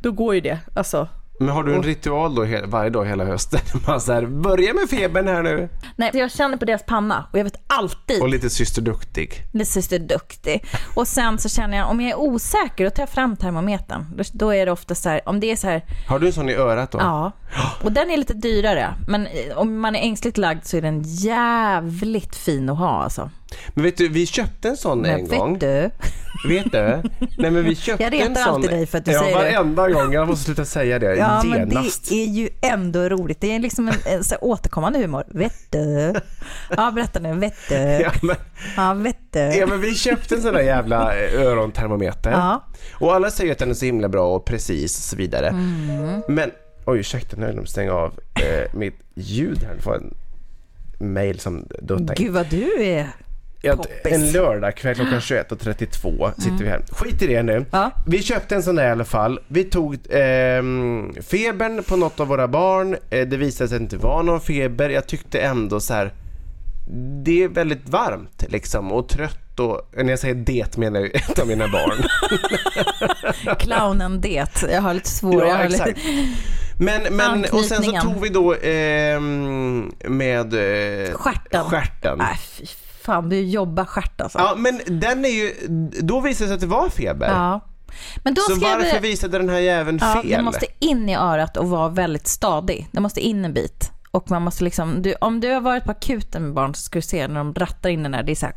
Då 0.00 0.12
går 0.12 0.34
ju 0.34 0.40
det. 0.40 0.58
Alltså, 0.74 1.08
men 1.38 1.48
har 1.48 1.62
du 1.62 1.74
en 1.74 1.82
ritual 1.82 2.34
då 2.34 2.46
varje 2.66 2.90
dag 2.90 3.04
hela 3.06 3.24
hösten? 3.24 3.60
Man 3.86 4.00
så 4.00 4.12
här, 4.12 4.26
börja 4.26 4.74
med 4.74 4.88
febern 4.90 5.28
här 5.28 5.42
nu. 5.42 5.68
nej, 5.96 6.10
jag 6.14 6.30
känner 6.30 6.56
på 6.56 6.64
deras 6.64 6.82
panna 6.86 7.26
och 7.32 7.38
jag 7.38 7.44
vet 7.44 7.56
alltid 7.66 8.22
Och 8.22 8.28
lite 8.28 8.50
syster 8.50 8.82
duktig. 8.82 9.42
Det 9.52 9.64
syster 9.64 9.98
duktig. 9.98 10.64
Och 10.94 11.08
sen 11.08 11.38
så 11.38 11.48
känner 11.48 11.76
jag, 11.78 11.90
om 11.90 12.00
jag 12.00 12.10
är 12.10 12.18
osäker, 12.18 12.84
då 12.84 12.90
tar 12.90 13.02
jag 13.02 13.10
fram 13.10 13.36
termometern. 13.36 14.06
Då, 14.16 14.24
då 14.32 14.54
är 14.54 14.66
det 14.66 14.72
ofta 14.72 14.94
så 14.94 15.08
här, 15.08 15.28
om 15.28 15.40
det 15.40 15.50
är 15.50 15.56
så 15.56 15.66
här, 15.66 15.84
Har 16.08 16.18
du 16.18 16.26
en 16.26 16.32
sån 16.32 16.48
i 16.48 16.54
örat 16.54 16.90
då? 16.90 16.98
ja. 16.98 17.32
Och 17.82 17.92
den 17.92 18.10
är 18.10 18.16
lite 18.16 18.34
dyrare. 18.34 18.94
Men 19.08 19.26
eh, 19.26 19.56
om 19.56 19.80
man 19.80 19.96
är 19.96 20.00
ängsligt 20.00 20.38
lagd 20.38 20.64
så 20.64 20.76
är 20.76 20.82
den 20.82 21.02
jävligt 21.04 22.36
fin 22.36 22.70
att 22.70 22.78
ha 22.78 23.02
alltså. 23.02 23.30
Men 23.74 23.84
vet 23.84 23.96
du, 23.96 24.08
vi 24.08 24.26
köpte 24.26 24.68
en 24.68 24.76
sån 24.76 25.04
en 25.04 25.20
Men 25.20 25.38
gång. 25.38 25.52
vet 25.52 25.60
du? 25.60 25.90
Vet 26.48 26.72
du? 26.72 27.02
Nej 27.38 27.50
men 27.50 27.64
vi 27.64 27.74
köpte 27.76 28.02
Jag 28.04 28.12
retar 28.12 28.26
en 28.26 28.34
sån. 28.36 28.54
alltid 28.54 28.70
dig 28.70 28.86
för 28.86 28.98
att 28.98 29.04
du 29.04 29.12
ja, 29.12 29.20
säger 29.20 29.36
det. 29.38 29.42
varenda 29.44 29.88
gång. 29.90 30.12
Jag 30.12 30.28
måste 30.28 30.44
sluta 30.44 30.64
säga 30.64 30.98
det 30.98 31.14
Ja, 31.16 31.42
men 31.44 31.58
genast. 31.70 32.08
det 32.08 32.14
är 32.22 32.26
ju 32.26 32.48
ändå 32.62 33.08
roligt. 33.08 33.40
Det 33.40 33.54
är 33.54 33.58
liksom 33.58 33.88
en, 33.88 33.94
en 34.06 34.24
så 34.24 34.36
återkommande 34.36 34.98
humor. 34.98 35.24
Vet 35.28 35.54
du? 35.70 36.14
Ja, 36.76 36.90
berätta 36.94 37.20
nu. 37.20 37.34
Vet 37.34 37.54
du? 37.68 37.74
Ja, 38.04 38.12
men, 38.22 38.36
Ja, 38.76 38.94
vet 38.94 39.16
du? 39.32 39.38
ja 39.40 39.66
men 39.66 39.80
vi 39.80 39.94
köpte 39.94 40.34
en 40.34 40.42
sån 40.42 40.54
där 40.54 40.60
jävla 40.62 41.16
eh, 41.16 41.42
örontermometer. 41.42 42.30
Ja. 42.30 42.64
Och 42.94 43.14
alla 43.14 43.30
säger 43.30 43.52
att 43.52 43.58
den 43.58 43.70
är 43.70 43.74
så 43.74 43.84
himla 43.84 44.08
bra 44.08 44.34
och 44.36 44.44
precis 44.44 44.96
och 44.98 45.02
så 45.02 45.16
vidare. 45.16 45.48
Mm. 45.48 46.20
Men, 46.28 46.50
oj 46.84 46.98
ursäkta 46.98 47.36
nu 47.36 47.46
har 47.46 47.52
jag 47.52 47.68
stänga 47.68 47.92
av 47.92 48.12
eh, 48.34 48.74
mitt 48.78 49.00
ljud 49.14 49.58
här. 49.64 49.76
Var 49.84 49.94
en 49.94 50.14
mail 51.12 51.40
som 51.40 51.66
duttade 51.82 52.14
in. 52.18 52.24
Gud 52.24 52.34
vad 52.34 52.46
du 52.50 52.82
är 52.84 53.08
En 54.04 54.32
lördagkväll 54.32 54.94
klockan 54.94 55.18
21.32 55.20 56.40
sitter 56.40 56.64
vi 56.64 56.68
här. 56.68 56.82
Skit 56.90 57.22
i 57.22 57.26
det 57.26 57.42
nu. 57.42 57.52
Mm. 57.52 57.66
Ja. 57.70 57.90
Vi 58.06 58.22
köpte 58.22 58.54
en 58.54 58.62
sån 58.62 58.74
där 58.74 58.88
i 58.88 58.90
alla 58.90 59.04
fall. 59.04 59.40
Vi 59.48 59.64
tog 59.64 59.98
ehm, 60.10 61.14
febern 61.22 61.82
på 61.82 61.96
något 61.96 62.20
av 62.20 62.26
våra 62.28 62.48
barn. 62.48 62.96
Eh, 63.10 63.26
det 63.26 63.36
visade 63.36 63.68
sig 63.68 63.78
inte 63.78 63.96
var 63.96 64.22
någon 64.22 64.40
feber. 64.40 64.90
Jag 64.90 65.06
tyckte 65.06 65.40
ändå 65.40 65.80
så 65.80 65.94
här. 65.94 66.12
Det 67.24 67.42
är 67.42 67.48
väldigt 67.48 67.88
varmt 67.88 68.44
liksom 68.48 68.92
och 68.92 69.08
trött 69.08 69.60
och 69.60 69.90
när 69.96 70.10
jag 70.10 70.18
säger 70.18 70.34
det 70.34 70.76
menar 70.76 71.00
jag 71.00 71.14
ett 71.14 71.38
av 71.38 71.46
mina 71.46 71.68
barn. 71.68 72.04
clownen 73.58 74.20
det. 74.20 74.48
Jag 74.70 74.82
har 74.82 74.94
lite 74.94 75.10
svårt. 75.10 75.34
jag 75.34 75.48
ja, 75.48 75.56
har 75.56 75.68
lite... 75.68 75.84
exakt. 75.84 76.00
Men, 76.78 77.16
men 77.16 77.44
och 77.52 77.64
sen 77.64 77.82
så 77.82 78.00
tog 78.00 78.20
vi 78.20 78.28
då 78.28 78.54
ehm, 78.54 79.92
med 80.04 80.54
eh, 80.54 81.14
stjärten. 81.14 82.18
Nej, 82.18 82.38
fy 82.38 82.66
fan, 83.04 83.28
du 83.28 83.40
jobbar 83.40 83.84
stjärt 83.84 84.20
alltså. 84.20 84.38
Ja, 84.38 84.54
men 84.56 84.80
den 84.86 85.24
är 85.24 85.28
ju, 85.28 85.54
då 86.00 86.20
visade 86.20 86.44
det 86.44 86.48
sig 86.48 86.54
att 86.54 86.60
det 86.60 86.66
var 86.66 86.88
feber. 86.88 87.26
Ja. 87.26 87.60
Men 88.24 88.34
då 88.34 88.40
Så 88.42 88.54
ska 88.56 88.68
jag 88.68 88.78
varför 88.78 89.00
be- 89.00 89.08
visade 89.08 89.38
den 89.38 89.48
här 89.48 89.58
jäveln 89.58 89.98
ja, 90.02 90.22
fel? 90.22 90.30
Den 90.30 90.44
måste 90.44 90.66
in 90.78 91.08
i 91.08 91.16
örat 91.16 91.56
och 91.56 91.68
vara 91.68 91.88
väldigt 91.88 92.28
stadig. 92.28 92.88
Den 92.92 93.02
måste 93.02 93.20
in 93.20 93.44
en 93.44 93.52
bit. 93.54 93.90
Och 94.10 94.30
man 94.30 94.42
måste 94.42 94.64
liksom, 94.64 95.02
du, 95.02 95.14
om 95.20 95.40
du 95.40 95.52
har 95.52 95.60
varit 95.60 95.84
på 95.84 95.90
akuten 95.90 96.42
med 96.42 96.54
barn 96.54 96.74
så 96.74 96.82
ska 96.82 96.98
du 96.98 97.02
se 97.02 97.28
när 97.28 97.34
de 97.34 97.54
rattar 97.54 97.90
in 97.90 98.02
den 98.02 98.12
där, 98.12 98.22
det 98.22 98.32
är 98.32 98.36
så 98.36 98.46
här 98.46 98.54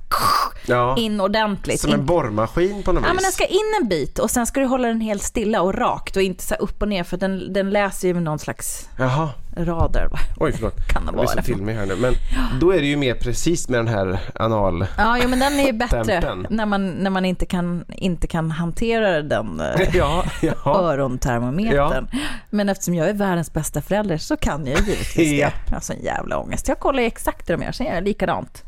ja, 0.66 0.98
in 0.98 1.22
ordentligt. 1.22 1.80
som 1.82 1.94
en 1.94 2.00
in, 2.00 2.06
borrmaskin 2.06 2.84
på 2.84 2.92
något 2.92 3.04
ja, 3.04 3.10
vis. 3.10 3.16
men 3.16 3.24
den 3.24 3.32
ska 3.32 3.46
in 3.46 3.74
en 3.82 3.88
bit 3.88 4.20
och 4.20 4.32
sen 4.32 4.48
ska 4.48 4.60
du 4.60 4.66
hålla 4.66 4.88
den 4.88 5.02
helt 5.02 5.24
stilla 5.24 5.62
och 5.62 5.76
rakt 5.76 6.16
och 6.16 6.22
inte 6.22 6.44
så 6.44 6.56
upp 6.56 6.82
och 6.82 6.88
ner 6.88 7.04
för 7.04 7.18
den, 7.18 7.54
den 7.54 7.70
läser 7.70 8.08
ju 8.08 8.14
med 8.14 8.24
någon 8.24 8.40
slags 8.40 8.90
Jaha, 9.00 9.30
rader. 9.66 10.10
oj 10.38 10.52
förlåt. 10.52 10.88
Kan 10.94 11.06
det 11.06 11.12
vara 11.12 11.22
lyssnar 11.22 11.42
det. 11.42 11.46
till 11.46 11.58
mig 11.62 11.76
här 11.76 11.86
nu. 11.86 11.96
Men 11.96 12.14
då 12.60 12.72
är 12.72 12.80
det 12.80 12.88
ju 12.88 12.98
mer 12.98 13.14
precis 13.16 13.70
med 13.70 13.80
den 13.80 13.88
här 13.88 14.20
anal... 14.36 14.86
Ja, 14.98 15.18
jo, 15.24 15.30
men 15.30 15.40
den 15.40 15.60
är 15.60 15.66
ju 15.66 15.74
bättre 15.74 16.04
Tempen. 16.04 16.48
när 16.50 16.66
man, 16.66 16.88
när 16.92 17.10
man 17.10 17.26
inte, 17.26 17.46
kan, 17.46 17.86
inte 17.88 18.28
kan 18.28 18.52
hantera 18.52 19.22
den 19.22 19.60
eh, 19.60 19.82
Ja, 19.96 20.24
ja. 20.42 20.56
örontermometern. 20.66 22.08
Men 22.50 22.70
eftersom 22.70 22.94
jag 22.96 23.10
är 23.10 23.14
världens 23.14 23.54
bästa 23.54 23.82
förälder 23.82 24.18
så 24.18 24.38
kan 24.38 24.66
jag 24.68 24.80
givetvis 24.80 25.18
Ja. 25.40 25.50
det. 25.68 25.74
Har 25.74 25.82
sån 25.82 25.96
jävla 26.04 26.38
ångest. 26.40 26.68
Jag 26.68 26.80
kollar 26.80 27.04
exakt 27.04 27.50
hur 27.50 27.58
de 27.58 27.64
gör, 27.64 27.72
sen 27.72 27.86
gör 27.88 27.94
jag 27.94 28.04
likadant. 28.04 28.64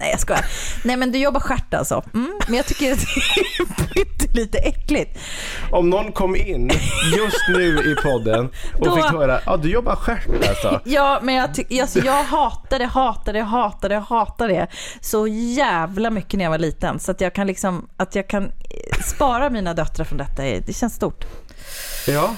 Nej 0.00 0.10
jag 0.10 0.20
skojar. 0.20 0.44
Nej 0.84 0.96
men 0.96 1.12
du 1.12 1.18
jobbar 1.18 1.40
stjärt 1.40 1.74
alltså. 1.74 2.02
Mm, 2.14 2.32
men 2.46 2.56
jag 2.56 2.66
tycker 2.66 2.92
att 2.92 2.98
det 3.94 4.00
är 4.00 4.36
lite 4.36 4.58
äckligt. 4.58 5.18
Om 5.70 5.90
någon 5.90 6.12
kom 6.12 6.36
in 6.36 6.70
just 7.16 7.48
nu 7.48 7.78
i 7.92 7.94
podden 8.02 8.50
och 8.78 8.84
Då- 8.86 8.96
fick 8.96 9.04
höra, 9.04 9.40
ja 9.46 9.56
du 9.56 9.70
jobbar 9.70 9.96
stjärt 9.96 10.26
alltså. 10.48 10.80
Ja 10.84 11.20
men 11.22 11.34
jag, 11.34 11.54
ty- 11.54 11.80
alltså, 11.80 11.98
jag 11.98 12.24
hatar 12.24 12.78
det, 12.78 12.86
hatar 12.86 13.32
det, 13.88 13.98
hatar 13.98 14.48
det, 14.48 14.66
så 15.00 15.26
jävla 15.26 16.10
mycket 16.10 16.38
när 16.38 16.44
jag 16.44 16.50
var 16.50 16.58
liten. 16.58 16.98
Så 16.98 17.10
att 17.10 17.20
jag 17.20 17.34
kan 17.34 17.46
liksom, 17.46 17.88
att 17.96 18.14
jag 18.14 18.28
kan 18.28 18.44
eh, 18.44 19.02
spara 19.04 19.50
mina 19.50 19.74
döttrar 19.74 20.04
från 20.04 20.18
detta, 20.18 20.42
det 20.42 20.76
känns 20.76 20.94
stort. 20.94 21.24
Ja, 22.06 22.34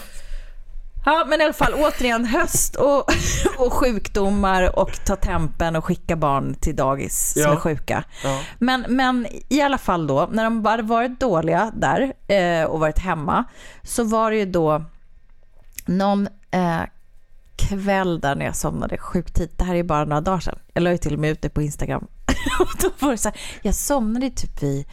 Ja, 1.04 1.24
men 1.28 1.40
i 1.40 1.44
alla 1.44 1.52
fall 1.52 1.74
återigen 1.74 2.24
höst 2.24 2.76
och, 2.76 3.04
och 3.58 3.72
sjukdomar 3.72 4.78
och 4.78 5.04
ta 5.04 5.16
tempen 5.16 5.76
och 5.76 5.84
skicka 5.84 6.16
barn 6.16 6.54
till 6.54 6.76
dagis 6.76 7.32
som 7.32 7.42
Ja. 7.42 7.52
är 7.52 7.56
sjuka. 7.56 8.04
Ja. 8.24 8.40
Men, 8.58 8.84
men 8.88 9.26
i 9.48 9.60
alla 9.62 9.78
fall 9.78 10.06
då, 10.06 10.28
när 10.32 10.44
de 10.44 10.64
hade 10.64 10.82
varit 10.82 11.20
dåliga 11.20 11.72
där 11.74 12.12
eh, 12.28 12.64
och 12.64 12.80
varit 12.80 12.98
hemma 12.98 13.44
så 13.82 14.04
var 14.04 14.30
det 14.30 14.36
ju 14.36 14.46
då 14.46 14.84
någon 15.86 16.28
eh, 16.50 16.80
kväll 17.56 18.20
där 18.20 18.34
när 18.34 18.44
jag 18.44 18.56
somnade 18.56 18.98
sjukt 18.98 19.34
tidigt. 19.34 19.58
Det 19.58 19.64
här 19.64 19.74
är 19.74 19.82
bara 19.82 20.04
några 20.04 20.20
dagar 20.20 20.40
sedan. 20.40 20.58
Jag 20.74 20.82
la 20.82 20.90
ju 20.90 20.98
till 20.98 21.14
och 21.14 21.20
med 21.20 21.30
ut 21.30 21.42
det 21.42 21.48
på 21.48 21.62
Instagram. 21.62 22.06
och 22.60 22.68
då 22.80 22.90
var 22.98 23.10
det 23.10 23.18
så 23.18 23.28
här, 23.28 23.40
jag 23.62 23.74
somnade 23.74 24.30
typ 24.30 24.62
vid 24.62 24.86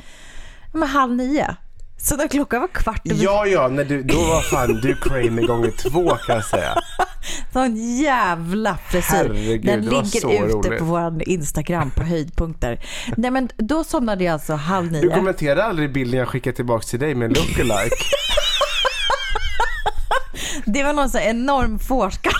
men 0.73 0.89
halv 0.89 1.15
nio. 1.15 1.55
Så 1.97 2.15
när 2.15 2.27
klockan 2.27 2.61
var 2.61 2.67
kvart 2.67 3.01
över 3.11 3.23
ja, 3.23 3.45
ja 3.45 3.67
när 3.67 3.85
du, 3.85 4.03
då 4.03 4.17
var 4.17 4.41
fan 4.41 4.73
du 4.81 4.95
crazy 4.95 5.29
gånger 5.47 5.71
två 5.71 6.09
kan 6.09 6.35
jag 6.35 6.45
säga. 6.45 6.75
Sån 7.53 7.75
jävla 8.01 8.77
frisyr. 8.77 9.59
Den 9.65 9.81
ligger 9.81 10.45
ute 10.45 10.53
roligt. 10.53 10.79
på 10.79 10.85
vår 10.85 11.29
Instagram 11.29 11.91
på 11.91 12.03
höjdpunkter. 12.03 12.79
Nej 13.17 13.31
men 13.31 13.49
då 13.57 13.83
somnade 13.83 14.23
jag 14.23 14.33
alltså 14.33 14.53
halv 14.53 14.91
Du 14.91 15.01
nio. 15.01 15.15
kommenterade 15.15 15.63
aldrig 15.63 15.93
bilden 15.93 16.19
jag 16.19 16.27
skickade 16.27 16.55
tillbaka 16.55 16.83
till 16.83 16.99
dig 16.99 17.15
med 17.15 17.37
lookalike. 17.37 17.95
Det 20.65 20.83
var 20.83 20.93
någon 20.93 21.09
här 21.13 21.29
enorm 21.29 21.79
fårskalle. 21.79 22.35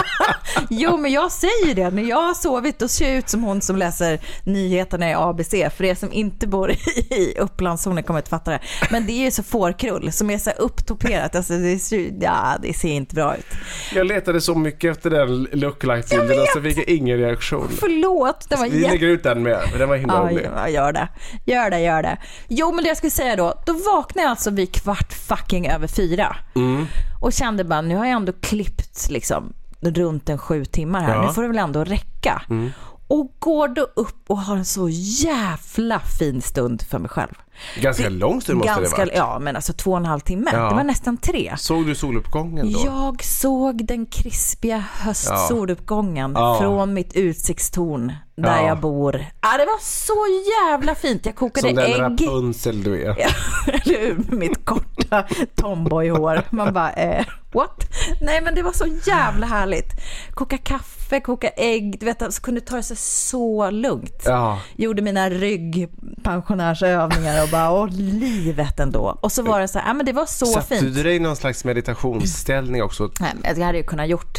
jo 0.70 0.96
men 0.96 1.12
jag 1.12 1.32
säger 1.32 1.74
det, 1.74 1.90
när 1.90 2.02
jag 2.02 2.22
har 2.22 2.34
sovit 2.34 2.78
då 2.78 2.88
ser 2.88 3.08
jag 3.08 3.16
ut 3.16 3.28
som 3.28 3.42
hon 3.42 3.60
som 3.62 3.76
läser 3.76 4.20
nyheterna 4.44 5.10
i 5.10 5.14
ABC. 5.14 5.50
För 5.50 5.84
er 5.84 5.94
som 5.94 6.12
inte 6.12 6.46
bor 6.46 6.70
i 6.70 7.34
Upplandszonen 7.38 8.04
kommer 8.04 8.20
inte 8.20 8.30
fatta 8.30 8.50
det. 8.50 8.60
Men 8.90 9.06
det 9.06 9.12
är 9.12 9.24
ju 9.24 9.30
så 9.30 9.42
fårkrull 9.42 10.12
som 10.12 10.30
är 10.30 10.38
så 10.38 10.50
upptoperat. 10.50 11.36
Alltså 11.36 11.52
det, 11.52 11.78
ser, 11.78 12.12
ja, 12.20 12.56
det 12.62 12.72
ser 12.74 12.88
inte 12.88 13.14
bra 13.14 13.36
ut. 13.36 13.46
Jag 13.94 14.06
letade 14.06 14.40
så 14.40 14.54
mycket 14.54 14.90
efter 14.96 15.10
den 15.10 15.48
lookalike-bilden 15.52 16.40
och 16.40 16.48
så 16.54 16.62
fick 16.62 16.78
jag 16.78 16.88
ingen 16.88 17.18
reaktion. 17.18 17.68
Förlåt, 17.80 18.46
det 18.48 18.56
var 18.56 18.68
Vi 18.68 18.78
jätte... 18.80 18.90
lägger 18.92 19.06
ut 19.06 19.22
den 19.22 19.42
med, 19.42 19.58
den 19.78 19.88
var 19.88 19.96
himla 19.96 20.14
Ja, 20.14 20.20
rolig. 20.30 20.48
ja, 20.56 20.68
gör 20.68 20.92
det. 20.92 21.08
Gör 21.46 21.70
det, 21.70 21.80
gör 21.80 22.02
det. 22.02 22.18
Jo, 22.48 22.72
men 22.72 22.84
det 22.84 22.88
jag 22.88 22.96
skulle 22.96 23.10
säga 23.10 23.36
då, 23.36 23.62
då 23.66 23.72
vaknade 23.72 24.24
jag 24.24 24.30
alltså 24.30 24.50
vid 24.50 24.72
kvart 24.74 25.12
fucking 25.12 25.66
över 25.68 25.86
fyra. 25.86 26.36
Mm. 26.56 26.86
Och 27.20 27.32
kände 27.32 27.64
bara, 27.64 27.80
nu 27.80 27.96
har 27.96 28.04
jag 28.04 28.16
ändå 28.16 28.32
klippt 28.32 29.10
liksom 29.10 29.52
runt 29.80 30.28
en 30.28 30.38
sju 30.38 30.64
timmar 30.64 31.00
här. 31.00 31.08
Ja. 31.08 31.14
Mm. 31.14 31.26
Nu 31.26 31.32
får 31.32 31.42
det 31.42 31.48
väl 31.48 31.58
ändå 31.58 31.84
räcka. 31.84 32.42
Och 33.08 33.32
går 33.38 33.68
då 33.68 33.82
upp 33.82 34.24
och 34.26 34.38
har 34.38 34.56
en 34.56 34.64
så 34.64 34.88
jävla 34.90 36.00
fin 36.00 36.42
stund 36.42 36.82
för 36.82 36.98
mig 36.98 37.08
själv. 37.08 37.34
Ganska 37.80 38.08
lång 38.08 38.40
stund 38.40 38.58
måste 38.58 38.80
Ganska, 38.80 38.96
det 38.96 39.02
varit. 39.10 39.16
Ja, 39.18 39.38
men 39.38 39.56
alltså 39.56 39.72
två 39.72 39.90
och 39.90 39.96
en 39.96 40.04
halv 40.06 40.20
timme. 40.20 40.50
Ja. 40.52 40.68
Det 40.68 40.74
var 40.74 40.84
nästan 40.84 41.16
tre. 41.16 41.54
Såg 41.58 41.86
du 41.86 41.94
soluppgången 41.94 42.72
då? 42.72 42.80
Jag 42.84 43.24
såg 43.24 43.86
den 43.86 44.06
krispiga 44.06 44.84
höstsoluppgången 45.00 46.32
Ja. 46.34 46.58
från 46.60 46.94
mitt 46.94 47.14
utsiktstorn 47.16 48.12
där 48.36 48.56
Ja. 48.62 48.66
jag 48.68 48.80
bor. 48.80 49.24
Ja, 49.42 49.48
det 49.58 49.64
var 49.64 49.80
så 49.82 50.26
jävla 50.70 50.94
fint. 50.94 51.26
Jag 51.26 51.36
kokade 51.36 51.68
Som 51.68 51.76
den 51.76 51.84
ägg. 51.86 52.00
Rapunzel 52.00 52.82
du 52.82 53.02
är. 53.02 53.08
Eller 53.66 54.00
hur? 54.00 54.36
Mitt 54.36 54.64
korta 54.64 55.24
tomboyhår. 55.54 56.42
Man 56.50 56.72
bara, 56.74 56.92
eh, 56.92 57.24
what? 57.52 57.84
Nej 58.20 58.40
men 58.42 58.54
det 58.54 58.62
var 58.62 58.72
så 58.72 58.86
jävla 59.06 59.46
härligt. 59.46 59.90
Koka 60.34 60.58
kaffe, 60.58 60.95
koka 61.20 61.48
ägg, 61.48 61.96
du 62.00 62.06
vet, 62.06 62.22
alltså, 62.22 62.42
kunde 62.42 62.60
ta 62.60 62.76
det 62.76 62.82
sig 62.82 62.96
så 62.96 63.70
lugnt. 63.70 64.22
Ja. 64.24 64.60
Gjorde 64.76 65.02
mina 65.02 65.30
ryggpensionärsövningar 65.30 67.42
och 67.42 67.48
bara, 67.48 67.72
åh 67.72 67.88
livet 67.90 68.80
ändå. 68.80 69.18
Och 69.20 69.32
så 69.32 69.42
var 69.42 69.60
det 69.60 69.68
så 69.68 69.78
här, 69.78 69.86
ja 69.88 69.94
men 69.94 70.06
det 70.06 70.12
var 70.12 70.26
så 70.26 70.46
Satte 70.46 70.66
fint. 70.66 70.94
du 70.94 71.02
dig 71.02 71.16
i 71.16 71.18
någon 71.18 71.36
slags 71.36 71.64
meditationsställning 71.64 72.82
också? 72.82 73.10
Nej, 73.20 73.32
det 73.54 73.62
hade 73.62 73.78
jag 73.78 73.86
kunnat 73.86 74.08
gjort. 74.08 74.38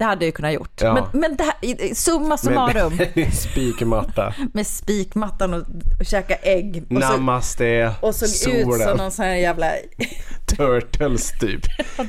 Det 0.00 0.04
hade 0.06 0.24
jag 0.24 0.34
kunnat 0.34 0.52
gjort. 0.52 0.80
Ja. 0.80 0.94
Men, 0.94 1.20
men 1.20 1.36
det 1.36 1.44
här, 1.44 1.94
summa 1.94 2.38
summarum, 2.38 2.96
Med 3.14 3.34
spikmatta. 3.34 4.34
med 4.52 4.66
spikmattan 4.66 5.54
och, 5.54 5.60
och 6.00 6.06
käka 6.06 6.34
ägg. 6.34 6.84
Och 6.90 7.02
så, 7.02 7.08
Namaste, 7.08 7.94
och 8.00 8.14
såg 8.14 8.28
ut 8.28 8.34
som 8.34 8.52
solen, 8.52 8.96
någon 8.96 9.10
sån 9.10 9.24
här 9.24 9.34
jävla... 9.34 9.70
turtles 10.56 11.32
typ. 11.40 11.62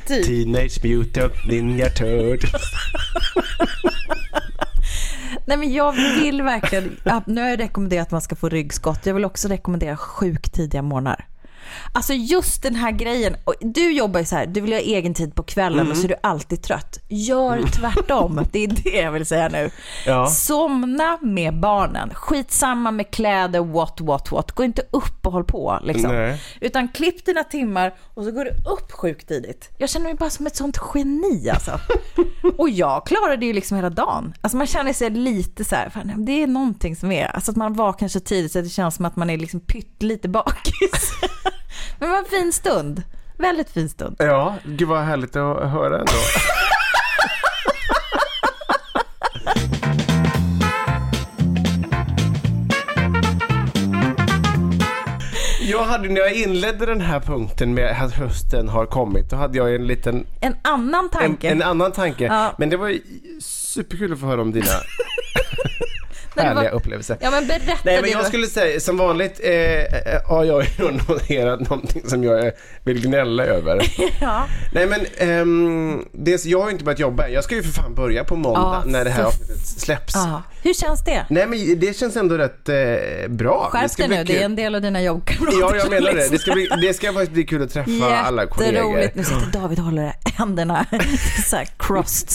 typ. 0.07 0.25
Teenage 0.25 0.83
Mutant 0.83 1.33
Ninja 1.49 1.89
Turtles. 1.89 2.61
Nej 5.45 5.57
men 5.57 5.73
jag 5.73 5.91
vill 5.91 6.41
verkligen, 6.41 6.97
ja, 7.03 7.23
nu 7.27 7.41
har 7.41 7.49
jag 7.49 7.59
rekommenderat 7.59 8.07
att 8.07 8.11
man 8.11 8.21
ska 8.21 8.35
få 8.35 8.49
ryggskott. 8.49 9.05
Jag 9.05 9.13
vill 9.13 9.25
också 9.25 9.47
rekommendera 9.47 9.97
sjukt-tidiga 9.97 10.81
morgnar. 10.81 11.25
Alltså 11.91 12.13
just 12.13 12.63
den 12.63 12.75
här 12.75 12.91
grejen, 12.91 13.35
du 13.61 13.91
jobbar 13.91 14.19
ju 14.19 14.25
så 14.25 14.35
här, 14.35 14.45
du 14.45 14.61
vill 14.61 14.73
ha 14.73 14.79
egen 14.79 15.13
tid 15.13 15.35
på 15.35 15.43
kvällen 15.43 15.91
och 15.91 15.97
så 15.97 16.03
är 16.03 16.07
du 16.07 16.15
alltid 16.23 16.63
trött. 16.63 16.97
Gör 17.09 17.63
tvärtom, 17.79 18.45
det 18.51 18.63
är 18.63 18.67
det 18.67 19.01
jag 19.01 19.11
vill 19.11 19.25
säga 19.25 19.49
nu. 19.49 19.69
Ja. 20.05 20.27
Somna 20.27 21.17
med 21.21 21.59
barnen, 21.59 22.13
skitsamma 22.13 22.91
med 22.91 23.11
kläder, 23.11 23.59
what, 23.59 24.01
what, 24.01 24.31
what. 24.31 24.51
Gå 24.51 24.63
inte 24.63 24.81
upp 24.91 25.25
och 25.25 25.31
håll 25.31 25.43
på 25.43 25.79
liksom. 25.83 26.11
Nej. 26.11 26.41
Utan 26.61 26.87
klipp 26.87 27.25
dina 27.25 27.43
timmar 27.43 27.93
och 28.13 28.23
så 28.23 28.31
går 28.31 28.45
du 28.45 28.51
upp 28.51 28.91
sjukt 28.91 29.27
tidigt. 29.27 29.69
Jag 29.77 29.89
känner 29.89 30.05
mig 30.05 30.13
bara 30.13 30.29
som 30.29 30.47
ett 30.47 30.55
sånt 30.55 30.77
geni 30.93 31.49
alltså. 31.49 31.79
Och 32.57 32.69
jag 32.69 33.05
klarade 33.05 33.45
ju 33.45 33.53
liksom 33.53 33.77
hela 33.77 33.89
dagen. 33.89 34.33
Alltså 34.41 34.57
man 34.57 34.67
känner 34.67 34.93
sig 34.93 35.09
lite 35.09 35.65
så 35.65 35.75
här, 35.75 35.89
fan, 35.89 36.25
det 36.25 36.43
är 36.43 36.47
någonting 36.47 36.95
som 36.95 37.11
är, 37.11 37.25
alltså 37.25 37.51
att 37.51 37.57
man 37.57 37.73
vaknar 37.73 38.07
så 38.07 38.19
tidigt 38.19 38.51
så 38.51 38.61
det 38.61 38.69
känns 38.69 38.95
som 38.95 39.05
att 39.05 39.15
man 39.15 39.29
är 39.29 39.37
liksom 39.37 39.59
pyttelite 39.59 40.29
bakis. 40.29 41.11
Men 42.01 42.09
det 42.09 42.13
var 42.15 42.19
en 42.19 42.25
fin 42.29 42.53
stund. 42.53 43.03
Väldigt 43.37 43.69
fin 43.69 43.89
stund. 43.89 44.15
Ja, 44.19 44.55
gud 44.63 44.87
vad 44.87 45.01
härligt 45.03 45.35
att 45.35 45.69
höra 45.71 45.99
ändå. 45.99 46.11
Jag 55.61 55.83
hade, 55.83 56.09
när 56.09 56.21
jag 56.21 56.33
inledde 56.33 56.85
den 56.85 57.01
här 57.01 57.19
punkten 57.19 57.73
med 57.73 58.03
att 58.03 58.13
hösten 58.13 58.69
har 58.69 58.85
kommit, 58.85 59.29
då 59.29 59.35
hade 59.35 59.57
jag 59.57 59.75
en 59.75 59.87
liten, 59.87 60.25
En 60.41 60.55
annan 60.61 61.03
en, 61.05 61.09
tanke. 61.09 61.49
en 61.49 61.61
annan 61.61 61.91
tanke. 61.91 62.23
Ja. 62.25 62.53
Men 62.57 62.69
det 62.69 62.77
var 62.77 62.97
superkul 63.41 64.13
att 64.13 64.19
få 64.19 64.25
höra 64.25 64.41
om 64.41 64.51
dina 64.51 64.65
Det 66.35 66.41
var- 66.41 66.47
härliga 66.55 66.69
upplevelser. 66.71 67.17
Ja 67.21 67.31
men 67.31 67.47
berätta 67.47 67.65
Nej 67.83 67.95
men 67.95 68.03
det. 68.03 68.09
jag 68.09 68.25
skulle 68.25 68.47
säga, 68.47 68.79
som 68.79 68.97
vanligt 68.97 69.39
eh, 69.43 69.51
eh, 69.51 69.85
har 70.27 70.43
jag 70.43 70.63
ju 70.79 70.91
noterat 71.07 71.59
någonting 71.59 72.03
som 72.09 72.23
jag 72.23 72.45
eh, 72.45 72.51
vill 72.83 73.01
gnälla 73.05 73.43
över. 73.45 73.81
Ja. 74.21 74.47
Nej 74.73 74.87
men, 74.87 74.99
ehm, 75.17 76.05
dels, 76.11 76.45
jag 76.45 76.59
har 76.59 76.65
ju 76.67 76.71
inte 76.71 76.83
börjat 76.83 76.99
jobba 76.99 77.25
än. 77.27 77.33
Jag 77.33 77.43
ska 77.43 77.55
ju 77.55 77.63
för 77.63 77.71
fan 77.71 77.95
börja 77.95 78.23
på 78.23 78.35
måndag 78.35 78.81
Ja, 78.85 78.91
när 78.91 79.03
det 79.05 79.09
här 79.11 79.21
för- 79.21 79.27
avsnittet 79.27 79.67
släpps. 79.67 80.13
Ja. 80.15 80.41
Hur 80.63 80.73
känns 80.73 81.03
det? 81.03 81.25
Nej 81.29 81.47
men 81.47 81.79
det 81.79 81.97
känns 81.97 82.15
ändå 82.17 82.37
rätt 82.37 82.69
eh, 82.69 82.75
bra. 83.29 83.69
det 83.73 83.79
Skärp 83.79 83.97
dig 83.97 84.07
nu, 84.07 84.15
kul. 84.15 84.25
det 84.25 84.41
är 84.41 84.45
en 84.45 84.55
del 84.55 84.75
av 84.75 84.81
dina 84.81 85.01
jobbkamrater. 85.01 85.57
Ja, 85.59 85.75
jag 85.75 85.89
menar 85.89 86.13
det. 86.13 86.29
Det 86.31 86.39
ska, 86.39 86.53
bli, 86.53 86.67
det 86.81 86.93
ska 86.93 87.07
faktiskt 87.13 87.31
bli 87.31 87.43
kul 87.43 87.63
att 87.63 87.69
träffa 87.73 88.17
alla 88.17 88.45
kollegor. 88.47 88.73
Jätteroligt. 88.75 89.15
Nu 89.15 89.23
sitter 89.23 89.59
David 89.59 89.79
och 89.79 89.85
håller 89.85 90.13
händerna 90.37 90.85
så 91.49 91.55
här 91.55 91.67
crossed, 91.77 92.29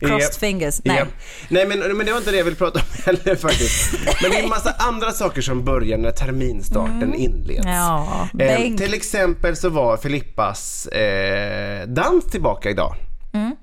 crossed 0.00 0.20
Japp. 0.20 0.34
fingers. 0.34 0.80
Nej. 0.84 0.96
Japp. 0.96 1.08
Nej 1.48 1.66
men, 1.66 1.78
men 1.96 2.06
det 2.06 2.12
var 2.12 2.18
inte 2.18 2.30
det 2.30 2.36
jag 2.36 2.44
ville 2.44 2.56
prata 2.56 2.78
om 2.78 2.84
heller 3.04 3.36
faktiskt. 3.36 3.92
Men 4.22 4.30
det 4.30 4.38
är 4.38 4.42
en 4.42 4.48
massa 4.48 4.74
andra 4.78 5.10
saker 5.10 5.40
som 5.42 5.64
börjar 5.64 5.98
när 5.98 6.10
terminstarten 6.10 7.14
inleds. 7.14 7.64
Mm. 7.66 7.76
Ja, 7.76 8.28
Eh, 8.38 8.74
till 8.76 8.94
exempel 8.94 9.56
så 9.56 9.68
var 9.68 9.96
Filippas 9.96 10.86
eh, 10.86 11.88
dans 11.88 12.24
tillbaka 12.24 12.70
idag. 12.70 12.94
Mm. 13.32 13.56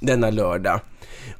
Denna 0.00 0.30
lördag. 0.30 0.80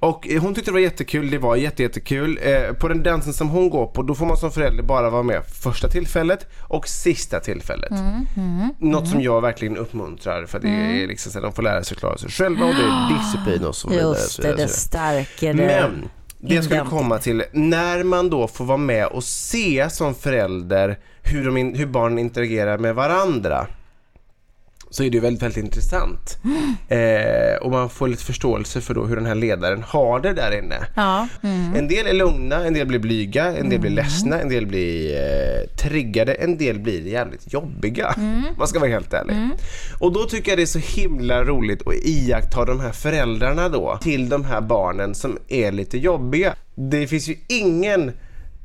Och 0.03 0.29
eh, 0.29 0.43
hon 0.43 0.55
tyckte 0.55 0.71
det 0.71 0.73
var 0.73 0.81
jättekul, 0.81 1.31
det 1.31 1.39
var 1.39 1.57
jätte, 1.57 1.83
jättekul. 1.83 2.39
Eh, 2.43 2.73
på 2.73 2.89
den 2.89 3.03
dansen 3.03 3.33
som 3.33 3.49
hon 3.49 3.71
går 3.71 3.87
på, 3.87 4.03
då 4.03 4.15
får 4.15 4.27
man 4.27 4.37
som 4.37 4.51
förälder 4.51 4.83
bara 4.83 5.11
vara 5.11 5.23
med 5.23 5.43
första 5.47 5.89
tillfället 5.89 6.47
och 6.61 6.89
sista 6.89 7.41
tillfället. 7.41 7.91
Mm, 7.91 8.75
Något 8.79 9.09
som 9.09 9.23
jag 9.23 9.41
verkligen 9.41 9.77
uppmuntrar 9.77 10.47
för 10.47 10.61
det 10.61 10.69
är 10.69 11.07
liksom 11.07 11.33
så 11.33 11.39
att 11.39 11.45
de 11.45 11.53
får 11.53 11.63
lära 11.63 11.85
sig 11.85 11.97
klara 11.97 12.19
sig 12.19 12.31
själva 12.31 12.65
och 12.67 12.75
det 12.75 12.83
är 12.83 13.19
disciplin 13.19 13.65
och 13.65 13.77
så 13.77 13.89
vidare. 13.89 14.09
Just 14.09 14.43
det, 14.43 14.55
det 14.57 14.69
stärker 14.69 15.55
det. 15.55 15.67
Men 15.67 16.09
det 16.39 16.55
jag 16.55 16.65
skulle 16.65 16.81
komma 16.81 17.19
till, 17.19 17.45
när 17.53 18.05
man 18.05 18.31
då 18.31 18.49
får 18.49 18.65
vara 18.65 18.79
med 18.79 19.07
och 19.07 19.25
se 19.25 19.91
som 19.91 20.15
förälder 20.15 20.99
hur, 21.23 21.45
de 21.45 21.57
in, 21.57 21.75
hur 21.75 21.87
barnen 21.87 22.19
interagerar 22.19 22.79
med 22.79 22.95
varandra. 22.95 23.67
Så 24.93 25.03
är 25.03 25.11
det 25.11 25.15
ju 25.15 25.21
väldigt, 25.21 25.43
väldigt 25.43 25.65
intressant. 25.65 26.39
Eh, 26.89 27.57
och 27.61 27.71
man 27.71 27.91
får 27.91 28.09
lite 28.09 28.25
förståelse 28.25 28.81
för 28.81 28.95
då 28.95 29.05
hur 29.05 29.17
den 29.17 29.27
här 29.27 29.35
ledaren 29.35 29.83
har 29.83 30.21
det 30.21 30.33
där 30.33 30.59
inne. 30.59 30.77
Ja. 30.95 31.29
Mm. 31.43 31.75
En 31.77 31.89
del 31.89 32.07
är 32.07 32.13
lugna, 32.13 32.65
en 32.65 32.75
del 32.75 32.87
blir 32.87 32.99
blyga, 32.99 33.57
en 33.57 33.69
del 33.69 33.81
blir 33.81 33.91
ledsna, 33.91 34.41
en 34.41 34.49
del 34.49 34.67
blir 34.67 35.17
eh, 35.17 35.67
triggade, 35.77 36.35
en 36.35 36.59
del 36.59 36.79
blir 36.79 37.07
jävligt 37.07 37.53
jobbiga. 37.53 38.15
Man 38.59 38.69
ska 38.69 38.79
vara 38.79 38.91
helt 38.91 39.13
ärlig. 39.13 39.37
Och 39.99 40.13
då 40.13 40.25
tycker 40.25 40.51
jag 40.51 40.59
det 40.59 40.63
är 40.63 40.67
så 40.67 41.01
himla 41.01 41.45
roligt 41.45 41.87
att 41.87 41.95
iaktta 41.95 42.65
de 42.65 42.81
här 42.81 42.93
föräldrarna 42.93 43.69
då 43.69 43.99
till 44.03 44.29
de 44.29 44.45
här 44.45 44.61
barnen 44.61 45.15
som 45.15 45.39
är 45.49 45.73
lite 45.73 45.99
jobbiga. 45.99 46.55
Det 46.75 47.07
finns 47.07 47.29
ju 47.29 47.37
ingen 47.49 48.13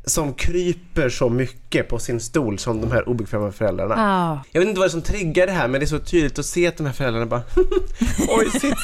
som 0.10 0.34
kryper 0.34 1.10
så 1.10 1.30
mycket 1.30 1.90
på 1.90 2.00
sin 2.00 2.20
stol 2.20 2.60
som 2.60 2.82
de 2.82 2.92
här 2.92 3.10
obekväma 3.10 3.52
föräldrarna. 3.52 3.96
Ja. 3.98 4.44
Jag 4.52 4.62
vet 4.62 4.70
inte 4.70 4.80
vad 4.80 4.88
det 4.88 4.90
är 4.90 4.92
som 4.92 5.02
triggar 5.02 5.48
det 5.48 5.54
här 5.54 5.68
men 5.68 5.80
det 5.80 5.86
är 5.86 5.88
så 5.88 6.00
tydligt 6.00 6.40
att 6.40 6.46
se 6.46 6.68
att 6.68 6.78
de 6.78 6.86
här 6.86 6.94
föräldrarna 6.94 7.26
bara 7.26 7.42
Oj, 8.30 8.50
sitt, 8.52 8.76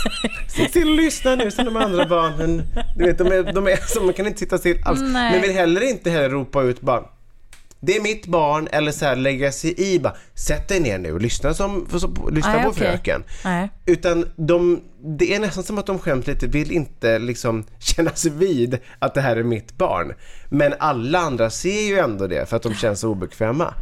sitt 0.48 0.70
still 0.70 0.90
och 0.90 0.96
lyssna 0.96 1.36
nu 1.36 1.52
som 1.52 1.66
de 1.66 1.76
andra 1.76 2.08
barnen. 2.08 2.62
Du 2.98 3.06
vet, 3.06 3.18
de 3.18 3.28
är, 3.28 3.54
de 3.54 3.68
är 3.68 3.80
så 3.88 4.04
man 4.04 4.14
kan 4.14 4.28
inte 4.28 4.40
sitta 4.40 4.58
still 4.58 4.82
alls. 4.86 5.00
Nej. 5.02 5.32
Men 5.32 5.42
vill 5.42 5.52
heller 5.52 5.90
inte 5.90 6.10
heller 6.10 6.30
ropa 6.30 6.62
ut 6.62 6.82
bara 6.82 7.04
det 7.86 7.96
är 7.96 8.02
mitt 8.02 8.28
barn 8.28 8.68
eller 8.72 8.92
så 8.92 9.06
här 9.06 9.16
lägga 9.16 9.52
sig 9.52 9.94
i 9.94 10.00
bara 10.00 10.16
sätt 10.34 10.68
dig 10.68 10.80
ner 10.80 10.98
nu 10.98 11.14
och 11.14 11.22
lyssna, 11.22 11.54
som, 11.54 11.86
för, 11.90 12.00
så, 12.00 12.30
lyssna 12.32 12.54
Nej, 12.54 12.64
på 12.64 12.70
okej. 12.70 12.88
fröken. 12.88 13.24
Nej. 13.44 13.70
Utan 13.86 14.26
de, 14.36 14.82
det 15.20 15.36
är 15.36 15.40
nästan 15.40 15.64
som 15.64 15.78
att 15.78 15.86
de 15.86 16.00
skämt 16.00 16.28
lite, 16.28 16.48
vill 16.48 16.72
inte 16.72 17.20
liksom 17.20 17.64
kännas 17.80 18.26
vid 18.26 18.80
att 19.00 19.14
det 19.14 19.22
här 19.22 19.36
är 19.36 19.44
mitt 19.44 19.78
barn. 19.78 20.14
Men 20.50 20.74
alla 20.80 21.20
andra 21.20 21.50
ser 21.50 21.82
ju 21.82 22.00
ändå 22.00 22.28
det 22.28 22.50
för 22.50 22.56
att 22.58 22.64
de 22.64 22.74
känns 22.74 23.00
så 23.00 23.10
obekväma. 23.10 23.74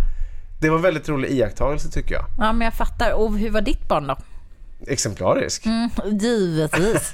Det 0.62 0.70
var 0.70 0.76
en 0.78 0.84
väldigt 0.84 1.10
rolig 1.10 1.32
iakttagelse 1.32 1.89
tycker 1.91 2.14
jag. 2.14 2.26
ja, 2.38 2.54
men 2.54 2.66
jag 2.66 2.74
fattar. 2.74 3.12
Och 3.14 3.38
hur 3.38 3.49
var 3.49 3.62
ditt 3.62 3.88
barn 3.88 4.08
då? 4.08 4.18
Exemplarisk. 4.88 5.66
Mm, 5.66 5.90
givetvis. 6.22 7.14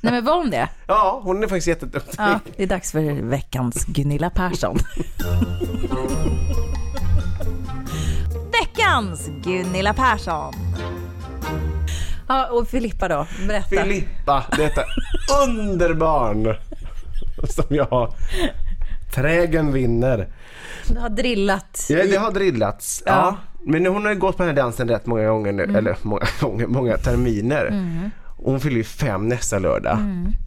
Nej, 0.00 0.12
men 0.12 0.24
var 0.24 0.36
hon 0.36 0.50
det? 0.50 0.68
Ja, 0.86 1.20
hon 1.24 1.42
är 1.42 1.48
faktiskt 1.48 1.66
jätteduktig. 1.68 2.14
Ja, 2.18 2.40
det 2.56 2.62
är 2.62 2.66
dags 2.66 2.92
för 2.92 3.22
veckans 3.22 3.84
Gunilla 3.84 4.30
Persson. 4.30 4.78
veckans 8.52 9.28
Gunilla 9.44 9.94
Persson. 9.94 10.54
Ja, 12.28 12.46
och 12.50 12.68
Filippa 12.68 13.08
då? 13.08 13.26
Berätta. 13.48 13.68
Filippa, 13.82 14.44
detta 14.56 14.82
underbarn 15.46 16.56
som 17.48 17.64
jag. 17.76 18.14
Trägen 19.14 19.72
vinner. 19.72 20.28
Du 20.88 20.98
har 21.00 21.08
drillat. 21.08 21.86
Ja, 21.88 22.04
det 22.04 22.16
har 22.16 22.30
drillats. 22.30 23.02
Ja. 23.06 23.12
Ja. 23.12 23.36
Men 23.66 23.86
hon 23.86 24.04
har 24.04 24.12
ju 24.12 24.18
gått 24.18 24.36
på 24.36 24.42
den 24.42 24.56
här 24.56 24.62
dansen 24.62 24.88
rätt 24.88 25.06
många 25.06 25.28
gånger 25.28 25.52
nu, 25.52 25.62
eller 25.62 25.96
många 26.02 26.26
gånger, 26.40 26.66
många 26.66 26.96
terminer. 26.96 27.70
Och 28.36 28.50
hon 28.50 28.60
fyller 28.60 28.76
ju 28.76 28.84
fem 28.84 29.28
nästa 29.28 29.58
lördag. 29.58 29.98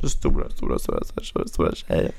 Så 0.01 0.09
stora, 0.09 0.49
stora, 0.49 0.79
stora, 0.79 1.03
stora, 1.23 1.47
stora 1.47 1.75
tjejer. 1.75 2.11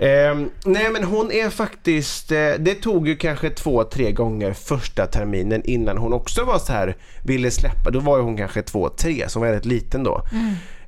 Ehm, 0.00 0.50
nej 0.64 0.90
men 0.92 1.04
hon 1.04 1.32
är 1.32 1.50
faktiskt, 1.50 2.32
eh, 2.32 2.50
det 2.58 2.74
tog 2.74 3.08
ju 3.08 3.16
kanske 3.16 3.50
två, 3.50 3.84
tre 3.84 4.12
gånger 4.12 4.52
första 4.52 5.06
terminen 5.06 5.62
innan 5.64 5.98
hon 5.98 6.12
också 6.12 6.44
var 6.44 6.58
så 6.58 6.72
här, 6.72 6.96
ville 7.24 7.50
släppa. 7.50 7.90
Då 7.90 8.00
var 8.00 8.16
ju 8.16 8.22
hon 8.22 8.36
kanske 8.36 8.62
två, 8.62 8.88
tre, 8.88 9.24
så 9.28 9.38
hon 9.38 9.48
var 9.48 9.54
rätt 9.54 9.64
liten 9.64 10.04
då. 10.04 10.22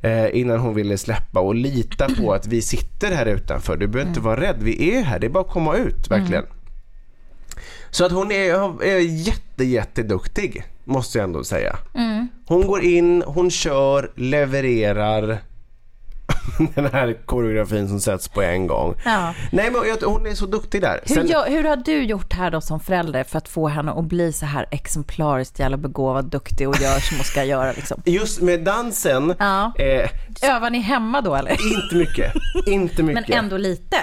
Eh, 0.03 0.37
innan 0.37 0.59
hon 0.59 0.75
ville 0.75 0.99
släppa 0.99 1.41
och 1.41 1.55
lita 1.55 2.09
på 2.09 2.33
att 2.33 2.47
vi 2.47 2.63
sitter 2.63 3.15
här 3.15 3.27
utanför. 3.27 3.77
Du 3.77 3.87
behöver 3.87 4.09
inte 4.11 4.21
vara 4.21 4.41
rädd, 4.41 4.57
vi 4.59 4.95
är 4.97 5.03
här, 5.03 5.19
det 5.19 5.27
är 5.27 5.31
bara 5.31 5.45
att 5.45 5.51
komma 5.51 5.77
ut 5.77 6.11
verkligen. 6.11 6.45
Så 7.95 8.05
att 8.05 8.13
hon 8.13 8.33
är, 8.33 8.83
är 8.83 8.99
jätte, 8.99 9.65
jätteduktig, 9.65 10.65
måste 10.85 11.19
jag 11.19 11.25
ändå 11.25 11.45
säga. 11.45 11.77
Hon 12.47 12.67
går 12.67 12.83
in, 12.83 13.23
hon 13.27 13.51
kör, 13.51 14.11
levererar 14.17 15.39
den 16.75 16.87
här 16.93 17.27
koreografin 17.27 17.89
som 17.89 18.01
sätts 18.01 18.29
på 18.29 18.43
en 18.43 18.67
gång. 18.67 18.95
Ja. 19.05 19.35
Nej 19.53 19.71
men 19.71 19.83
jag, 19.89 20.09
hon 20.09 20.27
är 20.27 20.35
så 20.35 20.47
duktig 20.47 20.81
där. 20.81 21.01
Hur, 21.07 21.15
Sen- 21.15 21.27
gör, 21.27 21.49
hur 21.49 21.65
har 21.65 21.77
du 21.77 22.03
gjort 22.05 22.33
här 22.33 22.51
då 22.51 22.61
som 22.61 22.81
förälder 22.81 23.25
för 23.25 23.39
att 23.39 23.49
få 23.49 23.69
henne 23.69 23.93
att 23.93 24.05
bli 24.05 24.33
så 24.33 24.47
här 24.47 24.67
exemplariskt 24.71 25.59
jävla 25.59 25.77
begåvad, 25.77 26.25
duktig 26.31 26.69
och 26.69 26.81
gör 26.81 26.99
som 27.01 27.17
hon 27.17 27.25
ska 27.25 27.45
göra 27.45 27.73
liksom? 27.73 28.03
Just 28.07 28.41
med 28.41 28.61
dansen, 28.65 29.35
Ja. 29.39 29.73
eh, 29.79 30.11
Övar 30.57 30.71
ni 30.71 30.79
hemma 30.79 31.21
då 31.21 31.35
eller? 31.35 31.51
inte 31.53 31.97
mycket. 31.97 32.33
inte 32.67 33.03
Men 33.03 33.15
mycket. 33.15 33.37
ändå 33.37 33.57
lite. 33.57 33.97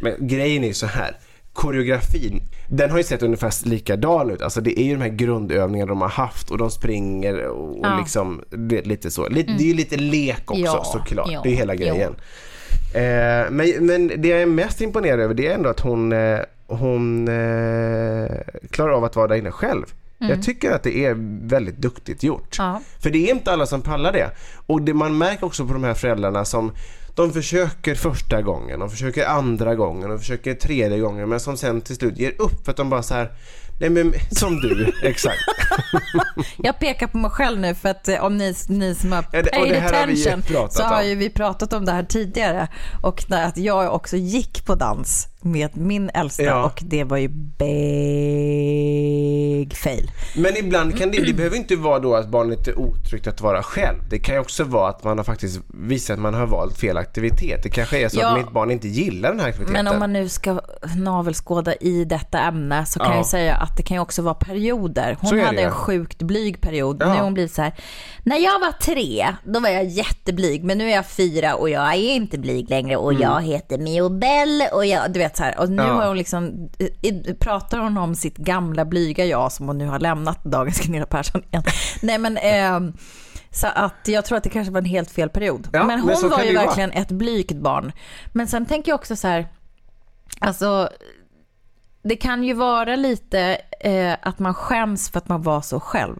Men 0.00 0.28
grejen 0.28 0.64
är 0.64 0.72
så 0.72 0.86
här. 0.86 1.16
Koreografin, 1.52 2.42
den 2.68 2.90
har 2.90 2.98
ju 2.98 3.04
sett 3.04 3.22
ungefär 3.22 3.68
likadan 3.68 4.30
ut. 4.30 4.42
Alltså 4.42 4.60
det 4.60 4.80
är 4.80 4.84
ju 4.84 4.92
de 4.94 5.00
här 5.02 5.08
grundövningarna 5.08 5.88
de 5.88 6.00
har 6.00 6.08
haft 6.08 6.50
och 6.50 6.58
de 6.58 6.70
springer 6.70 7.46
och, 7.46 7.70
och 7.78 7.86
Ja. 7.86 7.98
liksom 7.98 8.44
det, 8.50 8.86
lite 8.86 9.10
så. 9.10 9.28
Lite, 9.28 9.52
Det 9.52 9.64
är 9.64 9.68
ju 9.68 9.74
lite 9.74 9.96
lek 9.96 10.50
också 10.50 10.64
Ja, 10.64 10.84
såklart. 10.84 11.30
ja, 11.32 11.40
det 11.44 11.48
är 11.50 11.54
hela 11.54 11.74
ja. 11.74 11.78
grejen. 11.94 12.14
Eh, 12.94 13.50
men, 13.50 13.86
men 13.86 14.12
det 14.16 14.28
jag 14.28 14.42
är 14.42 14.46
mest 14.46 14.80
imponerad 14.80 15.20
över 15.20 15.34
det 15.34 15.46
är 15.46 15.54
ändå 15.54 15.68
att 15.68 15.80
hon, 15.80 16.12
eh, 16.12 16.38
hon 16.66 17.28
eh, 17.28 18.30
klarar 18.70 18.92
av 18.92 19.04
att 19.04 19.16
vara 19.16 19.26
där 19.28 19.36
inne 19.36 19.50
själv. 19.50 19.84
Jag 20.22 20.42
tycker 20.42 20.70
att 20.70 20.82
det 20.82 21.04
är 21.04 21.14
väldigt 21.48 21.76
duktigt 21.76 22.22
gjort. 22.22 22.56
För 22.98 23.10
det 23.10 23.30
är 23.30 23.34
inte 23.34 23.52
alla 23.52 23.66
som 23.66 23.82
pallar 23.82 24.12
det. 24.12 24.30
Och 24.66 24.82
det 24.82 24.94
man 24.94 25.18
märker 25.18 25.46
också 25.46 25.66
på 25.66 25.72
de 25.72 25.84
här 25.84 25.94
föräldrarna 25.94 26.44
som 26.44 26.72
de 27.14 27.32
försöker 27.32 27.94
första 27.94 28.42
gången, 28.42 28.80
de 28.80 28.90
försöker 28.90 29.26
andra 29.26 29.74
gången, 29.74 30.10
de 30.10 30.18
försöker 30.18 30.54
tredje 30.54 30.98
gången 30.98 31.28
men 31.28 31.40
som 31.40 31.56
sen 31.56 31.80
till 31.80 31.96
slut 31.96 32.18
ger 32.18 32.32
upp 32.38 32.64
för 32.64 32.70
att 32.70 32.76
de 32.76 32.90
bara 32.90 33.02
så 33.02 33.14
här 33.14 33.32
Nej 33.80 33.90
men 33.90 34.12
som 34.30 34.60
du, 34.60 34.92
exakt. 35.02 35.38
Jag 36.56 36.78
pekar 36.78 37.06
på 37.06 37.18
mig 37.18 37.30
själv 37.30 37.60
nu 37.60 37.74
för 37.74 37.88
att 37.88 38.08
eh, 38.08 38.24
om 38.24 38.36
ni, 38.36 38.54
ni 38.68 38.94
som 38.94 39.12
har 39.12 39.24
Ja, 39.32 39.42
det- 39.42 39.50
paid 39.50 39.76
har 39.76 39.92
attention 39.92 40.42
pratat 40.42 40.72
så 40.72 40.82
har 40.82 41.02
ju 41.02 41.14
vi 41.14 41.30
pratat 41.30 41.72
om 41.72 41.84
det 41.84 41.92
här 41.92 42.02
tidigare. 42.04 42.68
Och 43.02 43.24
att 43.30 43.56
jag 43.56 43.94
också 43.94 44.16
gick 44.16 44.66
på 44.66 44.74
dans 44.74 45.26
med 45.44 45.76
min 45.76 46.10
äldsta 46.14 46.42
Ja. 46.42 46.64
och 46.64 46.80
det 46.82 47.04
var 47.04 47.16
ju 47.16 47.28
big 48.80 49.76
fail. 49.76 50.10
Men 50.36 50.56
ibland 50.56 50.98
kan 50.98 51.10
det, 51.10 51.22
det 51.24 51.32
behöver 51.32 51.56
inte 51.56 51.76
vara 51.76 51.98
då 51.98 52.14
att 52.14 52.28
barnet 52.28 52.68
är 52.68 52.78
otryggt 52.78 53.26
att 53.26 53.40
vara 53.40 53.62
själv. 53.62 53.98
Det 54.10 54.18
kan 54.18 54.34
ju 54.34 54.40
också 54.40 54.64
vara 54.64 54.88
att 54.88 55.04
man 55.04 55.18
har 55.18 55.24
faktiskt 55.24 55.60
visat 55.74 56.14
att 56.14 56.20
man 56.20 56.34
har 56.34 56.46
valt 56.46 56.78
fel 56.78 56.96
aktivitet. 56.96 57.62
Det 57.62 57.68
kanske 57.70 57.98
är 58.04 58.08
så 58.08 58.20
Ja. 58.20 58.28
att 58.28 58.38
mitt 58.38 58.50
barn 58.52 58.70
inte 58.70 58.88
gillar 58.88 59.30
den 59.30 59.40
här 59.40 59.48
aktiviteten. 59.48 59.84
Men 59.84 59.92
om 59.94 59.98
man 60.00 60.12
nu 60.12 60.28
ska 60.28 60.60
navelskåda 60.96 61.74
i 61.74 62.04
detta 62.04 62.40
ämne 62.40 62.86
så 62.86 62.98
kan 62.98 63.10
Ja. 63.10 63.16
jag 63.16 63.26
säga 63.26 63.54
att 63.54 63.76
det 63.76 63.82
kan 63.82 63.94
ju 63.96 64.00
också 64.00 64.22
vara 64.22 64.34
perioder. 64.34 65.16
Hon 65.20 65.36
det 65.36 65.42
hade 65.42 65.60
ju. 65.60 65.66
en 65.66 65.72
sjukt 65.72 66.22
blyg 66.22 66.60
period. 66.60 66.96
Ja. 67.00 67.06
Nu 67.08 67.12
har 67.14 67.24
hon 67.24 67.34
blivit 67.34 67.52
så 67.52 67.62
här, 67.62 67.72
när 68.24 68.36
jag 68.36 68.60
var 68.60 68.72
tre, 68.72 69.26
då 69.44 69.60
var 69.60 69.68
jag 69.68 69.84
jätteblyg, 69.84 70.64
men 70.64 70.78
nu 70.78 70.90
är 70.90 70.94
jag 70.94 71.06
fyra 71.06 71.54
och 71.54 71.70
jag 71.70 71.82
är 71.94 72.14
inte 72.14 72.38
blyg 72.38 72.70
längre 72.70 72.96
och 72.96 73.14
jag 73.14 73.42
heter 73.42 73.78
Mio 73.78 74.08
Bell 74.08 74.62
och 74.72 74.86
jag, 74.86 75.12
du 75.12 75.18
vet 75.18 75.29
så 75.36 75.42
här. 75.42 75.58
Och 75.60 75.68
nu 75.70 75.82
Mm. 75.82 75.86
Ja. 75.86 76.00
har 76.00 76.06
hon 76.08 76.16
liksom, 76.16 76.68
pratar 77.40 77.78
hon 77.78 77.98
om 77.98 78.14
sitt 78.14 78.36
gamla 78.36 78.84
blyga 78.84 79.24
jag 79.24 79.52
som 79.52 79.66
hon 79.66 79.78
nu 79.78 79.86
har 79.86 79.98
lämnat 79.98 80.44
dagens 80.44 80.80
Gunilla 80.80 81.06
Persson 81.06 81.42
igen. 81.50 81.62
Nej 82.02 82.18
men, 82.18 82.36
ehm, 82.36 82.92
så 83.50 83.66
att 83.74 83.94
jag 84.08 84.24
tror 84.24 84.38
att 84.38 84.44
det 84.44 84.50
kanske 84.50 84.72
var 84.72 84.78
en 84.80 84.84
helt 84.84 85.10
fel 85.10 85.28
period. 85.28 85.68
Ja, 85.72 85.78
men 85.78 85.86
men 85.86 86.00
hon 86.00 86.16
så 86.16 86.28
var 86.28 86.42
ju 86.42 86.54
verkligen 86.54 86.92
ett 86.92 87.08
blygt 87.10 87.56
barn. 87.56 87.92
Men 88.32 88.46
sen 88.46 88.66
tänker 88.66 88.92
jag 88.92 88.98
också 88.98 89.16
så 89.16 89.28
här, 89.28 89.48
Alltså, 90.38 90.88
det 92.02 92.16
kan 92.16 92.44
ju 92.44 92.54
vara 92.54 92.96
lite 92.96 93.58
eh, 93.80 94.14
att 94.22 94.38
man 94.38 94.54
skäms 94.54 95.10
för 95.10 95.18
att 95.18 95.28
man 95.28 95.42
var 95.42 95.60
så 95.60 95.80
själv. 95.80 96.16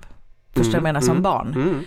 Förstår 0.54 0.62
du 0.62 0.68
vad 0.70 0.76
jag 0.76 0.82
menar 0.82 1.00
som 1.00 1.22
barn? 1.22 1.84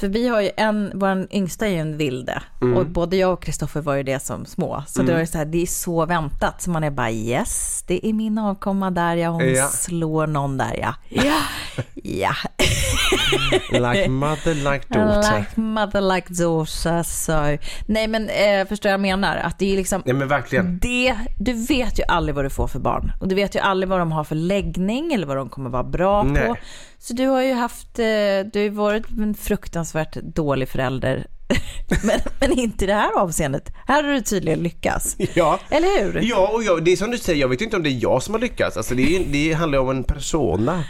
För 0.00 0.08
vi 0.08 0.28
har 0.28 0.40
ju 0.40 0.50
en, 0.56 0.90
vår 0.94 1.26
yngsta 1.30 1.66
är 1.66 1.70
ju 1.70 1.78
en 1.78 1.96
vilde. 1.96 2.42
Och 2.76 2.86
både 2.86 3.16
jag 3.16 3.32
och 3.32 3.42
Kristoffer 3.42 3.80
var 3.80 3.94
ju 3.94 4.02
det 4.02 4.20
som 4.22 4.46
små. 4.46 4.82
Så 4.86 5.02
det, 5.02 5.12
är 5.12 5.26
så 5.26 5.38
här, 5.38 5.44
det 5.44 5.62
är 5.62 5.66
så 5.66 6.06
väntat. 6.06 6.62
Så 6.62 6.70
man 6.70 6.84
är 6.84 6.90
bara 6.90 7.10
yes, 7.10 7.84
det 7.86 8.06
är 8.08 8.12
min 8.12 8.38
avkomma 8.38 8.90
där 8.90 9.16
ja. 9.16 9.28
Hon 9.28 9.54
Ja. 9.54 9.68
slår 9.68 10.26
någon 10.26 10.58
där 10.58 10.76
ja. 10.80 10.94
Ja, 11.08 11.40
ja. 11.94 12.34
Like 13.70 14.08
mother, 14.08 14.54
like 14.72 14.86
daughter. 14.88 15.38
Like 15.38 15.60
mother 15.60 16.00
like 16.14 16.32
daughter. 16.34 17.02
So. 17.02 17.32
Nej 17.86 18.08
men 18.08 18.28
eh, 18.28 18.66
förstår 18.68 18.90
jag 18.90 19.00
menar? 19.00 19.36
Att 19.36 19.58
det 19.58 19.72
är 19.72 19.76
liksom 19.76 20.02
Nej 20.04 20.14
men 20.14 20.28
verkligen. 20.28 20.78
det, 20.78 21.14
du 21.38 21.52
vet 21.66 21.98
ju 21.98 22.02
aldrig 22.08 22.34
vad 22.34 22.44
du 22.44 22.50
får 22.50 22.66
för 22.66 22.78
barn. 22.78 23.12
Och 23.20 23.28
du 23.28 23.34
vet 23.34 23.54
ju 23.54 23.58
aldrig 23.60 23.88
vad 23.88 23.98
de 23.98 24.12
har 24.12 24.24
för 24.24 24.34
läggning 24.34 25.12
eller 25.12 25.26
vad 25.26 25.36
de 25.36 25.48
kommer 25.48 25.70
vara 25.70 25.84
bra 25.84 26.22
Nej. 26.22 26.48
på. 26.48 26.56
Så 26.98 27.12
du 27.14 27.26
har 27.26 27.42
ju 27.42 27.52
haft, 27.54 27.98
eh, 27.98 28.04
du 28.52 28.62
har 28.62 28.70
varit 28.70 29.10
en 29.18 29.34
fruktansvärt 29.84 30.34
dålig 30.34 30.68
förälder. 30.68 31.26
men, 32.02 32.20
men 32.40 32.58
inte 32.58 32.84
i 32.84 32.86
det 32.86 32.94
här 32.94 33.18
avseendet. 33.18 33.72
Här 33.86 34.02
har 34.02 34.10
du 34.10 34.20
tydligen 34.20 34.62
lyckats. 34.62 35.16
Ja. 35.34 35.58
Eller 35.70 36.02
hur? 36.02 36.20
Ja, 36.22 36.50
och 36.54 36.62
jag, 36.62 36.84
det 36.84 36.92
är 36.92 36.96
som 36.96 37.10
du 37.10 37.18
säger, 37.18 37.40
jag 37.40 37.48
vet 37.48 37.60
inte 37.60 37.76
om 37.76 37.82
det 37.82 37.88
är 37.88 38.02
jag 38.02 38.22
som 38.22 38.34
har 38.34 38.40
lyckats. 38.40 38.76
Alltså 38.76 38.94
det, 38.94 39.16
är, 39.16 39.24
det 39.26 39.52
handlar 39.52 39.78
om 39.78 39.90
en 39.90 40.04
persona. 40.04 40.84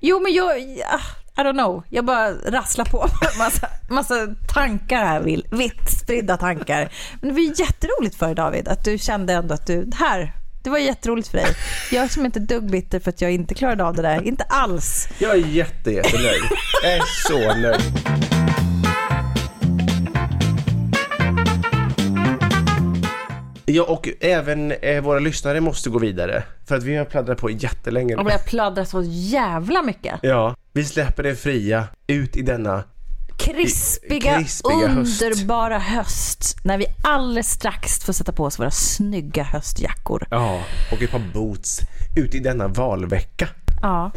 Jo 0.00 0.20
men 0.20 0.32
jag, 0.32 0.60
ja, 0.60 1.00
I 1.36 1.40
don't 1.40 1.52
know. 1.52 1.82
Jag 1.88 2.04
bara 2.04 2.30
rasslar 2.32 2.84
på 2.84 3.06
massa, 3.38 3.68
massa 3.90 4.14
tankar 4.54 5.04
här, 5.04 5.20
vitt 5.56 5.90
spridda 6.02 6.36
tankar. 6.36 6.92
Men 7.20 7.28
det 7.28 7.34
var 7.34 7.40
ju 7.40 7.54
jätteroligt 7.56 8.16
för 8.16 8.26
dig 8.26 8.34
David, 8.34 8.68
att 8.68 8.84
du 8.84 8.98
kände 8.98 9.32
ändå 9.32 9.54
att 9.54 9.66
du, 9.66 9.90
här, 9.94 10.32
Det 10.62 10.70
var 10.70 10.78
jätteroligt 10.78 11.28
för 11.28 11.38
dig. 11.38 11.46
Jag 11.92 12.10
som 12.10 12.26
inte 12.26 12.38
är 12.38 12.40
dugg 12.40 12.70
bitter 12.70 13.00
för 13.00 13.10
att 13.10 13.20
jag 13.20 13.32
inte 13.32 13.54
klarade 13.54 13.84
av 13.84 13.94
det 13.94 14.02
där. 14.02 14.22
Inte 14.22 14.44
alls. 14.44 15.08
Jag 15.18 15.32
är 15.32 15.46
jätte, 15.46 15.90
jättenöjd. 15.90 16.42
Jag 16.82 16.92
är 16.92 17.02
så 17.28 17.54
nöjd. 17.60 17.82
Ja, 23.64 23.82
och 23.82 24.08
även 24.20 24.72
eh, 24.72 25.02
våra 25.02 25.18
lyssnare 25.18 25.60
måste 25.60 25.90
gå 25.90 25.98
vidare. 25.98 26.42
För 26.66 26.76
att 26.76 26.82
vi 26.82 26.96
har 26.96 27.04
pladdrat 27.04 27.38
på 27.38 27.50
jättelänge. 27.50 28.16
Och 28.16 28.30
jag 28.30 28.44
pladdrar 28.44 28.84
så 28.84 29.02
jävla 29.04 29.82
mycket. 29.82 30.18
Ja, 30.22 30.56
vi 30.72 30.84
släpper 30.84 31.22
det 31.22 31.34
fria 31.34 31.84
ut 32.06 32.36
i 32.36 32.42
denna 32.42 32.84
Krispiga, 33.44 34.38
Krispiga 34.38 34.88
höst. 34.88 35.22
underbara 35.22 35.78
höst. 35.78 36.56
När 36.64 36.78
vi 36.78 36.86
alldeles 37.04 37.50
strax 37.50 38.04
får 38.04 38.12
sätta 38.12 38.32
på 38.32 38.44
oss 38.44 38.58
våra 38.58 38.70
snygga 38.70 39.42
höstjackor. 39.42 40.26
Ja, 40.30 40.60
och 40.92 41.02
ett 41.02 41.10
par 41.10 41.32
boots 41.34 41.80
ut 42.16 42.34
i 42.34 42.38
denna 42.38 42.68
valvecka. 42.68 43.48
Ja. 43.82 44.10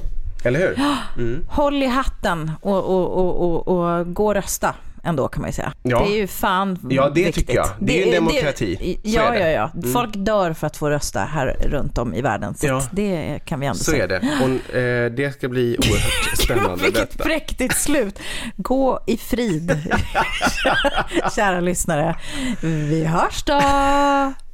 Eller 0.44 0.60
hur? 0.60 1.44
Håll 1.50 1.84
i 1.84 1.88
hatten 1.88 2.52
och, 2.62 2.84
och, 2.84 3.18
och, 3.18 3.68
och, 3.68 3.68
och 3.68 4.14
gå 4.14 4.28
och 4.28 4.34
rösta 4.34 4.76
ändå 5.06 5.28
kan 5.28 5.42
man 5.42 5.50
ju 5.50 5.54
säga. 5.54 5.74
Ja. 5.84 6.00
Det 6.00 6.14
är 6.14 6.18
ju 6.18 6.28
fan 6.28 6.80
Ja, 6.90 7.10
det 7.10 7.24
viktigt. 7.24 7.36
tycker 7.36 7.56
jag. 7.56 7.68
Det 7.80 8.02
är 8.02 8.06
ju 8.08 8.16
en 8.16 8.24
demokrati. 8.26 9.00
Det, 9.04 9.10
Så 9.10 9.16
ja, 9.18 9.32
det. 9.32 9.40
ja, 9.52 9.70
ja. 9.84 9.92
Folk 9.94 10.12
dör 10.16 10.54
för 10.54 10.68
att 10.68 10.78
få 10.78 10.90
rösta 10.90 11.20
här 11.20 11.58
runt 11.70 11.98
om 11.98 12.14
i 12.14 12.22
världen. 12.22 12.56
Så 12.56 12.68
Ja. 12.68 12.82
det 12.92 13.40
kan 13.46 13.60
vi 13.60 13.66
ändå 13.66 13.78
Så 13.78 13.92
säga. 13.92 14.04
är 14.04 14.08
det. 14.08 14.22
Och 14.44 14.76
eh, 14.76 15.12
det 15.12 15.32
ska 15.34 15.48
bli 15.50 15.78
oerhört 15.80 16.38
spännande 16.44 16.84
Vilket 16.84 17.12
detta. 17.12 17.24
präktigt 17.24 17.78
slut. 17.78 18.20
Gå 18.56 19.00
i 19.08 19.18
frid, 19.18 19.78
kära 21.36 21.60
lyssnare. 21.60 22.16
Vi 22.62 23.06
hörs 23.06 23.44
då. 23.44 23.60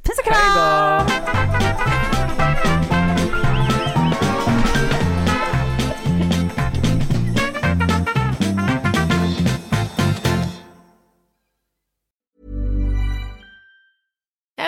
Puss 0.02 0.18
och 0.18 0.32
kram! 0.32 2.11